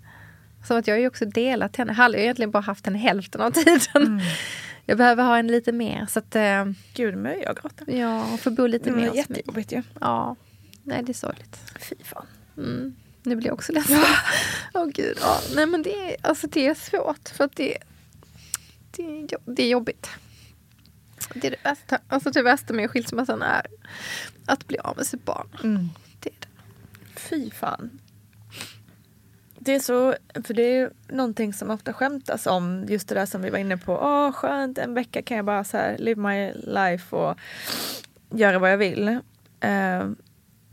Som 0.67 0.77
att 0.77 0.87
jag 0.87 0.95
har 0.95 0.99
ju 0.99 1.07
också 1.07 1.25
delat 1.25 1.75
henne. 1.75 1.91
Jag 1.97 2.03
har 2.03 2.15
egentligen 2.15 2.51
bara 2.51 2.63
haft 2.63 2.85
henne 2.85 2.97
hälften 2.97 3.41
av 3.41 3.51
tiden. 3.51 3.79
Mm. 3.95 4.19
Jag 4.85 4.97
behöver 4.97 5.23
ha 5.23 5.37
en 5.37 5.47
lite 5.47 5.71
mer. 5.71 6.05
Så 6.09 6.19
att, 6.19 6.35
eh, 6.35 6.65
Gud, 6.93 7.17
nu 7.17 7.41
jag 7.45 7.55
gråta. 7.57 7.91
ja, 7.91 8.37
få 8.39 8.49
bo 8.51 8.67
lite 8.67 8.89
Det 8.89 8.95
mer 8.95 9.07
hos 9.07 9.13
mig. 9.15 9.17
jättejobbigt 9.37 9.71
ju. 9.71 9.83
Ja, 10.01 10.35
nej 10.83 11.03
det 11.03 11.11
är 11.11 11.13
sorgligt. 11.13 11.57
Fy 11.79 11.95
fan. 12.03 12.25
Mm. 12.57 12.95
Nu 13.23 13.35
blir 13.35 13.47
jag 13.47 13.53
också 13.53 13.71
ledsen. 13.71 14.03
Åh 14.73 14.85
gud, 14.85 15.17
ja. 15.21 15.39
Nej 15.55 15.65
men 15.65 15.83
det 15.83 15.93
är, 15.93 16.15
alltså, 16.21 16.47
det 16.47 16.67
är 16.67 16.73
svårt 16.73 17.29
för 17.29 17.43
att 17.43 17.55
det, 17.55 17.77
det, 18.91 19.27
det 19.45 19.63
är 19.63 19.67
jobbigt. 19.67 20.09
Det 21.33 21.47
är 21.47 21.51
det 21.51 21.63
värsta. 21.63 21.99
Alltså 22.07 22.31
det 22.31 22.41
värsta 22.41 22.73
med 22.73 22.89
skilsmässan 22.89 23.41
är 23.41 23.67
att 24.45 24.67
bli 24.67 24.77
av 24.77 24.97
med 24.97 25.07
sitt 25.07 25.25
barn. 25.25 25.47
Mm. 25.63 25.89
Det 26.19 26.29
är 26.29 26.35
det. 26.39 26.47
Fy 27.19 27.51
fan. 27.51 27.99
Det 29.65 29.75
är 29.75 29.79
så, 29.79 30.15
för 30.43 30.53
det 30.53 30.77
är 30.77 30.91
någonting 31.07 31.53
som 31.53 31.69
ofta 31.69 31.93
skämtas 31.93 32.47
om, 32.47 32.85
just 32.87 33.07
det 33.07 33.15
där 33.15 33.25
som 33.25 33.41
vi 33.41 33.49
var 33.49 33.57
inne 33.57 33.77
på. 33.77 33.93
Åh 33.93 34.31
skönt, 34.31 34.77
en 34.77 34.93
vecka 34.93 35.21
kan 35.21 35.37
jag 35.37 35.45
bara 35.45 35.63
så 35.63 35.77
här 35.77 35.97
live 35.97 36.21
my 36.21 36.51
life 36.53 37.15
och 37.15 37.37
göra 38.29 38.59
vad 38.59 38.71
jag 38.71 38.77
vill. 38.77 39.07
Eh, 39.59 40.09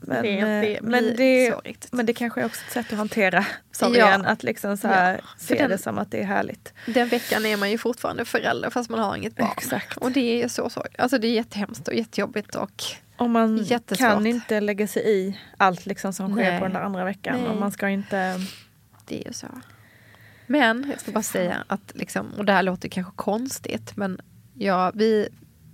Men 0.03 0.23
det, 0.23 0.39
eh, 0.39 0.47
det 0.61 0.79
men, 0.83 1.17
det, 1.17 1.55
men 1.93 2.07
det 2.07 2.13
kanske 2.15 2.41
är 2.41 2.45
också 2.45 2.61
ett 2.67 2.73
sätt 2.73 2.93
att 2.93 2.99
hantera 2.99 3.47
sorgen. 3.73 4.27
Att 4.27 4.43
liksom 4.43 4.77
så 4.77 4.89
här, 4.89 5.15
Ja, 5.15 5.21
se 5.39 5.55
den- 5.55 5.71
det 5.71 5.79
som 5.79 5.99
att 5.99 6.11
det 6.11 6.21
är 6.21 6.25
härligt. 6.25 6.73
Den 6.87 7.09
veckan 7.09 7.47
är 7.47 7.57
man 7.57 7.71
ju 7.71 7.79
fortfarande 7.79 8.25
förälder 8.25 8.71
fast 8.71 8.91
man 8.91 9.01
har 9.01 9.17
inget 9.17 9.37
barn. 9.37 9.49
Exakt. 9.57 9.97
Och 9.97 10.13
det 10.13 10.43
är 10.43 10.49
så 10.49 10.71
sorgligt. 10.71 11.01
Alltså 11.01 11.19
det 11.19 11.27
är 11.27 11.33
jättehemskt 11.33 11.89
och 11.89 11.95
jättejobbigt 11.95 12.55
och 12.55 12.85
Och 13.17 13.31
man 13.31 13.57
Jättesvårt. 13.57 14.09
kan 14.09 14.27
inte 14.27 14.61
lägga 14.61 14.87
sig 14.87 15.03
i 15.11 15.39
allt 15.57 15.87
liksom 15.87 16.13
som 16.13 16.33
sker 16.33 16.51
Nej. 16.51 16.59
på 16.59 16.65
den 16.65 16.75
där 16.75 16.81
andra 16.81 17.05
veckan. 17.05 17.37
Nej. 17.41 17.49
Och 17.51 17.57
man 17.57 17.71
ska 17.73 17.89
inte... 17.89 18.41
det 19.07 19.21
är 19.23 19.27
ju 19.27 19.33
så. 19.33 19.47
Men 20.47 20.87
jag 20.91 21.01
ska 21.01 21.13
bara 21.13 21.23
säga 21.23 21.65
att, 21.67 21.93
liksom, 21.95 22.31
och 22.39 22.45
det 22.45 22.53
här 22.53 22.63
låter 22.63 22.89
kanske 22.89 23.13
konstigt, 23.17 23.97
men 23.97 24.21
ja, 24.55 24.93
vi, 24.95 25.29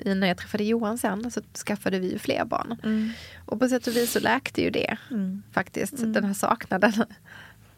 när 0.05 0.27
jag 0.27 0.37
träffade 0.37 0.65
Johan 0.65 0.99
sen 0.99 1.31
så 1.31 1.41
skaffade 1.67 1.99
vi 1.99 2.13
ju 2.13 2.19
fler 2.19 2.45
barn. 2.45 2.77
Mm. 2.83 3.11
Och 3.47 3.61
på 3.61 3.69
sätt 3.69 3.87
och 3.87 3.97
vis 3.97 4.13
så 4.13 4.21
läkte 4.21 4.63
ju 4.63 4.71
det 4.71 4.97
Mm. 5.11 5.43
faktiskt, 5.53 5.99
Mm. 5.99 6.13
den 6.13 6.25
här 6.25 6.35
saknaden. 6.35 6.93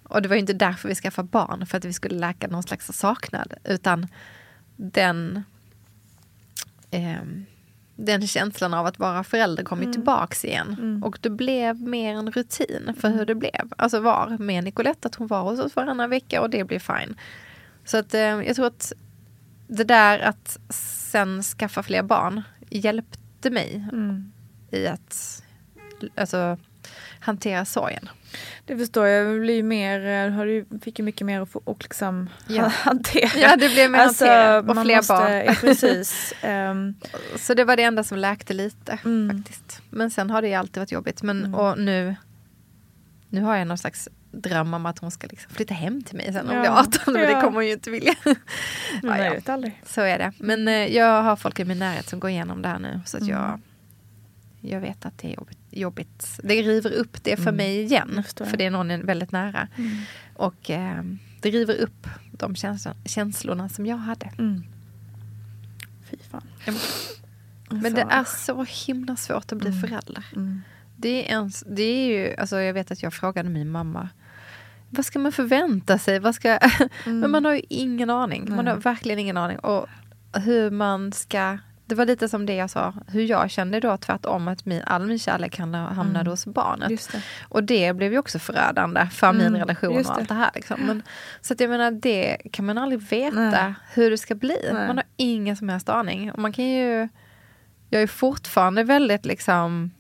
Och 0.03 0.23
det 0.23 0.29
var 0.29 0.37
ju 0.37 0.41
inte 0.41 0.53
därför 0.53 0.89
vi 0.89 0.95
skaffade 0.95 1.29
barn, 1.29 1.67
för 1.67 1.79
att 1.79 1.85
vi 1.85 1.93
skulle 1.93 2.19
läka 2.19 2.49
någon 2.49 2.63
slags 2.63 2.87
saknad, 2.93 3.55
utan 3.65 4.07
den, 4.77 5.43
ehm, 6.91 7.47
den 7.97 8.27
känslan 8.27 8.75
av 8.75 8.87
att 8.87 8.99
vara 8.99 9.25
förälder 9.25 9.65
kom 9.65 9.79
ju 9.79 9.85
Mm. 9.85 9.93
tillbaks 9.93 10.45
igen. 10.45 10.77
Mm. 10.79 11.05
Och 11.05 11.19
det 11.21 11.31
blev 11.31 11.81
mer 11.81 12.15
en 12.15 12.31
rutin 12.33 12.95
för 13.01 13.09
hur 13.11 13.27
det 13.27 13.35
blev. 13.35 13.73
Alltså 13.77 14.01
var 14.01 14.37
med 14.39 14.65
Nicolette, 14.65 15.09
att 15.09 15.15
hon 15.15 15.27
var 15.27 15.43
hos 15.43 15.61
oss 15.61 15.77
varannan 15.77 16.11
vecka 16.11 16.41
och 16.43 16.51
det 16.51 16.65
blev 16.65 16.79
fine. 16.79 17.17
Så 17.85 17.97
att 17.97 18.15
eh, 18.15 18.21
jag 18.21 18.57
tror 18.57 18.67
att 18.67 18.93
det 19.69 19.85
där 19.85 20.19
att 20.19 20.59
sen 20.71 21.43
skaffa 21.43 21.83
fler 21.83 22.03
barn 22.03 22.43
hjälpte 22.71 23.51
mig 23.51 23.85
Mm. 23.93 24.33
i 24.71 24.87
att 24.87 25.43
alltså, 26.15 26.59
hantera 27.21 27.65
sorgen. 27.65 28.09
Det 28.65 28.77
förstår 28.79 29.07
jag. 29.07 29.35
Det 29.35 29.41
blir 29.41 29.63
mer, 29.63 30.07
eh, 30.07 30.33
har 30.33 30.47
du 30.47 30.67
fick 30.83 30.99
ju 30.99 31.05
mycket 31.05 31.27
mer 31.27 31.41
att 31.41 31.55
och 31.57 31.83
liksom 31.83 32.29
Ja. 32.47 32.69
hantera. 32.75 33.31
Ja, 33.41 33.57
det 33.57 33.69
blev 33.69 33.91
mer 33.91 33.99
Alltså, 33.99 34.25
hanterat 34.27 34.69
och 34.77 34.83
fler 34.85 34.97
måste, 34.97 35.13
barn. 35.13 35.33
Ja, 35.47 35.55
precis. 35.61 36.35
Ehm, 36.43 36.95
Så 37.37 37.55
det 37.55 37.65
var 37.65 37.77
det 37.77 37.83
enda 37.83 38.05
som 38.05 38.19
läkte 38.19 38.55
lite 38.55 38.99
Mm. 39.05 39.37
faktiskt. 39.43 39.83
Men 39.91 40.11
sen 40.11 40.31
har 40.31 40.43
det 40.43 40.49
ju 40.49 40.55
alltid 40.55 40.77
varit 40.81 40.93
jobbigt. 40.93 41.23
Men, 41.23 41.39
Mm. 41.45 41.55
Och 41.55 41.79
nu, 41.79 42.17
nu 43.29 43.41
har 43.41 43.57
jag 43.57 43.67
någon 43.69 43.79
slags 43.79 44.09
dröm 44.31 44.75
om 44.75 44.87
att 44.87 44.99
hon 44.99 45.11
ska 45.11 45.27
liksom 45.27 45.53
flytta 45.55 45.75
hem 45.75 46.03
till 46.03 46.17
mig 46.17 46.33
sen 46.33 46.47
när 46.47 46.55
hon 46.57 46.65
Ja. 46.65 46.71
blir 46.71 46.81
18. 47.03 47.13
Men 47.15 47.23
det 47.23 47.31
Ja. 47.33 47.41
kommer 47.41 47.55
hon 47.55 47.67
ju 47.67 47.73
inte 47.73 47.91
vilja. 47.91 48.15
Ja, 49.03 49.19
ja. 49.25 49.33
vet 49.33 49.49
aldrig. 49.49 49.83
Så 49.87 50.01
är 50.01 50.19
det. 50.19 50.33
Men 50.39 50.69
eh, 50.69 50.75
jag 50.75 51.23
har 51.23 51.37
folk 51.37 51.61
i 51.61 51.65
min 51.65 51.79
närhet 51.79 52.09
som 52.09 52.21
går 52.21 52.31
igenom 52.31 52.63
det 52.63 52.69
här 52.69 52.79
nu. 52.79 53.01
Så 53.07 53.17
att 53.17 53.23
Mm. 53.23 53.35
jag, 53.35 53.61
jag 54.61 54.81
vet 54.81 55.07
att 55.07 55.19
det 55.19 55.29
är 55.29 55.35
jobbigt. 55.35 55.59
jobbigt. 55.71 56.41
Det 56.43 56.63
river 56.63 56.93
upp 56.93 57.25
det 57.25 57.37
för 57.37 57.43
Mm. 57.43 57.57
mig 57.57 57.83
igen. 57.83 58.11
Det 58.15 58.41
jag. 58.41 58.49
För 58.51 58.57
det 58.57 58.65
är 58.67 58.71
någon 58.71 58.91
är 58.91 58.99
väldigt 59.03 59.33
nära. 59.33 59.69
Och 60.35 60.71
eh, 60.71 61.03
det 61.41 61.51
river 61.51 61.75
upp 61.75 62.07
de 62.33 62.57
känsla, 62.57 62.95
känslorna 63.05 63.69
som 63.69 63.87
jag 63.87 63.97
hade. 63.97 64.31
Mm. 64.39 64.63
Fy 66.11 66.17
fan. 66.31 66.43
Men 67.71 67.95
det 67.95 68.07
är 68.11 68.25
så 68.25 68.65
himla 68.87 69.17
svårt 69.17 69.53
att 69.53 69.59
bli 69.59 69.69
Mm. 69.69 69.81
förälder. 69.81 70.25
Mm. 70.99 71.15
Det 71.17 71.25
är, 71.27 71.31
ens, 71.31 71.65
det 71.67 71.83
är 71.83 72.07
ju, 72.07 72.37
alltså 72.37 72.61
jag 72.61 72.75
vet 72.75 72.91
att 72.91 73.03
jag 73.03 73.15
frågade 73.15 73.49
min 73.49 73.71
mamma. 73.71 74.09
Vad 74.91 75.05
ska 75.05 75.19
man 75.19 75.33
förvänta 75.33 75.99
sig? 75.99 76.19
Vad 76.19 76.35
ska, 76.35 76.59
Men 77.05 77.31
man 77.31 77.45
har 77.45 77.53
ju 77.55 77.63
ingen 77.69 78.11
aning. 78.11 78.41
Man 78.43 78.53
Mm. 78.53 78.65
Nej. 78.65 78.75
har 78.75 78.81
verkligen 78.81 79.19
ingen 79.19 79.37
aning. 79.37 79.59
Och 79.59 79.87
hur 80.35 80.71
man 80.71 81.13
ska... 81.13 81.59
Det 81.87 81.95
var 81.95 82.07
lite 82.07 82.29
som 82.29 82.47
det 82.47 82.55
jag 82.55 82.71
sa, 82.71 82.95
hur 83.09 83.23
jag 83.23 83.51
kände 83.51 83.81
då 83.81 83.97
tvärtom 83.97 84.49
att 84.49 84.65
min, 84.67 84.83
all 84.87 85.07
min 85.07 85.19
kärlek 85.19 85.59
hamnade 85.59 86.11
Mm. 86.21 86.27
hos 86.27 86.47
barnet. 86.47 87.09
Det. 87.13 87.23
Och 87.49 87.65
det 87.65 87.93
blev 87.97 88.13
ju 88.13 88.19
också 88.19 88.39
förödande 88.39 89.07
för 89.13 89.33
min 89.33 89.47
Mm, 89.47 89.61
relation 89.61 89.95
just 89.95 90.11
och 90.11 90.17
allt 90.17 90.29
det 90.29 90.35
här. 90.35 90.51
Liksom. 90.55 90.81
Men, 90.81 91.03
så 91.41 91.53
att 91.55 91.61
jag 91.61 91.71
menar, 91.71 91.91
det 91.91 92.37
kan 92.53 92.67
man 92.67 92.79
aldrig 92.79 93.01
veta 93.01 93.37
Nej. 93.51 93.75
hur 93.95 94.11
det 94.11 94.19
ska 94.19 94.35
bli. 94.35 94.57
Nej. 94.73 94.87
Man 94.87 94.97
har 94.97 95.07
ingen 95.17 95.57
som 95.57 95.69
helst 95.69 95.89
aning. 95.89 96.33
Och 96.33 96.39
man 96.39 96.53
kan 96.53 96.65
ju... 96.65 97.09
Jag 97.91 98.03
är 98.03 98.07
fortfarande 98.07 98.85
väldigt 98.85 99.27
liksom... 99.27 99.91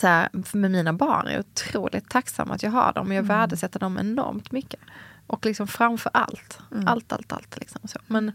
Så 0.00 0.06
här, 0.06 0.28
med 0.52 0.70
mina 0.70 0.92
barn 0.92 1.26
är 1.26 1.32
jag 1.32 1.40
otroligt 1.40 2.10
tacksam 2.10 2.50
att 2.50 2.62
jag 2.62 2.70
har 2.70 2.92
dem. 2.92 3.06
Och 3.06 3.14
jag 3.14 3.24
Mm. 3.24 3.38
värdesätter 3.38 3.80
dem 3.80 3.98
enormt 3.98 4.52
mycket. 4.52 4.80
Och 5.26 5.46
liksom 5.46 5.66
framför 5.66 6.10
allt. 6.14 6.58
Mm. 6.72 6.88
Allt, 6.88 7.12
allt, 7.12 7.32
allt. 7.32 7.56
Liksom 7.60 7.80
så. 7.84 7.98
Men 8.06 8.32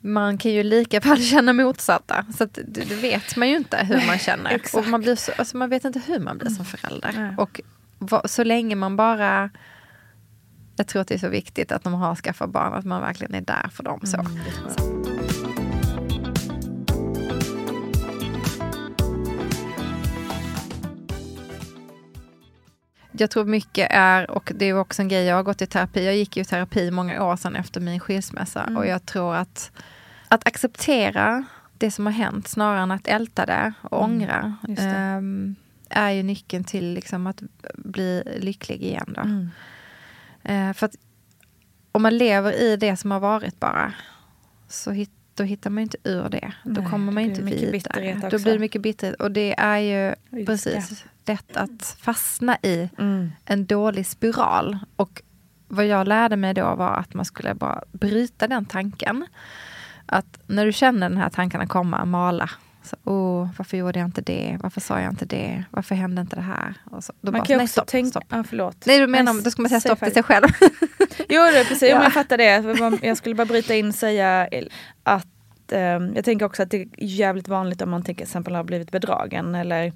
man 0.00 0.38
kan 0.38 0.52
ju 0.52 0.62
lika 0.62 1.00
väl 1.00 1.22
känna 1.30 1.52
motsatta. 1.52 2.26
Så 2.36 2.44
att 2.44 2.54
det, 2.54 2.84
det 2.84 2.94
vet 2.94 3.36
man 3.36 3.48
ju 3.48 3.56
inte 3.56 3.76
hur 3.76 4.06
man 4.06 4.18
känner. 4.18 4.50
Mm. 4.50 4.60
och 4.74 4.86
man, 4.86 5.00
blir 5.00 5.16
så, 5.16 5.32
alltså 5.38 5.56
man 5.56 5.70
vet 5.70 5.84
inte 5.84 6.00
hur 6.06 6.20
man 6.20 6.38
blir 6.38 6.50
som 6.50 6.64
förälder. 6.64 7.12
Nej. 7.16 7.34
Och 7.38 7.60
va, 7.98 8.22
så 8.28 8.44
länge 8.44 8.74
man 8.74 8.96
bara... 8.96 9.50
Jag 10.76 10.86
tror 10.86 11.02
att 11.02 11.08
det 11.08 11.14
är 11.14 11.18
så 11.18 11.28
viktigt 11.28 11.72
att 11.72 11.84
de 11.84 11.92
har 11.94 12.14
skaffat 12.16 12.50
barn, 12.50 12.74
att 12.74 12.84
man 12.84 13.00
verkligen 13.00 13.34
är 13.34 13.40
där 13.40 13.68
för 13.72 13.82
dem. 13.82 14.00
Så. 14.04 14.16
Mm, 14.20 14.97
jag. 23.20 23.30
Tror 23.30 23.44
mycket 23.44 23.88
är, 23.90 24.30
och 24.30 24.52
det 24.56 24.64
är 24.64 24.78
också 24.78 25.02
en 25.02 25.08
grej, 25.08 25.24
jag 25.24 25.36
har 25.36 25.42
gått 25.42 25.62
i 25.62 25.66
terapi, 25.66 26.04
jag 26.04 26.16
gick 26.16 26.36
ju 26.36 26.42
i 26.42 26.44
terapi 26.44 26.90
många 26.90 27.24
år 27.24 27.36
sedan 27.36 27.56
efter 27.56 27.80
min 27.80 28.00
skilsmässa 28.00 28.62
Mm. 28.62 28.76
och 28.76 28.86
jag 28.86 29.06
tror 29.06 29.34
att 29.34 29.70
att 30.28 30.46
acceptera 30.46 31.44
det 31.78 31.90
som 31.90 32.06
har 32.06 32.12
hänt 32.12 32.48
snarare 32.48 32.80
än 32.82 32.90
att 32.90 33.08
älta 33.08 33.46
det 33.46 33.72
och 33.82 34.04
Mm, 34.04 34.10
ångra 34.14 34.56
ehm, 34.78 35.56
är 35.88 36.10
ju 36.10 36.22
nyckeln 36.22 36.64
till 36.64 36.94
liksom 36.94 37.26
att 37.26 37.42
bli 37.74 38.22
lycklig 38.40 38.82
igen. 38.82 39.14
Då. 39.16 39.20
Mm. 39.20 39.50
Eh, 40.42 40.74
för 40.74 40.86
att 40.86 40.94
om 41.92 42.02
man 42.02 42.18
lever 42.18 42.52
i 42.62 42.76
det 42.76 42.96
som 42.96 43.10
har 43.10 43.20
varit 43.20 43.60
bara, 43.60 43.92
så 44.68 44.90
hit, 44.90 45.10
då 45.38 45.44
hittar 45.44 45.70
man 45.70 45.82
inte 45.82 45.96
ur 46.04 46.28
det. 46.28 46.52
Då 46.64 46.80
Nej, 46.80 46.90
kommer 46.90 47.12
man 47.12 47.22
inte 47.22 47.42
vidare. 47.42 48.28
Då 48.30 48.38
blir 48.38 48.52
det 48.52 48.58
mycket 48.58 48.82
bitterhet. 48.82 49.20
Och 49.20 49.30
det 49.30 49.54
är 49.58 49.78
ju 49.78 50.14
ilska. 50.38 50.52
precis 50.52 51.04
lätt 51.26 51.56
att 51.56 51.96
fastna 52.00 52.56
i 52.62 52.88
Mm. 52.98 53.30
en 53.44 53.66
dålig 53.66 54.06
spiral. 54.06 54.78
Och 54.96 55.22
vad 55.68 55.86
jag 55.86 56.08
lärde 56.08 56.36
mig 56.36 56.54
då 56.54 56.74
var 56.74 56.94
att 56.96 57.14
man 57.14 57.24
skulle 57.24 57.54
bara 57.54 57.82
bryta 57.92 58.48
den 58.48 58.64
tanken. 58.64 59.26
Att 60.06 60.38
när 60.46 60.66
du 60.66 60.72
känner 60.72 61.08
den 61.08 61.18
här 61.18 61.28
tankarna 61.30 61.66
komma, 61.66 62.04
mala. 62.04 62.50
Så, 62.82 62.96
oh, 63.04 63.48
varför 63.58 63.76
gjorde 63.76 63.98
jag 63.98 64.08
inte 64.08 64.20
det? 64.20 64.58
Varför 64.62 64.80
sa 64.80 65.00
jag 65.00 65.12
inte 65.12 65.24
det? 65.24 65.64
Varför 65.70 65.94
hände 65.94 66.20
inte 66.20 66.36
det 66.36 66.42
här? 66.42 66.74
Och 66.84 67.04
så, 67.04 67.12
då 67.20 67.32
Man 67.32 67.40
bara, 67.40 67.46
kan 67.46 67.56
nej, 67.56 67.64
också 67.64 67.72
stopp, 67.72 67.86
tänka... 67.86 68.10
stopp. 68.10 68.24
Ja, 68.28 68.44
förlåt. 68.48 68.86
Nej, 68.86 69.00
du 69.00 69.06
menar, 69.06 69.42
då 69.44 69.50
ska 69.50 69.62
man 69.62 69.68
säga 69.68 69.80
säg 69.80 69.88
stopp 69.88 70.04
till 70.04 70.12
sig 70.12 70.22
själv. 70.22 70.46
Jo, 71.28 71.42
det 71.42 71.64
precis. 71.68 71.88
Ja. 71.88 71.96
Om 71.96 72.02
jag 72.02 72.12
fattar 72.12 72.36
det. 72.36 72.98
Jag 73.06 73.16
skulle 73.16 73.34
bara 73.34 73.44
bryta 73.46 73.74
in 73.74 73.88
och 73.88 73.94
säga 73.94 74.48
att 75.02 75.72
ehm, 75.72 76.12
jag 76.14 76.24
tänker 76.24 76.46
också 76.46 76.62
att 76.62 76.70
det 76.70 76.82
är 76.82 76.88
jävligt 76.98 77.48
vanligt 77.48 77.82
om 77.82 77.90
man 77.90 78.02
till 78.02 78.22
exempel 78.22 78.54
har 78.54 78.64
blivit 78.64 78.90
bedragen 78.90 79.54
eller 79.54 79.92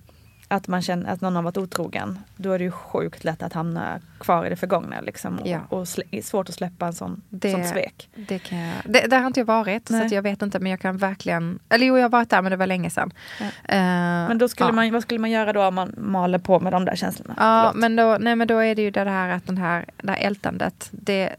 att 0.53 0.69
man 0.69 0.83
känner 0.83 1.11
att 1.13 1.21
någon 1.21 1.37
har 1.37 1.43
varit 1.43 1.57
otrogen. 1.59 2.19
Då 2.37 2.53
är 2.53 2.59
det 2.59 2.65
ju 2.65 2.71
sjukt 2.71 3.25
lätt 3.25 3.43
att 3.43 3.53
hamna 3.53 4.01
kvar 4.21 4.47
i 4.47 4.49
det 4.49 4.57
förgångna 4.57 5.01
liksom, 5.01 5.39
och, 5.39 5.47
Ja. 5.49 5.61
och 5.69 5.89
svårt 6.23 6.49
att 6.49 6.55
släppa 6.55 6.87
en 6.87 6.93
sån, 6.93 7.23
Det- 7.29 7.53
sånt 7.53 7.67
svek. 7.69 8.09
Det 8.15 8.39
kan 8.39 8.59
jag, 8.59 8.75
det, 8.85 9.07
där 9.07 9.19
har 9.19 9.27
inte 9.27 9.41
jag 9.41 9.45
varit, 9.45 9.89
så 9.89 9.95
Nej. 9.95 10.07
att 10.07 10.13
jag 10.13 10.23
vet 10.23 10.43
inte. 10.43 10.59
Men 10.61 10.71
jag 10.71 10.81
kan 10.81 10.97
verkligen... 10.97 11.59
Eller 11.69 11.87
jo, 11.87 11.97
jag 11.97 12.05
har 12.05 12.09
varit 12.11 12.31
där, 12.31 12.43
men 12.43 12.51
det 12.51 12.57
var 12.57 12.67
länge 12.67 12.91
sedan. 12.91 13.13
Ja. 13.41 13.45
Eh, 13.75 14.29
Men 14.29 14.39
då 14.39 14.49
skulle 14.49 14.69
ja. 14.69 14.73
man, 14.73 14.93
vad 14.93 15.03
skulle 15.03 15.21
man 15.21 15.31
göra 15.31 15.53
då 15.53 15.65
om 15.65 15.75
man 15.75 15.95
maler 15.99 16.39
på 16.39 16.61
med 16.61 16.73
de 16.73 16.85
där 16.85 16.97
känslorna? 16.97 17.35
Ja, 17.39 17.63
Förlåt. 17.73 17.81
men 17.81 17.97
då, 17.97 18.17
nej, 18.21 18.37
men 18.37 18.49
då 18.49 18.59
är 18.59 18.75
det 18.75 18.83
ju 18.83 18.91
det 18.91 19.11
här 19.11 19.29
att 19.29 19.47
den 19.47 19.59
här, 19.59 19.85
det 20.03 20.11
här 20.11 20.19
ältandet, 20.19 20.89
det, 20.91 21.37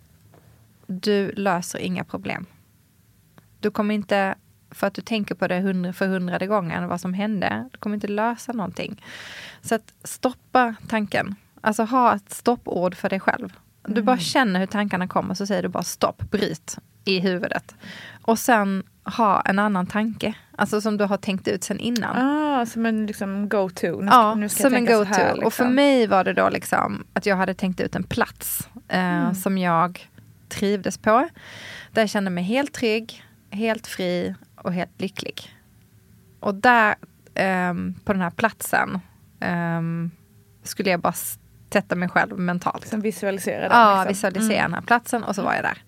du 0.88 1.32
löser 1.32 1.80
inga 1.80 2.03
problem. 2.03 2.45
Du 3.59 3.72
kommer 3.72 3.95
inte, 3.95 4.36
för 4.74 4.88
att 4.88 4.93
du 4.93 5.01
tänker 5.01 5.36
på 5.36 5.47
det 5.47 5.59
hundra, 5.59 5.93
för 5.93 6.07
hundrade 6.07 6.47
gången 6.47 6.88
vad 6.88 7.01
som 7.01 7.13
hände, 7.13 7.69
du 7.71 7.78
kommer 7.78 7.93
inte 7.93 8.07
lösa 8.07 8.53
någonting. 8.53 9.03
Så 9.61 9.76
att 9.76 9.93
stoppa 10.03 10.76
tanken. 10.88 11.36
Alltså 11.61 11.84
ha 11.84 12.15
ett 12.15 12.34
stoppord 12.34 12.95
för 12.95 13.09
dig 13.09 13.19
själv. 13.19 13.53
Du 13.88 14.01
bara 14.01 14.17
känner 14.17 14.59
hur 14.59 14.67
tankarna 14.67 15.07
kommer 15.07 15.34
så 15.34 15.45
säger 15.47 15.63
du 15.63 15.67
bara 15.69 15.84
stopp, 15.84 16.21
bryt 16.32 16.78
i 17.05 17.19
huvudet. 17.19 17.76
Och 18.21 18.39
sen 18.39 18.84
ha 19.17 19.41
en 19.41 19.59
annan 19.59 19.88
tanke, 19.88 20.34
alltså 20.57 20.82
som 20.82 20.97
du 20.97 21.05
har 21.05 21.17
tänkt 21.17 21.47
ut 21.47 21.63
sen 21.63 21.80
innan. 21.80 22.17
Ah, 22.17 22.65
som 22.65 22.86
en 22.86 23.05
liksom 23.05 23.49
go-to. 23.49 24.01
Nu 24.01 24.07
ska, 24.07 24.15
Ja, 24.17 24.36
nu 24.36 24.49
ska 24.49 24.63
som 24.63 24.74
en 24.74 24.86
go-to. 24.86 25.03
här, 25.03 25.32
Och 25.45 25.53
för 25.53 25.63
liksom. 25.63 25.76
mig 25.76 26.07
var 26.07 26.24
det 26.24 26.34
då 26.34 26.49
liksom 26.49 27.03
att 27.13 27.26
jag 27.26 27.36
hade 27.36 27.53
tänkt 27.53 27.80
ut 27.82 27.95
en 27.95 28.03
plats 28.03 28.69
eh, 28.88 28.99
Mm. 29.24 29.36
som 29.36 29.57
jag 29.57 30.09
trivdes 30.49 30.97
på. 30.97 31.30
Där 31.91 32.01
jag 32.01 32.09
kände 32.09 32.30
mig 32.32 32.43
helt 32.43 32.74
trygg, 32.74 33.24
helt 33.51 33.88
fri 33.88 34.36
och 34.64 34.74
helt 34.74 35.01
lycklig. 35.01 35.41
Och 36.39 36.55
där, 36.55 36.95
ehm, 37.36 37.95
på 38.05 38.14
den 38.14 38.22
här 38.22 38.30
platsen, 38.30 38.99
ehm, 39.39 40.11
skulle 40.64 40.89
jag 40.89 40.99
bara 40.99 41.14
sätta 41.74 41.95
mig 41.95 42.09
själv 42.09 42.39
mentalt. 42.39 42.88
Sen 42.88 43.01
visualisera 43.01 43.61
den. 43.70 43.72
Ja, 43.80 43.95
liksom. 43.95 44.07
visualisera 44.30 44.59
Mm. 44.59 44.72
den 44.72 44.74
här 44.74 44.82
platsen 44.88 45.24
och 45.24 45.36
så 45.36 45.41
var 45.43 45.53
jag 45.53 45.64
där. 45.64 45.84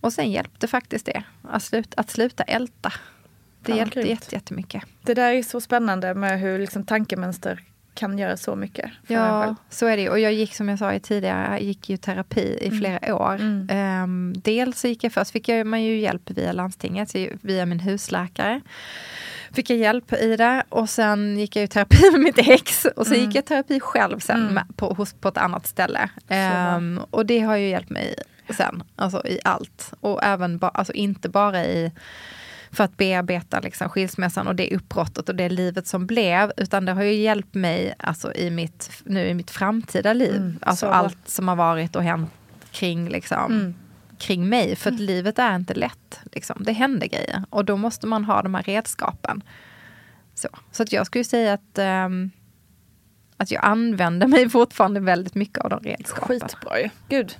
Och 0.00 0.12
sen 0.12 0.30
hjälpte 0.30 0.68
faktiskt 0.68 1.06
det, 1.06 1.22
att 1.42 1.62
sluta, 1.62 2.00
att 2.00 2.10
sluta 2.10 2.42
älta. 2.42 2.92
Det 3.62 3.72
Ja, 3.72 3.76
hjälpte 3.78 4.00
grymt. 4.02 4.10
jätte, 4.10 4.34
jättemycket. 4.34 4.82
Det 5.02 5.14
där 5.14 5.32
är 5.32 5.42
så 5.42 5.60
spännande 5.60 6.14
med 6.14 6.40
hur 6.40 6.58
liksom 6.58 6.84
tankemönster 6.84 7.60
kan 7.94 8.18
göra 8.18 8.36
så 8.36 8.56
mycket 8.56 8.90
Ja, 9.06 9.54
så 9.70 9.86
är 9.86 9.96
det. 9.96 10.10
Och 10.10 10.18
jag 10.18 10.32
gick 10.32 10.54
som 10.54 10.68
jag 10.68 10.78
sa 10.78 10.98
tidigare, 10.98 11.46
jag 11.50 11.62
gick 11.62 11.88
ju 11.90 11.96
terapi 11.96 12.58
i 12.60 12.70
flera 12.70 13.14
år. 13.14 13.34
Mm. 13.34 13.68
Ehm, 13.70 14.34
dels 14.36 14.80
så 14.80 14.88
gick 14.88 15.04
jag 15.04 15.12
först, 15.12 15.30
fick 15.30 15.48
jag, 15.48 15.66
man 15.66 15.82
ju 15.82 15.98
hjälp 15.98 16.30
via 16.30 16.52
landstinget, 16.52 17.14
via 17.40 17.66
min 17.66 17.80
husläkare. 17.80 18.60
Fick 19.52 19.70
jag 19.70 19.78
hjälp 19.78 20.12
i 20.12 20.36
det 20.36 20.62
och 20.68 20.88
sen 20.90 21.38
gick 21.38 21.56
jag 21.56 21.62
i 21.64 21.68
terapi 21.68 22.10
med 22.12 22.20
mitt 22.20 22.38
ex 22.38 22.84
och 22.84 23.06
så 23.06 23.14
Mm. 23.14 23.26
gick 23.26 23.36
jag 23.36 23.42
i 23.44 23.46
terapi 23.46 23.80
själv 23.80 24.18
sen 24.18 24.40
Mm. 24.40 24.54
med, 24.54 24.64
på, 24.76 24.86
hos, 24.94 25.12
på 25.14 25.28
ett 25.28 25.38
annat 25.38 25.66
ställe. 25.66 26.08
Ehm, 26.28 27.00
och 27.10 27.26
det 27.26 27.40
har 27.40 27.56
ju 27.56 27.68
hjälpt 27.68 27.90
mig 27.90 28.14
sen, 28.56 28.82
alltså 28.96 29.26
i 29.26 29.40
allt. 29.44 29.92
Och 30.00 30.22
även, 30.24 30.58
ba, 30.58 30.68
alltså 30.68 30.92
inte 30.92 31.28
bara 31.28 31.64
i 31.64 31.92
för 32.72 32.84
att 32.84 32.96
bearbeta 32.96 33.60
liksom 33.60 33.88
skilsmässan 33.88 34.46
och 34.48 34.54
det 34.54 34.76
uppbrottet 34.76 35.28
och 35.28 35.34
det 35.34 35.48
livet 35.48 35.86
som 35.86 36.06
blev. 36.06 36.52
Utan 36.56 36.84
det 36.84 36.92
har 36.92 37.02
ju 37.02 37.12
hjälpt 37.14 37.54
mig 37.54 37.94
alltså, 37.98 38.34
i 38.34 38.50
mitt, 38.50 38.90
nu 39.04 39.26
i 39.28 39.34
mitt 39.34 39.50
framtida 39.50 40.12
liv. 40.12 40.36
Mm, 40.36 40.58
alltså 40.62 40.86
så 40.86 40.92
allt 40.92 41.28
som 41.28 41.48
har 41.48 41.56
varit 41.56 41.96
och 41.96 42.02
hänt 42.02 42.30
kring, 42.70 43.08
liksom, 43.08 43.52
Mm. 43.52 43.74
kring 44.18 44.48
mig. 44.48 44.76
För 44.76 44.90
att 44.90 45.00
livet 45.00 45.38
är 45.38 45.56
inte 45.56 45.74
lätt. 45.74 46.20
Liksom. 46.32 46.56
Det 46.64 46.72
händer 46.72 47.06
grejer. 47.06 47.44
Och 47.50 47.64
då 47.64 47.76
måste 47.76 48.06
man 48.06 48.24
ha 48.24 48.42
de 48.42 48.54
här 48.54 48.62
redskapen. 48.62 49.42
Så, 50.34 50.48
så 50.72 50.82
att 50.82 50.92
jag 50.92 51.06
skulle 51.06 51.24
säga 51.24 51.52
att, 51.52 51.78
ehm, 51.78 52.30
att 53.36 53.50
jag 53.50 53.64
använder 53.64 54.26
mig 54.26 54.48
fortfarande 54.50 55.00
väldigt 55.00 55.34
mycket 55.34 55.58
av 55.58 55.70
de 55.70 55.80
redskapen. 55.80 56.40
Skitbra 56.40 56.80
ju. 56.80 56.88
Gud, 57.08 57.36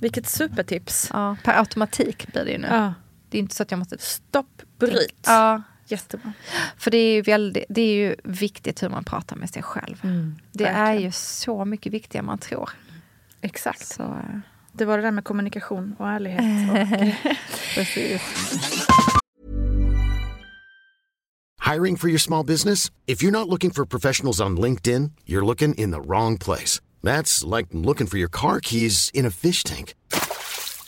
vilket 0.00 0.26
supertips. 0.28 1.10
Ja, 1.12 1.36
per 1.44 1.58
automatik 1.58 2.26
blir 2.32 2.44
det 2.44 2.50
ju 2.50 2.58
nu. 2.58 2.68
Ja. 2.70 2.94
Det 3.32 3.38
är 3.38 3.40
inte 3.40 3.54
så 3.54 3.62
att 3.62 3.70
jag 3.70 3.78
måste... 3.78 3.98
Stopp, 3.98 4.62
bryt. 4.78 5.24
Ja, 5.26 5.62
Jättebra. 5.86 6.32
För 6.78 6.90
det 6.90 6.98
är, 6.98 7.14
ju 7.14 7.22
väldigt, 7.22 7.64
det 7.68 7.80
är 7.82 7.94
ju 7.94 8.16
viktigt 8.24 8.82
hur 8.82 8.88
man 8.88 9.04
pratar 9.04 9.36
med 9.36 9.50
sig 9.50 9.62
själv. 9.62 9.96
det 10.52 10.64
är 10.64 10.72
verkligen. 10.84 11.02
ju 11.02 11.12
så 11.12 11.64
mycket 11.64 11.92
viktigare 11.92 12.22
än 12.22 12.26
man 12.26 12.38
tror. 12.38 12.70
Exakt. 13.40 13.86
Så, 13.86 14.02
eh, 14.02 14.38
Det 14.72 14.84
var 14.84 14.96
det 14.96 15.02
där 15.02 15.10
med 15.10 15.24
kommunikation 15.24 15.96
och 15.98 16.08
ärlighet. 16.08 16.42
Och, 16.70 17.74
precis. 17.74 18.22
Hiring 21.72 21.96
for 21.96 22.08
your 22.08 22.18
small 22.18 22.46
business? 22.46 22.90
If 23.06 23.22
you're 23.22 23.30
not 23.30 23.48
looking 23.48 23.70
for 23.70 23.84
professionals 23.86 24.40
on 24.40 24.60
LinkedIn, 24.60 25.10
you're 25.26 25.46
looking 25.46 25.74
in 25.74 25.92
the 25.92 26.00
wrong 26.00 26.38
place. 26.38 26.80
That's 27.02 27.56
like 27.56 27.68
looking 27.72 28.06
for 28.06 28.18
your 28.18 28.30
car 28.30 28.60
keys 28.60 29.10
in 29.14 29.26
a 29.26 29.30
fish 29.30 29.64
tank. 29.64 29.94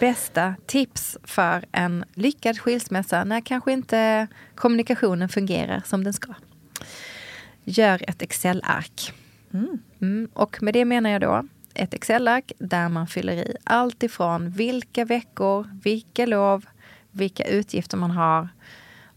Bästa 0.00 0.54
tips 0.66 1.18
för 1.24 1.64
en 1.72 2.04
lyckad 2.14 2.58
skilsmässa 2.58 3.24
när 3.24 3.40
kanske 3.40 3.72
inte 3.72 4.26
kommunikationen 4.54 5.28
fungerar 5.28 5.82
som 5.86 6.04
den 6.04 6.12
ska. 6.12 6.34
Gör 7.64 8.04
ett 8.08 8.22
Excel-ark. 8.22 9.12
Mm, 10.00 10.28
och 10.32 10.62
med 10.62 10.74
det 10.74 10.84
menar 10.84 11.10
jag 11.10 11.20
då 11.20 11.44
ett 11.74 11.94
Excel-ark 11.94 12.52
där 12.58 12.88
man 12.88 13.06
fyller 13.06 13.32
i 13.32 13.56
allt 13.64 14.02
ifrån 14.02 14.50
vilka 14.50 15.04
veckor, 15.04 15.80
vilka 15.82 16.26
lov, 16.26 16.66
vilka 17.10 17.44
utgifter 17.44 17.96
man 17.96 18.10
har 18.10 18.48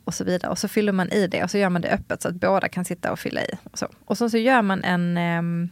och 0.04 0.14
så 0.14 0.24
vidare. 0.24 0.52
Och 0.52 0.58
så 0.58 0.68
fyller 0.68 0.92
man 0.92 1.10
i 1.10 1.28
det 1.28 1.44
och 1.44 1.52
så 1.52 1.58
gör 1.58 1.70
man 1.70 1.82
det 1.82 1.90
öppet 1.90 2.22
så 2.22 2.28
att 2.28 2.36
båda 2.36 2.70
kan 2.70 2.86
sitta 2.86 3.12
och 3.12 3.20
fylla 3.20 3.42
i. 3.42 3.58
Och 3.72 3.80
så, 3.80 3.88
och 4.06 4.18
så, 4.18 4.30
så 4.30 4.38
gör 4.38 4.62
man 4.62 4.84
en 4.84 5.18
ehm, 5.18 5.70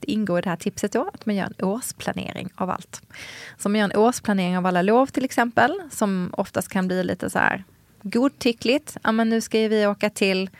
det 0.00 0.12
ingår 0.12 0.38
i 0.38 0.42
det 0.42 0.48
här 0.48 0.56
tipset 0.56 0.92
då 0.92 1.10
att 1.14 1.26
man 1.26 1.34
gör 1.34 1.44
en 1.44 1.64
årsplanering 1.64 2.50
av 2.54 2.70
allt. 2.70 3.02
Så 3.58 3.68
man 3.68 3.78
gör 3.78 3.84
en 3.84 3.96
årsplanering 3.96 4.58
av 4.58 4.66
alla 4.66 4.82
lov 4.82 5.06
till 5.06 5.24
exempel, 5.24 5.80
som 5.90 6.30
oftast 6.32 6.68
kan 6.68 6.86
bli 6.86 7.04
lite 7.04 7.30
så 7.30 7.38
här 7.38 7.64
godtyckligt. 8.02 8.96
Ja, 9.02 9.12
men 9.12 9.28
nu 9.28 9.40
ska 9.40 9.58
vi 9.58 9.86
åka 9.86 10.10
till 10.10 10.50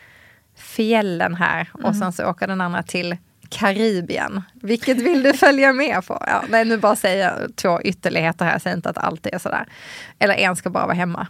fjällen 0.54 1.34
här 1.34 1.68
och 1.72 1.96
sen 1.96 2.12
så 2.12 2.30
åker 2.30 2.46
den 2.46 2.60
andra 2.60 2.82
till 2.82 3.16
Karibien. 3.48 4.42
Vilket 4.54 4.96
vill 4.96 5.22
du 5.22 5.32
följa 5.32 5.72
med 5.72 6.06
på? 6.06 6.24
Ja, 6.26 6.44
nej, 6.48 6.64
nu 6.64 6.76
bara 6.76 6.96
säger 6.96 7.24
jag 7.24 7.56
två 7.56 7.82
ytterligheter 7.82 8.44
här, 8.44 8.52
jag 8.52 8.62
säger 8.62 8.76
inte 8.76 8.88
att 8.90 8.98
allt 8.98 9.26
är 9.26 9.38
sådär. 9.38 9.66
Eller 10.18 10.34
en 10.34 10.56
ska 10.56 10.70
bara 10.70 10.86
vara 10.86 10.96
hemma 10.96 11.26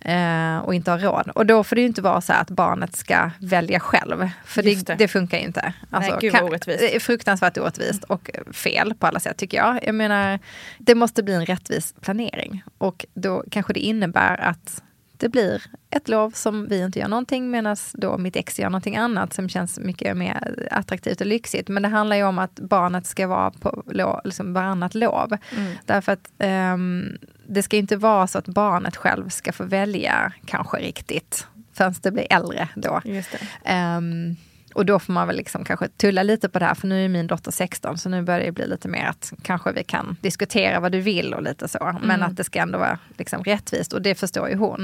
eh, 0.00 0.58
och 0.58 0.74
inte 0.74 0.90
ha 0.90 0.98
råd. 0.98 1.30
Och 1.34 1.46
då 1.46 1.64
får 1.64 1.76
det 1.76 1.82
ju 1.82 1.88
inte 1.88 2.02
vara 2.02 2.20
så 2.20 2.32
att 2.32 2.50
barnet 2.50 2.96
ska 2.96 3.30
välja 3.38 3.80
själv. 3.80 4.28
För 4.44 4.62
det, 4.62 4.86
det. 4.86 4.94
det 4.94 5.08
funkar 5.08 5.38
ju 5.38 5.44
inte. 5.44 5.72
Alltså, 5.90 6.10
Nej, 6.10 6.18
gud 6.20 6.32
vad 6.32 6.42
orättvist. 6.42 6.80
det 6.80 6.96
är 6.96 7.00
fruktansvärt 7.00 7.58
orättvist 7.58 8.04
och 8.04 8.30
fel 8.52 8.94
på 8.94 9.06
alla 9.06 9.20
sätt 9.20 9.36
tycker 9.36 9.56
jag. 9.56 9.84
Jag 9.84 9.94
menar, 9.94 10.38
det 10.78 10.94
måste 10.94 11.22
bli 11.22 11.34
en 11.34 11.46
rättvis 11.46 11.94
planering. 12.00 12.62
Och 12.78 13.06
då 13.14 13.44
kanske 13.50 13.72
det 13.72 13.80
innebär 13.80 14.40
att 14.40 14.82
det 15.16 15.28
blir 15.28 15.62
ett 15.90 16.08
lov 16.08 16.30
som 16.30 16.68
vi 16.68 16.82
inte 16.82 16.98
gör 16.98 17.08
någonting 17.08 17.50
medan 17.50 17.76
då 17.92 18.18
mitt 18.18 18.36
ex 18.36 18.58
gör 18.58 18.70
någonting 18.70 18.96
annat 18.96 19.32
som 19.32 19.48
känns 19.48 19.78
mycket 19.78 20.16
mer 20.16 20.66
attraktivt 20.70 21.20
och 21.20 21.26
lyxigt. 21.26 21.68
Men 21.68 21.82
det 21.82 21.88
handlar 21.88 22.16
ju 22.16 22.24
om 22.24 22.38
att 22.38 22.54
barnet 22.54 23.06
ska 23.06 23.26
vara 23.26 23.50
på 23.50 23.82
lov, 23.86 24.20
liksom 24.24 24.52
varannat 24.52 24.94
lov. 24.94 25.36
Därför 25.84 26.12
att 26.12 26.30
ehm, 26.38 27.18
det 27.46 27.62
ska 27.62 27.76
inte 27.76 27.96
vara 27.96 28.26
så 28.26 28.38
att 28.38 28.48
barnet 28.48 28.96
själv 28.96 29.28
ska 29.28 29.52
få 29.52 29.64
välja 29.64 30.32
kanske 30.46 30.76
riktigt 30.76 31.46
förrän 31.72 31.94
det 32.02 32.10
blir 32.10 32.26
äldre 32.30 32.68
då. 32.74 33.00
Just 33.04 33.32
det. 33.32 33.38
Ehm, 33.64 34.36
och 34.74 34.86
då 34.86 34.98
får 34.98 35.12
man 35.12 35.26
väl 35.26 35.36
liksom 35.36 35.64
kanske 35.64 35.88
tulla 35.88 36.22
lite 36.22 36.48
på 36.48 36.58
det 36.58 36.64
här, 36.64 36.74
för 36.74 36.86
nu 36.86 37.04
är 37.04 37.08
min 37.08 37.26
dotter 37.26 37.50
16, 37.50 37.98
så 37.98 38.08
nu 38.08 38.22
börjar 38.22 38.40
det 38.40 38.52
bli 38.52 38.66
lite 38.66 38.88
mer 38.88 39.06
att 39.06 39.32
kanske 39.42 39.72
vi 39.72 39.84
kan 39.84 40.16
diskutera 40.20 40.80
vad 40.80 40.92
du 40.92 41.00
vill 41.00 41.34
och 41.34 41.42
lite 41.42 41.68
så. 41.68 41.96
Men 42.02 42.22
att 42.22 42.36
det 42.36 42.44
ska 42.44 42.58
ändå 42.58 42.78
vara 42.78 42.98
liksom 43.18 43.44
rättvist 43.44 43.92
och 43.92 44.02
det 44.02 44.14
förstår 44.14 44.48
ju 44.48 44.56
hon. 44.56 44.82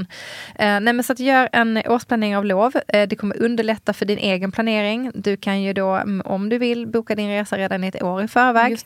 Eh, 0.55 0.79
nej 0.79 0.93
men 0.93 1.03
så 1.03 1.13
att 1.13 1.19
gör 1.19 1.49
en 1.51 1.81
årsplanering 1.87 2.37
av 2.37 2.45
lov. 2.45 2.73
Eh, 2.87 3.07
det 3.07 3.15
kommer 3.15 3.41
underlätta 3.41 3.93
för 3.93 4.05
din 4.05 4.17
egen 4.17 4.51
planering. 4.51 5.11
Du 5.15 5.37
kan 5.37 5.61
ju 5.61 5.73
då, 5.73 5.95
mm, 5.95 6.21
om 6.25 6.49
du 6.49 6.57
vill, 6.57 6.87
boka 6.87 7.15
din 7.15 7.29
resa 7.29 7.57
redan 7.57 7.83
ett 7.83 8.03
år 8.03 8.23
i 8.23 8.27
förväg. 8.27 8.79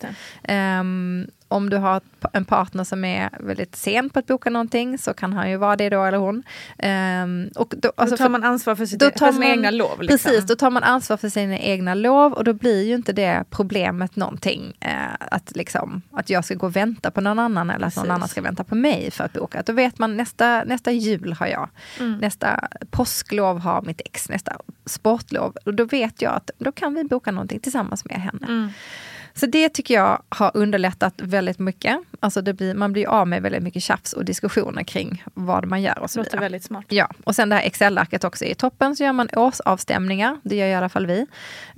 Om 1.47 1.69
du 1.69 1.77
har 1.77 2.01
en 2.33 2.45
partner 2.45 2.83
som 2.83 3.05
är 3.05 3.29
väldigt 3.39 3.75
sen 3.75 4.09
på 4.09 4.19
att 4.19 4.27
boka 4.27 4.49
någonting 4.49 4.97
så 4.97 5.13
kan 5.13 5.33
han 5.33 5.49
ju 5.49 5.57
vara 5.57 5.75
det 5.75 5.89
då 5.89 6.03
eller 6.03 6.17
hon. 6.17 6.43
Ehm, 6.77 7.49
och 7.55 7.73
då, 7.77 7.77
Då 7.87 7.91
alltså 7.97 8.17
tar 8.17 8.25
för- 8.25 8.29
man 8.31 8.43
ansvar 8.43 8.75
för, 8.75 8.85
sitt, 8.85 8.99
då 8.99 9.05
för 9.11 9.19
tar 9.19 9.31
sina 9.31 9.45
man- 9.45 9.51
egna 9.53 9.71
lov. 9.71 10.01
Liksom. 10.01 10.31
Precis, 10.31 10.45
då 10.45 10.55
tar 10.55 10.69
man 10.71 10.83
ansvar 10.83 11.17
för 11.17 11.29
sina 11.29 11.57
egna 11.59 11.93
lov 11.93 12.33
och 12.33 12.43
då 12.43 12.53
blir 12.53 12.83
ju 12.83 12.95
inte 12.95 13.13
det 13.13 13.43
problemet 13.49 14.15
någonting. 14.15 14.73
Eh, 14.79 14.91
att, 15.19 15.55
liksom, 15.55 16.01
att 16.11 16.29
jag 16.29 16.45
ska 16.45 16.55
gå 16.55 16.65
och 16.65 16.75
vänta 16.75 17.11
på 17.11 17.21
någon 17.21 17.39
annan 17.39 17.69
eller 17.69 17.87
att 17.87 17.95
någon 17.95 18.03
Precis. 18.03 18.15
annan 18.15 18.27
ska 18.27 18.41
vänta 18.41 18.63
på 18.63 18.75
mig 18.75 19.11
för 19.11 19.23
att 19.23 19.33
boka. 19.33 19.63
Då 19.65 19.73
vet 19.73 19.99
man 19.99 20.17
nästa, 20.17 20.63
nästa 20.63 20.91
jul 20.91 21.33
har 21.33 21.47
jag, 21.47 21.69
Mm. 21.99 22.17
nästa 22.17 22.67
påsklov 22.91 23.59
har 23.59 23.81
mitt 23.81 24.01
ex, 24.05 24.29
nästa 24.29 24.55
sportlov. 24.85 25.55
Och 25.65 25.73
då 25.73 25.85
vet 25.85 26.21
jag 26.21 26.33
att 26.33 26.51
då 26.57 26.71
kan 26.71 26.93
vi 26.93 27.03
boka 27.03 27.31
någonting 27.31 27.59
tillsammans 27.59 28.05
med 28.05 28.15
henne. 28.21 28.45
Mm. 28.47 28.69
Så 29.37 29.45
det 29.45 29.69
tycker 29.69 29.93
jag 29.93 30.21
har 30.29 30.51
underlättat 30.53 31.13
väldigt 31.17 31.59
mycket. 31.59 31.97
Alltså 32.19 32.41
det 32.41 32.53
blir, 32.53 32.73
man 32.73 32.93
blir 32.93 33.07
av 33.07 33.27
med 33.27 33.41
väldigt 33.41 33.63
mycket 33.63 33.83
tjafs 33.83 34.13
och 34.13 34.25
diskussioner 34.25 34.83
kring 34.83 35.23
vad 35.33 35.65
man 35.65 35.81
gör 35.81 35.99
och 35.99 36.09
så 36.11 36.19
Det 36.19 36.19
låter 36.19 36.31
vidare. 36.31 36.41
väldigt 36.45 36.63
smart. 36.63 36.85
Ja, 36.89 37.09
och 37.23 37.35
sen 37.35 37.49
det 37.49 37.55
här 37.55 37.63
Excel-arket 37.63 38.23
också. 38.23 38.45
I 38.45 38.55
toppen 38.55 38.95
så 38.95 39.03
gör 39.03 39.13
man 39.13 39.29
årsavstämningar. 39.35 40.37
Det 40.43 40.55
gör 40.55 40.67
i 40.67 40.73
alla 40.75 40.89
fall 40.89 41.05
vi. 41.07 41.25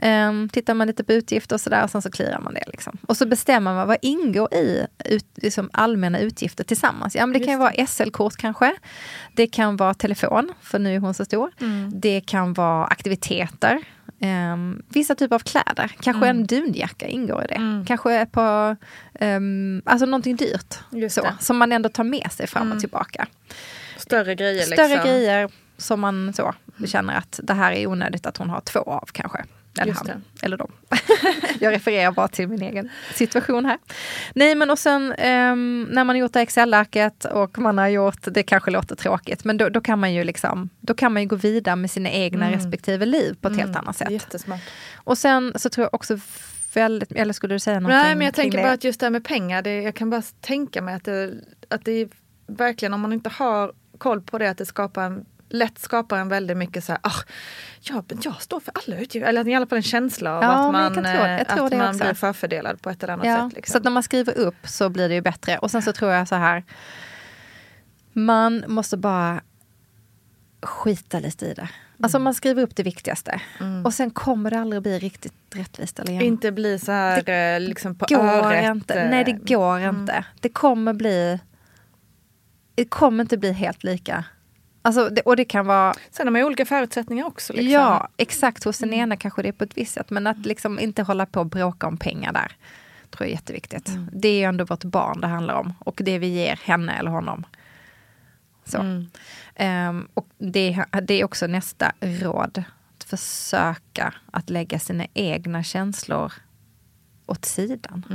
Um, 0.03 0.49
tittar 0.49 0.73
man 0.73 0.87
lite 0.87 1.03
på 1.03 1.13
utgifter 1.13 1.55
och 1.55 1.61
sådär 1.61 1.83
och 1.83 1.89
sen 1.89 2.01
så 2.01 2.11
clearar 2.11 2.39
man 2.39 2.53
det. 2.53 2.63
Liksom. 2.67 2.97
Och 3.07 3.17
så 3.17 3.25
bestämmer 3.25 3.73
man 3.73 3.87
vad 3.87 3.97
ingår 4.01 4.53
i 4.53 4.85
ut, 5.05 5.25
liksom 5.35 5.69
allmänna 5.73 6.19
utgifter 6.19 6.63
tillsammans. 6.63 7.15
Ja, 7.15 7.25
men 7.25 7.33
det 7.39 7.45
kan 7.45 7.53
ju 7.53 7.59
vara 7.59 7.87
SL-kort 7.87 8.35
kanske. 8.37 8.73
Det 9.35 9.47
kan 9.47 9.77
vara 9.77 9.93
telefon, 9.93 10.53
för 10.61 10.79
nu 10.79 10.95
är 10.95 10.99
hon 10.99 11.13
så 11.13 11.25
stor. 11.25 11.51
Det 11.93 12.21
kan 12.21 12.53
vara 12.53 12.85
aktiviteter. 12.85 13.81
Um, 14.21 14.81
vissa 14.89 15.15
typer 15.15 15.35
av 15.35 15.39
kläder, 15.39 15.87
kanske 15.99 16.25
Mm. 16.25 16.37
en 16.37 16.45
dunjacka 16.45 17.07
ingår 17.07 17.43
i 17.43 17.47
det. 17.47 17.85
Kanske 17.87 18.13
ett 18.13 18.31
par, 18.31 18.77
um, 19.21 19.81
alltså 19.85 20.05
någonting 20.05 20.35
dyrt. 20.35 20.75
Så, 21.11 21.27
som 21.39 21.57
man 21.57 21.71
ändå 21.71 21.89
tar 21.89 22.03
med 22.03 22.31
sig 22.31 22.47
fram 22.47 22.61
och 22.61 22.67
Mm. 22.67 22.79
tillbaka. 22.79 23.27
Större 23.97 24.35
grejer 24.35 24.61
Större 24.63 24.87
liksom. 24.87 25.05
grejer 25.05 25.49
som 25.77 25.99
man 25.99 26.33
så 26.33 26.53
känner 26.85 27.15
att 27.17 27.39
det 27.43 27.53
här 27.53 27.71
är 27.71 27.87
onödigt 27.87 28.25
att 28.25 28.37
hon 28.37 28.49
har 28.49 28.61
två 28.61 28.79
av 28.79 29.09
kanske. 29.11 29.45
Eller 29.79 29.91
Just 29.91 30.07
han, 30.07 30.23
eller 30.41 30.57
de. 30.57 30.71
Jag 31.59 31.73
refererar 31.73 32.11
bara 32.11 32.27
till 32.27 32.47
min 32.47 32.61
egen 32.61 32.89
situation 33.13 33.65
här. 33.65 33.77
Nej 34.35 34.55
men 34.55 34.69
och 34.69 34.79
sen 34.79 35.13
ehm, 35.17 35.87
när 35.91 36.03
man 36.03 36.15
har 36.15 36.21
gjort 36.21 36.33
det 36.33 36.41
Excel-arket 36.41 37.25
och 37.25 37.57
man 37.57 37.77
har 37.77 37.87
gjort, 37.87 38.21
det 38.21 38.43
kanske 38.43 38.71
låter 38.71 38.95
tråkigt, 38.95 39.43
men 39.43 39.57
då, 39.57 39.69
då 39.69 39.81
kan 39.81 39.99
man 39.99 40.13
ju 40.13 40.23
liksom, 40.23 40.69
då 40.79 40.93
kan 40.93 41.13
man 41.13 41.21
ju 41.21 41.27
gå 41.27 41.35
vidare 41.35 41.75
med 41.75 41.91
sina 41.91 42.09
egna 42.09 42.51
respektive 42.51 43.05
liv 43.05 43.37
på 43.41 43.47
ett 43.47 43.57
helt 43.57 43.75
annat 43.75 43.97
sätt. 43.97 44.11
Jättesmart. 44.11 44.61
Och 44.95 45.17
sen 45.17 45.53
så 45.55 45.69
tror 45.69 45.85
jag 45.85 45.93
också 45.93 46.19
väldigt, 46.73 47.11
eller 47.11 47.33
skulle 47.33 47.55
du 47.55 47.59
säga 47.59 47.79
någonting 47.79 47.97
Nej 47.97 48.15
men 48.15 48.25
jag 48.25 48.33
tänker 48.33 48.57
det? 48.57 48.63
bara 48.63 48.73
att 48.73 48.83
just 48.83 48.99
det 48.99 49.05
här 49.05 49.11
med 49.11 49.23
pengar, 49.23 49.61
det, 49.61 49.81
jag 49.81 49.95
kan 49.95 50.09
bara 50.09 50.21
tänka 50.41 50.81
mig 50.81 50.95
att 50.95 51.05
det, 51.05 51.33
att 51.69 51.85
det 51.85 52.09
verkligen 52.47 52.93
om 52.93 53.01
man 53.01 53.13
inte 53.13 53.29
har 53.29 53.73
koll 53.97 54.21
på 54.21 54.37
det 54.37 54.49
att 54.49 54.57
det 54.57 54.65
skapar 54.65 55.03
en 55.03 55.25
lätt 55.49 55.79
skapar 55.79 56.17
en 56.17 56.29
väldigt 56.29 56.57
mycket 56.57 56.83
så 56.83 56.91
här, 56.91 56.99
ah, 57.03 57.21
ja, 57.81 58.03
men 58.09 58.19
jag 58.23 58.41
står 58.41 58.59
för 58.59 58.73
alla 58.85 58.97
utgifter. 59.01 59.29
Eller 59.29 59.47
i 59.47 59.55
alla 59.55 59.67
fall 59.67 59.77
en 59.77 59.83
känsla 59.83 60.37
av 60.37 60.43
Ja, 60.43 60.49
att 60.49 60.63
jag 60.65 60.71
man, 60.73 60.93
tro- 60.93 61.03
jag 61.03 61.35
eh, 61.35 61.41
att 61.63 61.71
det 61.71 61.77
man 61.77 61.89
också. 61.89 62.03
blir 62.03 62.13
förfördelad 62.13 62.81
på 62.81 62.89
ett 62.89 63.03
eller 63.03 63.13
annat 63.13 63.25
Ja, 63.27 63.47
sätt. 63.49 63.55
Liksom. 63.55 63.73
Så 63.73 63.83
när 63.83 63.91
man 63.91 64.03
skriver 64.03 64.37
upp 64.37 64.55
så 64.67 64.89
blir 64.89 65.09
det 65.09 65.15
ju 65.15 65.21
bättre. 65.21 65.57
Och 65.57 65.71
sen 65.71 65.81
så 65.81 65.93
tror 65.93 66.11
jag 66.11 66.27
så 66.27 66.35
här. 66.35 66.63
Man 68.13 68.63
måste 68.67 68.97
bara 68.97 69.41
skita 70.61 71.19
lite 71.19 71.45
i 71.45 71.53
det. 71.53 71.69
Alltså 72.03 72.19
man 72.19 72.33
skriver 72.33 72.63
upp 72.63 72.75
det 72.75 72.83
viktigaste. 72.83 73.41
Och 73.85 73.93
sen 73.93 74.11
kommer 74.11 74.51
det 74.51 74.59
aldrig 74.59 74.81
bli 74.81 74.99
riktigt 74.99 75.33
rättvist 75.55 75.99
eller 75.99 76.11
jämnt. 76.11 76.23
Inte 76.25 76.51
bli 76.51 76.79
så 76.79 76.91
här 76.91 77.29
eh, 77.29 77.59
liksom 77.59 77.95
på 77.95 78.05
går 78.09 78.17
öret. 78.23 78.65
inte. 78.65 79.09
Nej, 79.09 79.23
det 79.23 79.31
eh, 79.31 79.37
går 79.59 79.79
inte. 79.79 80.25
Det 80.39 80.49
kommer 80.49 80.93
bli... 80.93 81.39
Det 82.75 82.85
kommer 82.85 83.23
inte 83.23 83.37
bli 83.37 83.51
helt 83.51 83.83
lika. 83.83 84.25
Alltså, 84.87 85.09
det, 85.09 85.21
och 85.21 85.35
det 85.35 85.45
kan 85.45 85.65
vara... 85.65 85.93
Sen 86.11 86.27
har 86.27 86.31
man 86.31 86.41
ju 86.41 86.45
olika 86.45 86.65
förutsättningar 86.65 87.25
också. 87.25 87.53
Liksom. 87.53 87.71
Ja, 87.71 88.09
exakt. 88.17 88.63
Hos 88.63 88.77
den 88.79 88.93
ena 88.93 89.17
kanske 89.17 89.41
det 89.41 89.47
är 89.47 89.53
på 89.53 89.63
ett 89.63 89.77
visst 89.77 89.93
sätt. 89.93 90.09
Men 90.09 90.27
att 90.27 90.45
liksom 90.45 90.79
inte 90.79 91.03
hålla 91.03 91.25
på 91.25 91.39
och 91.39 91.45
bråka 91.45 91.87
om 91.87 91.97
pengar 91.97 92.33
där. 92.33 92.51
Tror 93.09 93.25
jag 93.25 93.27
är 93.27 93.31
jätteviktigt. 93.31 93.91
Det 94.11 94.27
är 94.27 94.33
ju 94.33 94.43
ändå 94.43 94.65
vårt 94.65 94.83
barn 94.83 95.21
det 95.21 95.27
handlar 95.27 95.53
om. 95.53 95.73
Och 95.79 96.01
det 96.03 96.19
vi 96.19 96.27
ger 96.27 96.59
henne 96.63 96.93
eller 96.97 97.11
honom. 97.11 97.45
Så. 98.65 99.05
Ehm, 99.55 100.07
och 100.13 100.27
det, 100.37 100.85
det 101.03 101.13
är 101.13 101.23
också 101.23 101.47
nästa 101.47 101.91
råd. 101.99 102.63
Att 102.97 103.03
försöka 103.03 104.13
att 104.31 104.49
lägga 104.49 104.79
sina 104.79 105.07
egna 105.13 105.63
känslor 105.63 106.33
åt 107.25 107.45
sidan. 107.45 108.05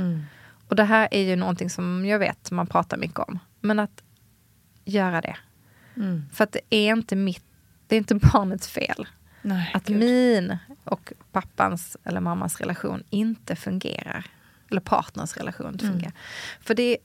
Och 0.67 0.75
det 0.75 0.83
här 0.83 1.07
är 1.11 1.21
ju 1.21 1.35
någonting 1.35 1.69
som 1.69 2.05
jag 2.05 2.19
vet 2.19 2.51
man 2.51 2.67
pratar 2.67 2.97
mycket 2.97 3.19
om. 3.19 3.39
Men 3.61 3.79
att 3.79 4.03
göra 4.85 5.21
det. 5.21 5.35
För 6.31 6.43
att 6.43 6.51
det 6.51 6.61
är 6.69 6.91
inte 6.91 7.15
mitt, 7.15 7.43
det 7.87 7.95
är 7.95 7.97
inte 7.97 8.15
barnets 8.33 8.67
fel. 8.67 9.07
Nej, 9.41 9.71
Att 9.73 9.85
gud. 9.87 9.97
min 9.99 10.57
och 10.83 11.13
pappans 11.31 11.97
eller 12.03 12.21
mammas 12.21 12.59
relation 12.61 13.03
inte 13.09 13.55
fungerar. 13.55 14.25
Eller 14.71 14.81
partners 14.81 15.37
relation 15.37 15.67
inte 15.73 15.85
Mm. 15.85 15.93
fungerar. 15.97 16.13
För 16.61 16.75
det, 16.75 16.97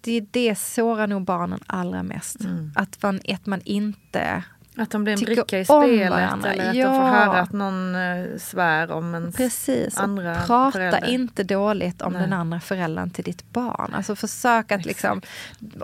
det, 0.00 0.20
det 0.20 0.58
sårar 0.58 1.06
nog 1.06 1.24
barnen 1.24 1.60
allra 1.66 2.02
mest. 2.02 2.40
Mm. 2.40 2.72
Att, 2.74 3.02
man, 3.02 3.20
att 3.28 3.46
man 3.46 3.60
inte... 3.64 4.44
Att 4.76 4.90
de 4.90 5.04
blir 5.04 5.14
en 5.14 5.20
bricka 5.24 5.58
i 5.58 5.64
spelet 5.64 6.06
eller 6.06 6.22
att 6.26 6.74
Ja. 6.76 6.88
de 6.88 6.96
får 7.00 7.06
höra 7.06 7.40
att 7.40 7.52
någon 7.52 7.94
eh, 7.94 8.36
svär 8.38 8.90
om 8.90 9.14
ens 9.14 9.36
Precis. 9.36 9.96
andra 9.98 10.34
prata 10.34 10.72
förälder. 10.72 11.08
inte 11.08 11.44
dåligt 11.44 12.02
om 12.02 12.12
Nej. 12.12 12.22
den 12.22 12.32
andra 12.32 12.60
föräldern 12.60 13.10
till 13.10 13.24
ditt 13.24 13.52
barn. 13.52 13.94
Alltså 13.94 14.16
försök 14.16 14.72
att 14.72 14.84
liksom... 14.84 15.20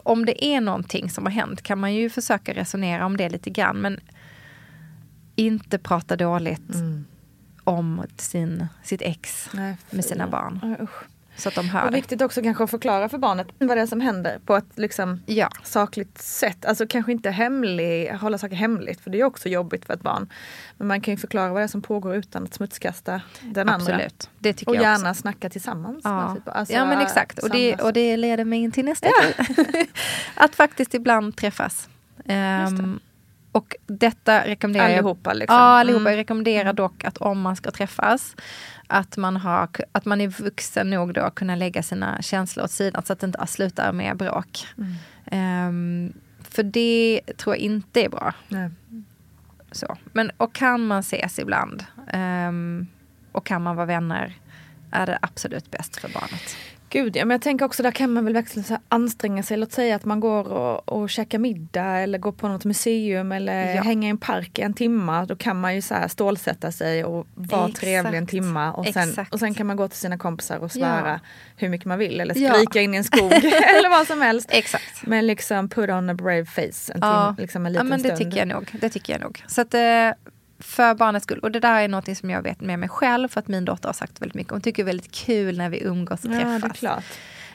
Om 0.04 0.26
det 0.26 0.44
är 0.44 0.60
någonting 0.60 1.10
som 1.10 1.24
har 1.26 1.32
hänt 1.32 1.62
kan 1.62 1.78
man 1.78 1.94
ju 1.94 2.10
försöka 2.10 2.54
resonera 2.54 3.06
om 3.06 3.16
det 3.16 3.28
lite 3.28 3.50
grann. 3.50 3.76
Men 3.76 4.00
inte 5.36 5.78
prata 5.78 6.16
dåligt 6.16 6.74
Mm. 6.74 7.04
om 7.64 8.02
sin, 8.16 8.66
sitt 8.82 9.02
ex 9.02 9.48
Nej, 9.52 9.76
med 9.90 10.04
sina 10.04 10.26
barn. 10.26 10.76
Usch. 10.80 11.04
Så 11.40 11.48
att 11.48 11.54
de 11.54 11.68
hör 11.68 11.84
Och 11.84 11.90
det. 11.90 11.96
viktigt 11.96 12.22
också 12.22 12.42
kanske 12.42 12.64
att 12.64 12.70
förklara 12.70 13.08
för 13.08 13.18
barnet 13.18 13.46
vad 13.58 13.76
det 13.76 13.80
är 13.80 13.86
som 13.86 14.00
händer 14.00 14.38
på 14.46 14.56
ett 14.56 14.64
liksom 14.74 15.22
Ja. 15.26 15.48
sakligt 15.64 16.18
sätt. 16.22 16.64
Alltså 16.64 16.86
kanske 16.86 17.12
inte 17.12 17.30
hemlig, 17.30 18.10
hålla 18.10 18.38
saker 18.38 18.56
hemligt 18.56 19.00
för 19.00 19.10
det 19.10 19.20
är 19.20 19.24
också 19.24 19.48
jobbigt 19.48 19.84
för 19.84 19.94
ett 19.94 20.02
barn. 20.02 20.28
Men 20.76 20.86
man 20.88 21.00
kan 21.00 21.14
ju 21.14 21.18
förklara 21.18 21.48
vad 21.52 21.60
det 21.60 21.64
är 21.64 21.68
som 21.68 21.82
pågår 21.82 22.14
utan 22.14 22.44
att 22.44 22.54
smutskasta 22.54 23.20
den 23.40 23.68
andra. 23.68 23.94
Absolut. 23.94 24.30
Det 24.38 24.52
tycker 24.52 24.70
Och 24.70 24.76
jag 24.76 24.82
gärna 24.82 25.10
också. 25.10 25.20
snacka 25.20 25.50
tillsammans. 25.50 26.00
Ja. 26.04 26.36
Alltså, 26.46 26.74
ja 26.74 26.84
men 26.86 26.98
exakt. 27.00 27.38
Och 27.38 27.50
det, 27.50 27.74
och 27.76 27.92
det 27.92 28.16
leder 28.16 28.44
mig 28.44 28.58
in 28.58 28.72
till 28.72 28.84
nästa 28.84 29.08
grej. 29.08 29.46
att 30.34 30.54
faktiskt 30.54 30.94
ibland 30.94 31.36
träffas. 31.36 31.88
Ehm, 32.26 33.00
och 33.52 33.76
detta 33.86 34.46
rekommenderar 34.46 34.84
Allihopa 34.84 35.30
jag. 35.30 35.36
liksom. 35.36 35.56
Ja, 35.56 35.62
allihopa. 35.62 36.00
Mm. 36.00 36.12
Jag 36.12 36.18
rekommenderar 36.18 36.72
dock 36.72 37.04
att 37.04 37.16
om 37.18 37.40
man 37.40 37.56
ska 37.56 37.70
träffas 37.70 38.36
att 38.86 39.16
man, 39.16 39.36
har, 39.36 39.68
att 39.92 40.04
man 40.04 40.20
är 40.20 40.28
vuxen 40.28 40.90
nog 40.90 41.14
då 41.14 41.20
att 41.20 41.34
kunna 41.34 41.56
lägga 41.56 41.82
sina 41.82 42.22
känslor 42.22 42.64
åt 42.64 42.70
sidan 42.70 43.02
så 43.04 43.12
att 43.12 43.20
det 43.20 43.26
inte 43.26 43.46
slutar 43.46 43.92
med 43.92 44.16
bråk. 44.16 44.66
Mm. 44.78 44.94
Ehm, 45.26 46.12
för 46.42 46.62
det 46.62 47.20
tror 47.36 47.56
jag 47.56 47.60
inte 47.60 48.04
är 48.04 48.08
bra. 48.08 48.34
Nej. 48.48 48.70
Så. 49.72 49.96
Men, 50.12 50.30
och 50.36 50.54
kan 50.54 50.86
man 50.86 51.00
ses 51.00 51.38
ibland 51.38 51.84
ehm, 52.12 52.86
och 53.32 53.46
kan 53.46 53.62
man 53.62 53.76
vara 53.76 53.86
vänner 53.86 54.34
är 54.90 55.06
det 55.06 55.18
absolut 55.22 55.70
bäst 55.70 55.96
för 55.96 56.08
barnet. 56.08 56.56
Gud 56.92 57.16
ja, 57.16 57.24
men 57.24 57.34
jag 57.34 57.42
tänker 57.42 57.64
också 57.64 57.82
där 57.82 57.90
kan 57.90 58.12
man 58.12 58.24
väl 58.24 58.34
verkligen 58.34 58.64
så 58.64 58.76
anstränga 58.88 59.42
sig. 59.42 59.56
Låt 59.56 59.72
säga 59.72 59.96
att 59.96 60.04
man 60.04 60.20
går 60.20 60.48
och, 60.52 60.88
och 60.88 61.10
käkar 61.10 61.38
middag 61.38 61.84
eller 61.98 62.18
går 62.18 62.32
på 62.32 62.48
något 62.48 62.64
museum 62.64 63.32
eller 63.32 63.74
Ja. 63.74 63.82
hänger 63.82 64.08
i 64.08 64.10
en 64.10 64.18
park 64.18 64.58
i 64.58 64.62
en 64.62 64.74
timma. 64.74 65.24
Då 65.26 65.36
kan 65.36 65.60
man 65.60 65.74
ju 65.74 65.82
så 65.82 65.94
här 65.94 66.08
stålsätta 66.08 66.72
sig 66.72 67.04
och 67.04 67.26
vara 67.34 67.64
Exakt. 67.68 67.80
trevlig 67.80 68.18
en 68.18 68.26
timma. 68.26 68.72
Och 68.72 68.86
sen, 68.86 69.08
Exakt. 69.08 69.32
och 69.32 69.38
sen 69.40 69.54
kan 69.54 69.66
man 69.66 69.76
gå 69.76 69.88
till 69.88 69.98
sina 69.98 70.18
kompisar 70.18 70.58
och 70.58 70.72
svära 70.72 71.08
Ja. 71.10 71.18
hur 71.56 71.68
mycket 71.68 71.86
man 71.86 71.98
vill. 71.98 72.20
Eller 72.20 72.38
Ja. 72.38 72.54
skrika 72.54 72.80
in 72.80 72.94
i 72.94 72.96
en 72.96 73.04
skog 73.04 73.32
eller 73.76 73.90
vad 73.90 74.06
som 74.06 74.20
helst. 74.20 74.48
Exakt. 74.52 75.06
Men 75.06 75.26
liksom 75.26 75.68
put 75.68 75.90
on 75.90 76.10
a 76.10 76.14
brave 76.14 76.44
face 76.44 76.92
en, 76.94 76.98
Ja. 77.00 77.34
tim, 77.36 77.42
liksom 77.42 77.66
en 77.66 77.72
Ja 77.72 77.82
liten 77.82 77.88
men 77.88 78.02
det 78.02 78.08
stund. 78.16 78.18
tycker 78.30 78.38
jag 78.38 78.48
nog. 78.48 78.70
Det 78.80 78.88
tycker 78.90 79.12
jag 79.12 79.20
nog. 79.22 79.44
Så 79.46 79.60
att 79.60 79.74
eh, 79.74 79.80
för 80.60 80.94
barnets 80.94 81.24
skull. 81.24 81.38
Och 81.38 81.50
det 81.50 81.60
där 81.60 81.80
är 81.82 81.88
något 81.88 82.16
som 82.18 82.30
jag 82.30 82.42
vet 82.42 82.60
med 82.60 82.78
mig 82.78 82.88
själv 82.88 83.28
för 83.28 83.40
att 83.40 83.48
min 83.48 83.64
dotter 83.64 83.88
har 83.88 83.92
sagt 83.94 84.20
väldigt 84.22 84.34
mycket. 84.34 84.50
Hon 84.52 84.60
tycker 84.60 84.82
det 84.82 84.84
är 84.84 84.92
väldigt 84.92 85.12
kul 85.12 85.58
när 85.58 85.68
vi 85.70 85.82
umgås 85.82 86.24
och 86.24 86.30
Ja, 86.30 86.36
det 86.38 86.42
är 86.42 86.60
träffas. 86.60 86.78
klart. 86.78 87.04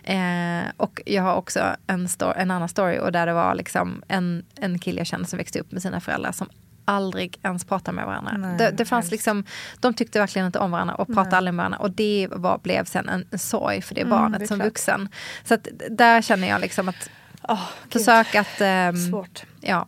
Eh, 0.03 0.71
och 0.77 1.01
jag 1.05 1.23
har 1.23 1.35
också 1.35 1.59
en, 1.87 2.07
sto- 2.07 2.33
en 2.37 2.51
annan 2.51 2.69
story 2.69 2.99
och 2.99 3.11
där 3.11 3.25
det 3.25 3.33
var 3.33 3.55
liksom 3.55 4.01
en, 4.07 4.45
en 4.55 4.79
kille 4.79 4.99
jag 4.99 5.07
kände 5.07 5.27
som 5.27 5.37
växte 5.37 5.59
upp 5.59 5.71
med 5.71 5.81
sina 5.81 5.99
föräldrar 5.99 6.31
som 6.31 6.49
aldrig 6.87 7.39
ens 7.43 7.65
pratade 7.65 7.95
med 7.95 8.05
varandra. 8.05 8.37
Nej, 8.37 8.57
det, 8.57 8.71
det 8.71 8.85
fanns 8.85 9.11
liksom, 9.11 9.43
de 9.79 9.93
tyckte 9.93 10.19
verkligen 10.19 10.45
inte 10.45 10.59
om 10.59 10.71
varandra 10.71 10.95
och 10.95 11.07
pratade 11.07 11.37
aldrig 11.37 11.53
med 11.53 11.63
varandra. 11.63 11.79
Och 11.79 11.91
det 11.91 12.27
var, 12.31 12.57
blev 12.57 12.85
sen 12.85 13.09
en, 13.09 13.25
en 13.31 13.39
sorg 13.39 13.81
för 13.81 13.95
det 13.95 14.01
Mm, 14.01 14.09
barnet 14.11 14.39
det 14.39 14.47
som 14.47 14.57
klart. 14.57 14.65
vuxen. 14.67 15.09
Så 15.43 15.53
att 15.53 15.67
där 15.89 16.21
känner 16.21 16.47
jag 16.47 16.61
liksom 16.61 16.89
att 16.89 17.09
Oh, 17.47 17.67
försök 17.89 18.35
att... 18.35 18.61
ehm, 18.61 18.97
Svårt. 19.09 19.43
Ja, 19.65 19.87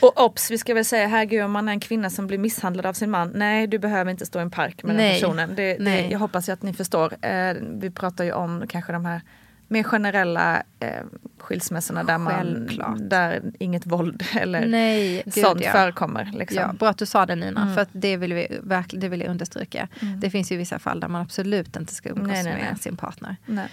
Och 0.00 0.20
obs, 0.24 0.50
vi 0.50 0.58
ska 0.58 0.74
väl 0.74 0.84
säga 0.84 1.06
herregud 1.06 1.44
om 1.44 1.52
man 1.52 1.68
är 1.68 1.72
en 1.72 1.80
kvinna 1.80 2.10
som 2.10 2.26
blir 2.26 2.38
misshandlad 2.38 2.86
av 2.86 2.92
sin 2.92 3.10
man. 3.10 3.32
Nej, 3.34 3.66
du 3.66 3.78
behöver 3.78 4.10
inte 4.10 4.26
stå 4.26 4.38
i 4.38 4.42
en 4.42 4.50
park 4.50 4.82
med 4.82 4.96
Nej. 4.96 5.10
den 5.10 5.20
personen. 5.20 5.54
Det, 5.54 5.72
det, 5.72 5.84
Nej. 5.84 6.08
jag 6.10 6.18
hoppas 6.18 6.48
ju 6.48 6.52
att 6.52 6.62
ni 6.62 6.72
förstår. 6.72 7.26
Eh, 7.26 7.54
vi 7.60 7.90
pratar 7.90 8.24
ju 8.24 8.32
om 8.32 8.64
kanske 8.68 8.92
de 8.92 9.04
här 9.04 9.20
mer 9.68 9.82
generella 9.82 10.62
eh, 10.80 11.02
skilsmässorna 11.38 12.04
där, 12.04 12.18
man, 12.18 12.68
där 13.08 13.42
inget 13.58 13.86
våld 13.86 14.24
eller 14.36 14.66
nej, 14.66 15.22
gud, 15.24 15.34
sånt 15.44 15.60
ja. 15.64 15.72
förekommer. 15.72 16.30
Liksom. 16.34 16.58
Ja, 16.58 16.72
bra 16.72 16.88
att 16.88 16.98
du 16.98 17.06
sa 17.06 17.26
det 17.26 17.34
Nina, 17.36 17.62
Mm. 17.62 17.74
för 17.74 17.86
det 17.92 18.16
vill, 18.16 18.34
vi, 18.34 18.58
verkligen, 18.62 19.00
det 19.00 19.08
vill 19.08 19.20
jag 19.20 19.30
understryka. 19.30 19.88
Mm. 20.02 20.20
Det 20.20 20.30
finns 20.30 20.52
ju 20.52 20.56
vissa 20.56 20.78
fall 20.78 21.00
där 21.00 21.08
man 21.08 21.22
absolut 21.22 21.76
inte 21.76 21.94
ska 21.94 22.08
umgås 22.08 22.44
Nej, 22.44 22.44
med 22.44 22.80
sin 22.80 22.96
partner. 22.96 23.36
Nej. 23.46 23.68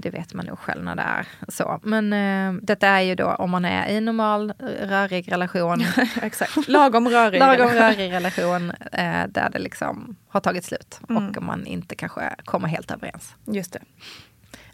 Det 0.00 0.10
vet 0.10 0.34
man 0.34 0.46
nog 0.46 0.58
själv 0.58 0.84
när 0.84 0.96
det 0.96 1.02
är 1.02 1.26
så. 1.48 1.80
Men 1.82 2.12
eh, 2.12 2.60
detta 2.62 2.88
är 2.88 3.00
ju 3.00 3.14
då 3.14 3.26
om 3.26 3.50
man 3.50 3.64
är 3.64 3.88
i 3.88 3.96
en 3.96 4.04
normal 4.04 4.52
eh, 4.58 4.88
rörig 4.88 5.32
relation. 5.32 5.80
Exakt, 6.22 6.56
lagom 6.68 7.08
rörig. 7.08 7.40
lagom 7.40 7.68
rörig 7.70 8.12
relation 8.12 8.70
eh, 8.92 9.26
där 9.28 9.48
det 9.52 9.58
liksom 9.58 10.16
har 10.28 10.40
tagit 10.40 10.64
slut 10.64 11.00
Mm. 11.08 11.28
och 11.28 11.42
man 11.42 11.66
inte 11.66 11.94
kanske 11.94 12.34
kommer 12.44 12.68
helt 12.68 12.90
överens. 12.90 13.34
Just 13.46 13.72
det. 13.72 13.80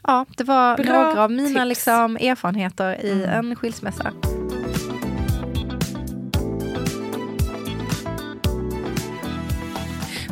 Ja, 0.03 0.27
det 0.37 0.45
var 0.45 0.77
Bra 0.77 0.93
några 0.93 1.23
av 1.25 1.31
mina 1.31 1.65
liksom, 1.65 2.17
erfarenheter 2.17 3.05
i 3.05 3.13
Mm. 3.25 3.31
en 3.51 3.57
skilsmässa. 3.57 4.13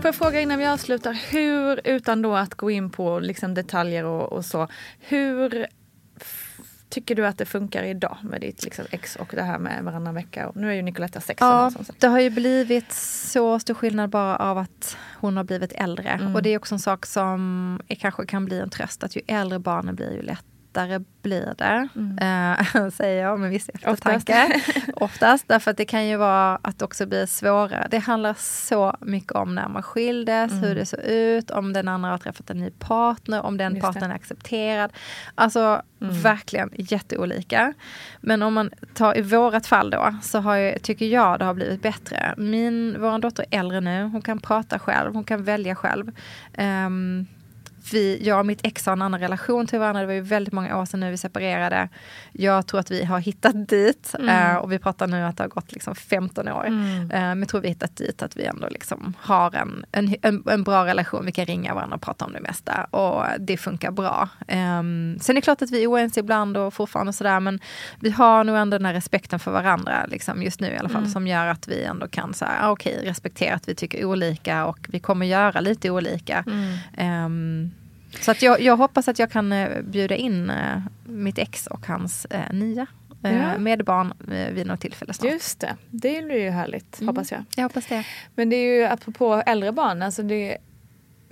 Får 0.05 0.09
jag 0.09 0.14
fråga 0.14 0.40
innan 0.40 0.59
vi 0.59 0.66
avslutar, 0.66 1.12
hur, 1.30 1.80
utan 1.84 2.22
då 2.22 2.34
att 2.34 2.55
gå 2.55 2.70
in 2.70 2.90
på 2.90 3.18
liksom 3.18 3.55
detaljer 3.55 4.05
och, 4.05 4.32
och 4.32 4.44
så, 4.44 4.68
hur 5.00 5.66
tycker 6.88 7.14
du 7.14 7.26
att 7.26 7.38
det 7.38 7.44
funkar 7.44 7.82
idag 7.82 8.16
med 8.22 8.40
ditt 8.40 8.64
liksom, 8.64 8.84
ex 8.90 9.16
och 9.16 9.32
det 9.36 9.42
här 9.42 9.59
med 9.59 9.84
varannan 9.84 10.14
vecka? 10.14 10.48
Och 10.48 10.57
nu 10.57 10.70
är 10.70 10.74
ju 10.74 10.82
Nicoletta 10.82 11.20
16 11.20 11.48
Ja, 11.48 11.66
år 11.66 11.70
som 11.70 11.84
sagt. 11.84 12.00
det 12.00 12.09
har 12.09 12.20
ju 12.20 12.30
blivit 12.30 12.92
så 12.92 13.59
stor 13.59 13.74
skillnad 13.74 14.11
bara 14.11 14.36
av 14.36 14.59
att 14.59 14.96
hon 15.20 15.36
har 15.36 15.44
blivit 15.44 15.72
äldre. 15.72 16.09
Mm. 16.09 16.34
Och 16.34 16.42
det 16.42 16.50
är 16.50 16.59
också 16.59 16.74
en 16.74 16.78
sak 16.78 17.07
som 17.07 17.80
är, 17.88 17.94
kanske 17.94 18.26
kan 18.26 18.44
bli 18.44 18.61
en 18.61 18.70
tröst, 18.70 19.05
att 19.05 19.16
ju 19.16 19.22
äldre 19.26 19.59
barnen 19.59 19.94
blir 19.94 20.12
ju 20.12 20.22
lättare 20.75 21.05
blir 21.22 21.55
det. 21.59 21.89
Eh, 22.25 22.89
säger 22.91 23.22
jag 23.22 23.41
med 23.41 23.51
viss 23.51 23.68
eftertanke. 23.68 24.61
Oftast. 24.95 25.49
Därför 25.49 25.70
att 25.70 25.77
det 25.77 25.85
kan 25.85 26.07
ju 26.07 26.16
vara 26.16 26.59
att 26.62 26.79
det 26.79 26.85
också 26.85 27.07
blir 27.07 27.27
svårare. 27.27 27.89
Det 27.91 27.99
handlar 27.99 28.35
så 28.39 28.97
mycket 29.01 29.33
om 29.33 29.55
när 29.55 29.68
man 29.68 29.83
skildes, 29.83 30.53
hur 30.53 30.75
det 30.75 30.87
såg 30.87 31.01
ut, 31.01 31.51
om 31.51 31.72
den 31.72 31.89
andra 31.89 32.11
har 32.11 32.18
träffat 32.18 32.51
en 32.51 32.59
ny 32.59 32.70
partner, 32.70 33.43
om 33.43 33.57
den 33.57 33.72
Just 33.72 33.83
det. 33.83 33.87
partnern 33.87 34.11
är 34.11 34.14
accepterad. 34.14 34.93
Alltså 35.35 35.83
verkligen 35.99 36.70
jätteolika. 36.77 37.72
Men 38.20 38.43
om 38.43 38.55
man 38.55 38.70
tar 38.95 39.18
i 39.18 39.22
vårat 39.22 39.66
fall 39.66 39.91
då, 39.91 40.14
så 40.22 40.39
har 40.39 40.57
jag, 40.57 40.83
tycker 40.83 41.07
jag 41.07 41.39
det 41.39 41.45
har 41.45 41.55
blivit 41.55 41.83
bättre. 41.83 42.35
Min, 42.37 42.97
vår 43.01 43.18
dotter 43.18 43.47
är 43.51 43.59
äldre 43.59 43.81
nu, 43.81 44.03
hon 44.03 44.22
kan 44.22 44.41
prata 44.41 44.79
själv, 44.79 45.14
hon 45.14 45.25
kan 45.25 45.45
välja 45.45 45.75
själv. 45.75 46.11
Ehm, 46.53 47.27
vi, 47.93 48.26
jag 48.26 48.39
och 48.39 48.47
mitt 48.47 48.66
ex 48.66 48.87
har 48.87 48.93
en 48.93 49.03
annan 49.03 49.20
relation 49.20 49.66
till 49.66 49.78
varandra. 49.78 50.01
Det 50.01 50.07
var 50.07 50.14
ju 50.14 50.20
väldigt 50.20 50.53
många 50.55 50.78
år 50.78 50.85
sedan 50.85 51.01
nu 51.01 51.11
vi 51.11 51.16
separerade. 51.16 51.89
Jag 52.32 52.66
tror 52.66 52.80
att 52.80 52.91
vi 52.91 53.05
har 53.05 53.18
hittat 53.18 53.68
dit. 53.68 54.14
eh, 54.28 54.57
och 54.57 54.72
vi 54.72 54.78
pratar 54.78 55.07
nu 55.07 55.22
att 55.24 55.37
det 55.37 55.43
har 55.43 55.49
gått 55.49 55.72
liksom 55.72 55.95
15 55.95 56.49
år. 56.49 56.66
Eh, 56.66 56.72
men 57.09 57.39
jag 57.39 57.49
tror 57.49 57.61
vi 57.61 57.68
har 57.68 57.74
hittat 57.74 57.97
dit 57.97 58.22
att 58.22 58.37
vi 58.37 58.45
ändå 58.45 58.68
liksom 58.70 59.14
har 59.20 59.55
en, 59.55 59.85
en, 59.93 60.14
en, 60.22 60.43
en 60.51 60.62
bra 60.62 60.87
relation. 60.87 61.26
Vi 61.26 61.32
kan 61.32 61.47
ringa 61.47 61.74
varandra 61.74 61.97
och 61.97 62.03
prata 62.03 62.24
om 62.24 62.32
det 62.32 62.41
mesta. 62.41 62.85
Och 62.85 63.24
det 63.39 63.57
funkar 63.57 63.91
bra. 63.91 64.28
Um, 64.49 65.18
sen 65.20 65.32
är 65.32 65.35
det 65.35 65.41
klart 65.41 65.62
att 65.62 65.70
vi 65.70 65.82
är 65.82 65.91
oense 65.91 66.20
ibland 66.20 66.57
och 66.57 66.74
fortfarande 66.74 67.12
sådär. 67.12 67.41
Men 67.41 67.61
vi 68.01 68.11
har 68.11 68.45
nog 68.45 68.57
ändå 68.57 68.78
den 68.78 68.87
här 68.87 68.95
respekten 68.95 69.39
för 69.39 69.51
varandra. 69.51 70.07
Liksom 70.09 70.43
just 70.43 70.61
nu 70.61 70.66
i 70.68 70.76
alla 70.78 70.89
fall. 70.89 71.09
Som 71.11 71.26
gör 71.26 71.47
att 71.47 71.68
vi 71.68 71.85
ändå 71.85 72.09
kan 72.09 72.35
så 72.35 72.45
här, 72.45 72.68
ah, 72.68 72.70
okej, 72.70 73.01
respektera 73.05 73.55
att 73.55 73.68
vi 73.68 73.74
tycker 73.74 74.05
olika. 74.05 74.66
Och 74.66 74.78
vi 74.89 75.01
kommer 75.01 75.26
göra 75.26 75.61
lite 75.61 75.91
olika. 75.91 76.45
Ehm, 76.97 77.70
så 78.20 78.30
att 78.30 78.42
jag, 78.42 78.60
jag 78.60 78.76
hoppas 78.76 79.08
att 79.08 79.18
jag 79.18 79.30
kan 79.30 79.52
eh, 79.52 79.82
bjuda 79.82 80.14
in 80.16 80.50
eh, 80.50 80.82
mitt 81.04 81.38
ex 81.38 81.66
och 81.66 81.86
hans 81.86 82.24
eh, 82.24 82.52
nya 82.52 82.86
Ja. 83.26 83.58
med 83.58 83.84
barn 83.84 84.12
vid 84.52 84.66
något 84.66 84.80
tillfälle 84.80 85.12
snart. 85.12 85.32
Just 85.32 85.60
det, 85.60 85.76
det 85.90 86.22
blir 86.24 86.38
ju 86.40 86.50
härligt 86.50 87.00
hoppas 87.06 87.32
jag. 87.32 87.44
Jag 87.56 87.62
hoppas 87.62 87.86
det. 87.86 88.04
Men 88.34 88.50
det 88.50 88.56
är 88.56 88.76
ju 88.78 88.84
apropå 88.84 89.42
äldre 89.46 89.72
barn, 89.72 90.02
alltså 90.02 90.22
det 90.22 90.58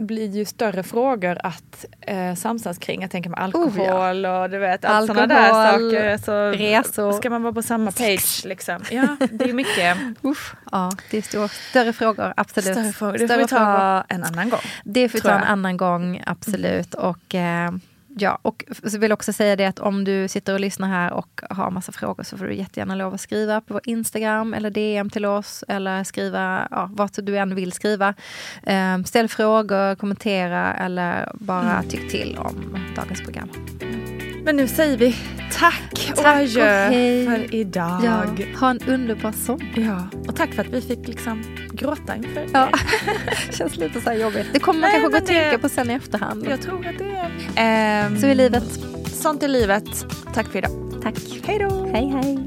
blir 0.03 0.31
ju 0.31 0.45
större 0.45 0.83
frågor 0.83 1.39
att 1.43 1.85
eh, 2.01 2.35
samsas 2.35 2.79
kring. 2.79 3.03
Jag 3.03 3.11
tänker 3.11 3.31
med 3.31 3.41
alkohol 3.41 4.27
och 4.27 4.51
du 4.51 4.59
vet 4.59 4.85
allt 4.85 5.07
sådana 5.07 5.27
där 5.27 5.73
saker. 5.73 6.19
Så 6.19 6.51
resor. 6.51 7.13
Ska 7.13 7.31
man 7.31 7.43
vara 7.43 7.53
på 7.53 7.63
samma 7.63 7.93
page 7.93 8.43
liksom? 8.45 8.81
Ja, 8.91 9.17
det 9.31 9.51
är 9.51 9.53
mycket 9.53 9.97
Uff, 10.23 10.55
ja, 10.73 10.93
det 11.11 11.19
är 11.19 11.23
stor, 11.23 11.49
större 11.71 11.93
frågor, 11.93 12.35
absolut. 12.37 12.75
större 12.75 12.93
frågor. 12.93 13.13
Det 13.13 13.19
får 13.19 13.27
Större 13.27 13.43
vi 13.43 13.49
ta 13.49 14.05
en 14.09 14.25
annan 14.25 14.51
gång. 14.51 14.61
Det 14.85 15.09
får 15.09 15.19
vi 15.19 15.23
ta 15.23 15.31
en. 15.31 15.37
Mm. 15.37 15.49
annan 15.49 15.77
gång, 15.77 16.23
absolut. 16.27 16.95
Och, 16.95 17.35
eh, 17.35 17.73
ja, 18.17 18.39
och 18.43 18.65
så 18.87 18.99
vill 18.99 19.13
också 19.13 19.33
säga 19.33 19.57
det 19.57 19.67
att 19.67 19.79
om 19.79 20.05
du 20.05 20.29
sitter 20.29 20.55
och 20.55 20.61
lyssnar 20.61 20.89
här 20.89 21.13
och 21.13 21.41
har 21.51 21.71
massa 21.71 21.93
frågor 21.93 22.23
så 22.23 22.37
får 22.39 22.45
du 22.45 22.55
jättegärna 22.55 22.95
lov 22.95 23.15
att 23.15 23.21
skriva 23.21 23.61
på 23.61 23.75
vår 23.75 23.83
Instagram 23.85 24.55
eller 24.55 24.71
DM 24.71 25.11
till 25.11 25.25
oss 25.25 25.65
eller 25.69 26.05
skriva 26.05 26.69
ja, 26.71 26.91
vart 26.93 27.13
du 27.17 27.37
än 27.39 27.55
vill 27.55 27.73
skriva. 27.73 28.15
Eh, 28.63 29.03
ställ 29.03 29.29
frågor, 29.29 29.95
kommentera 29.95 30.75
eller 30.75 31.31
bara 31.35 31.73
Mm. 31.73 31.89
tyck 31.89 32.11
till 32.11 32.39
om 32.39 32.77
dagens 32.97 33.21
program. 33.23 33.49
Men 34.45 34.57
nu 34.57 34.69
säger 34.69 34.97
vi 34.97 35.17
tack, 35.53 35.93
och 36.11 36.17
Tack 36.17 36.19
och 36.19 36.27
adjö 36.41 36.65
hej. 36.89 37.27
för 37.27 37.55
idag. 37.55 38.01
Ja, 38.05 38.25
ha 38.61 38.71
en 38.71 38.79
underbar 38.87 39.33
sommar. 39.33 39.73
Ja, 39.77 40.19
och 40.29 40.37
tack 40.37 40.55
för 40.55 40.63
att 40.63 40.69
vi 40.73 40.81
fick 40.81 41.09
liksom 41.09 41.43
gråta 41.73 42.17
inför 42.17 42.47
Ja. 42.53 42.69
er. 42.69 43.53
Känns 43.53 43.77
lite 43.77 44.01
så 44.01 44.11
här 44.11 44.17
jobbigt. 44.17 44.47
Det 44.53 44.59
kommer 44.59 44.81
man 44.81 44.91
Nej, 44.91 45.01
kanske 45.01 45.19
gå 45.19 45.23
och 45.23 45.27
tänka 45.29 45.51
det- 45.53 45.59
på 45.59 45.69
sen 45.69 45.91
i 45.91 45.95
efterhand. 45.95 46.47
Jag 46.51 46.61
tror 46.63 46.87
att 46.87 46.99
det 46.99 47.05
är... 47.57 48.07
Ehm, 48.07 48.21
Så 48.21 48.27
är 48.27 48.35
livet. 48.35 48.65
Sånt 49.13 49.43
är 49.43 49.49
livet. 49.49 50.07
Tack 50.35 50.47
för 50.49 50.59
idag. 50.59 51.01
Tack. 51.03 51.15
Hej 51.47 51.59
då! 51.59 51.91
Hej 51.93 52.13
hej. 52.23 52.39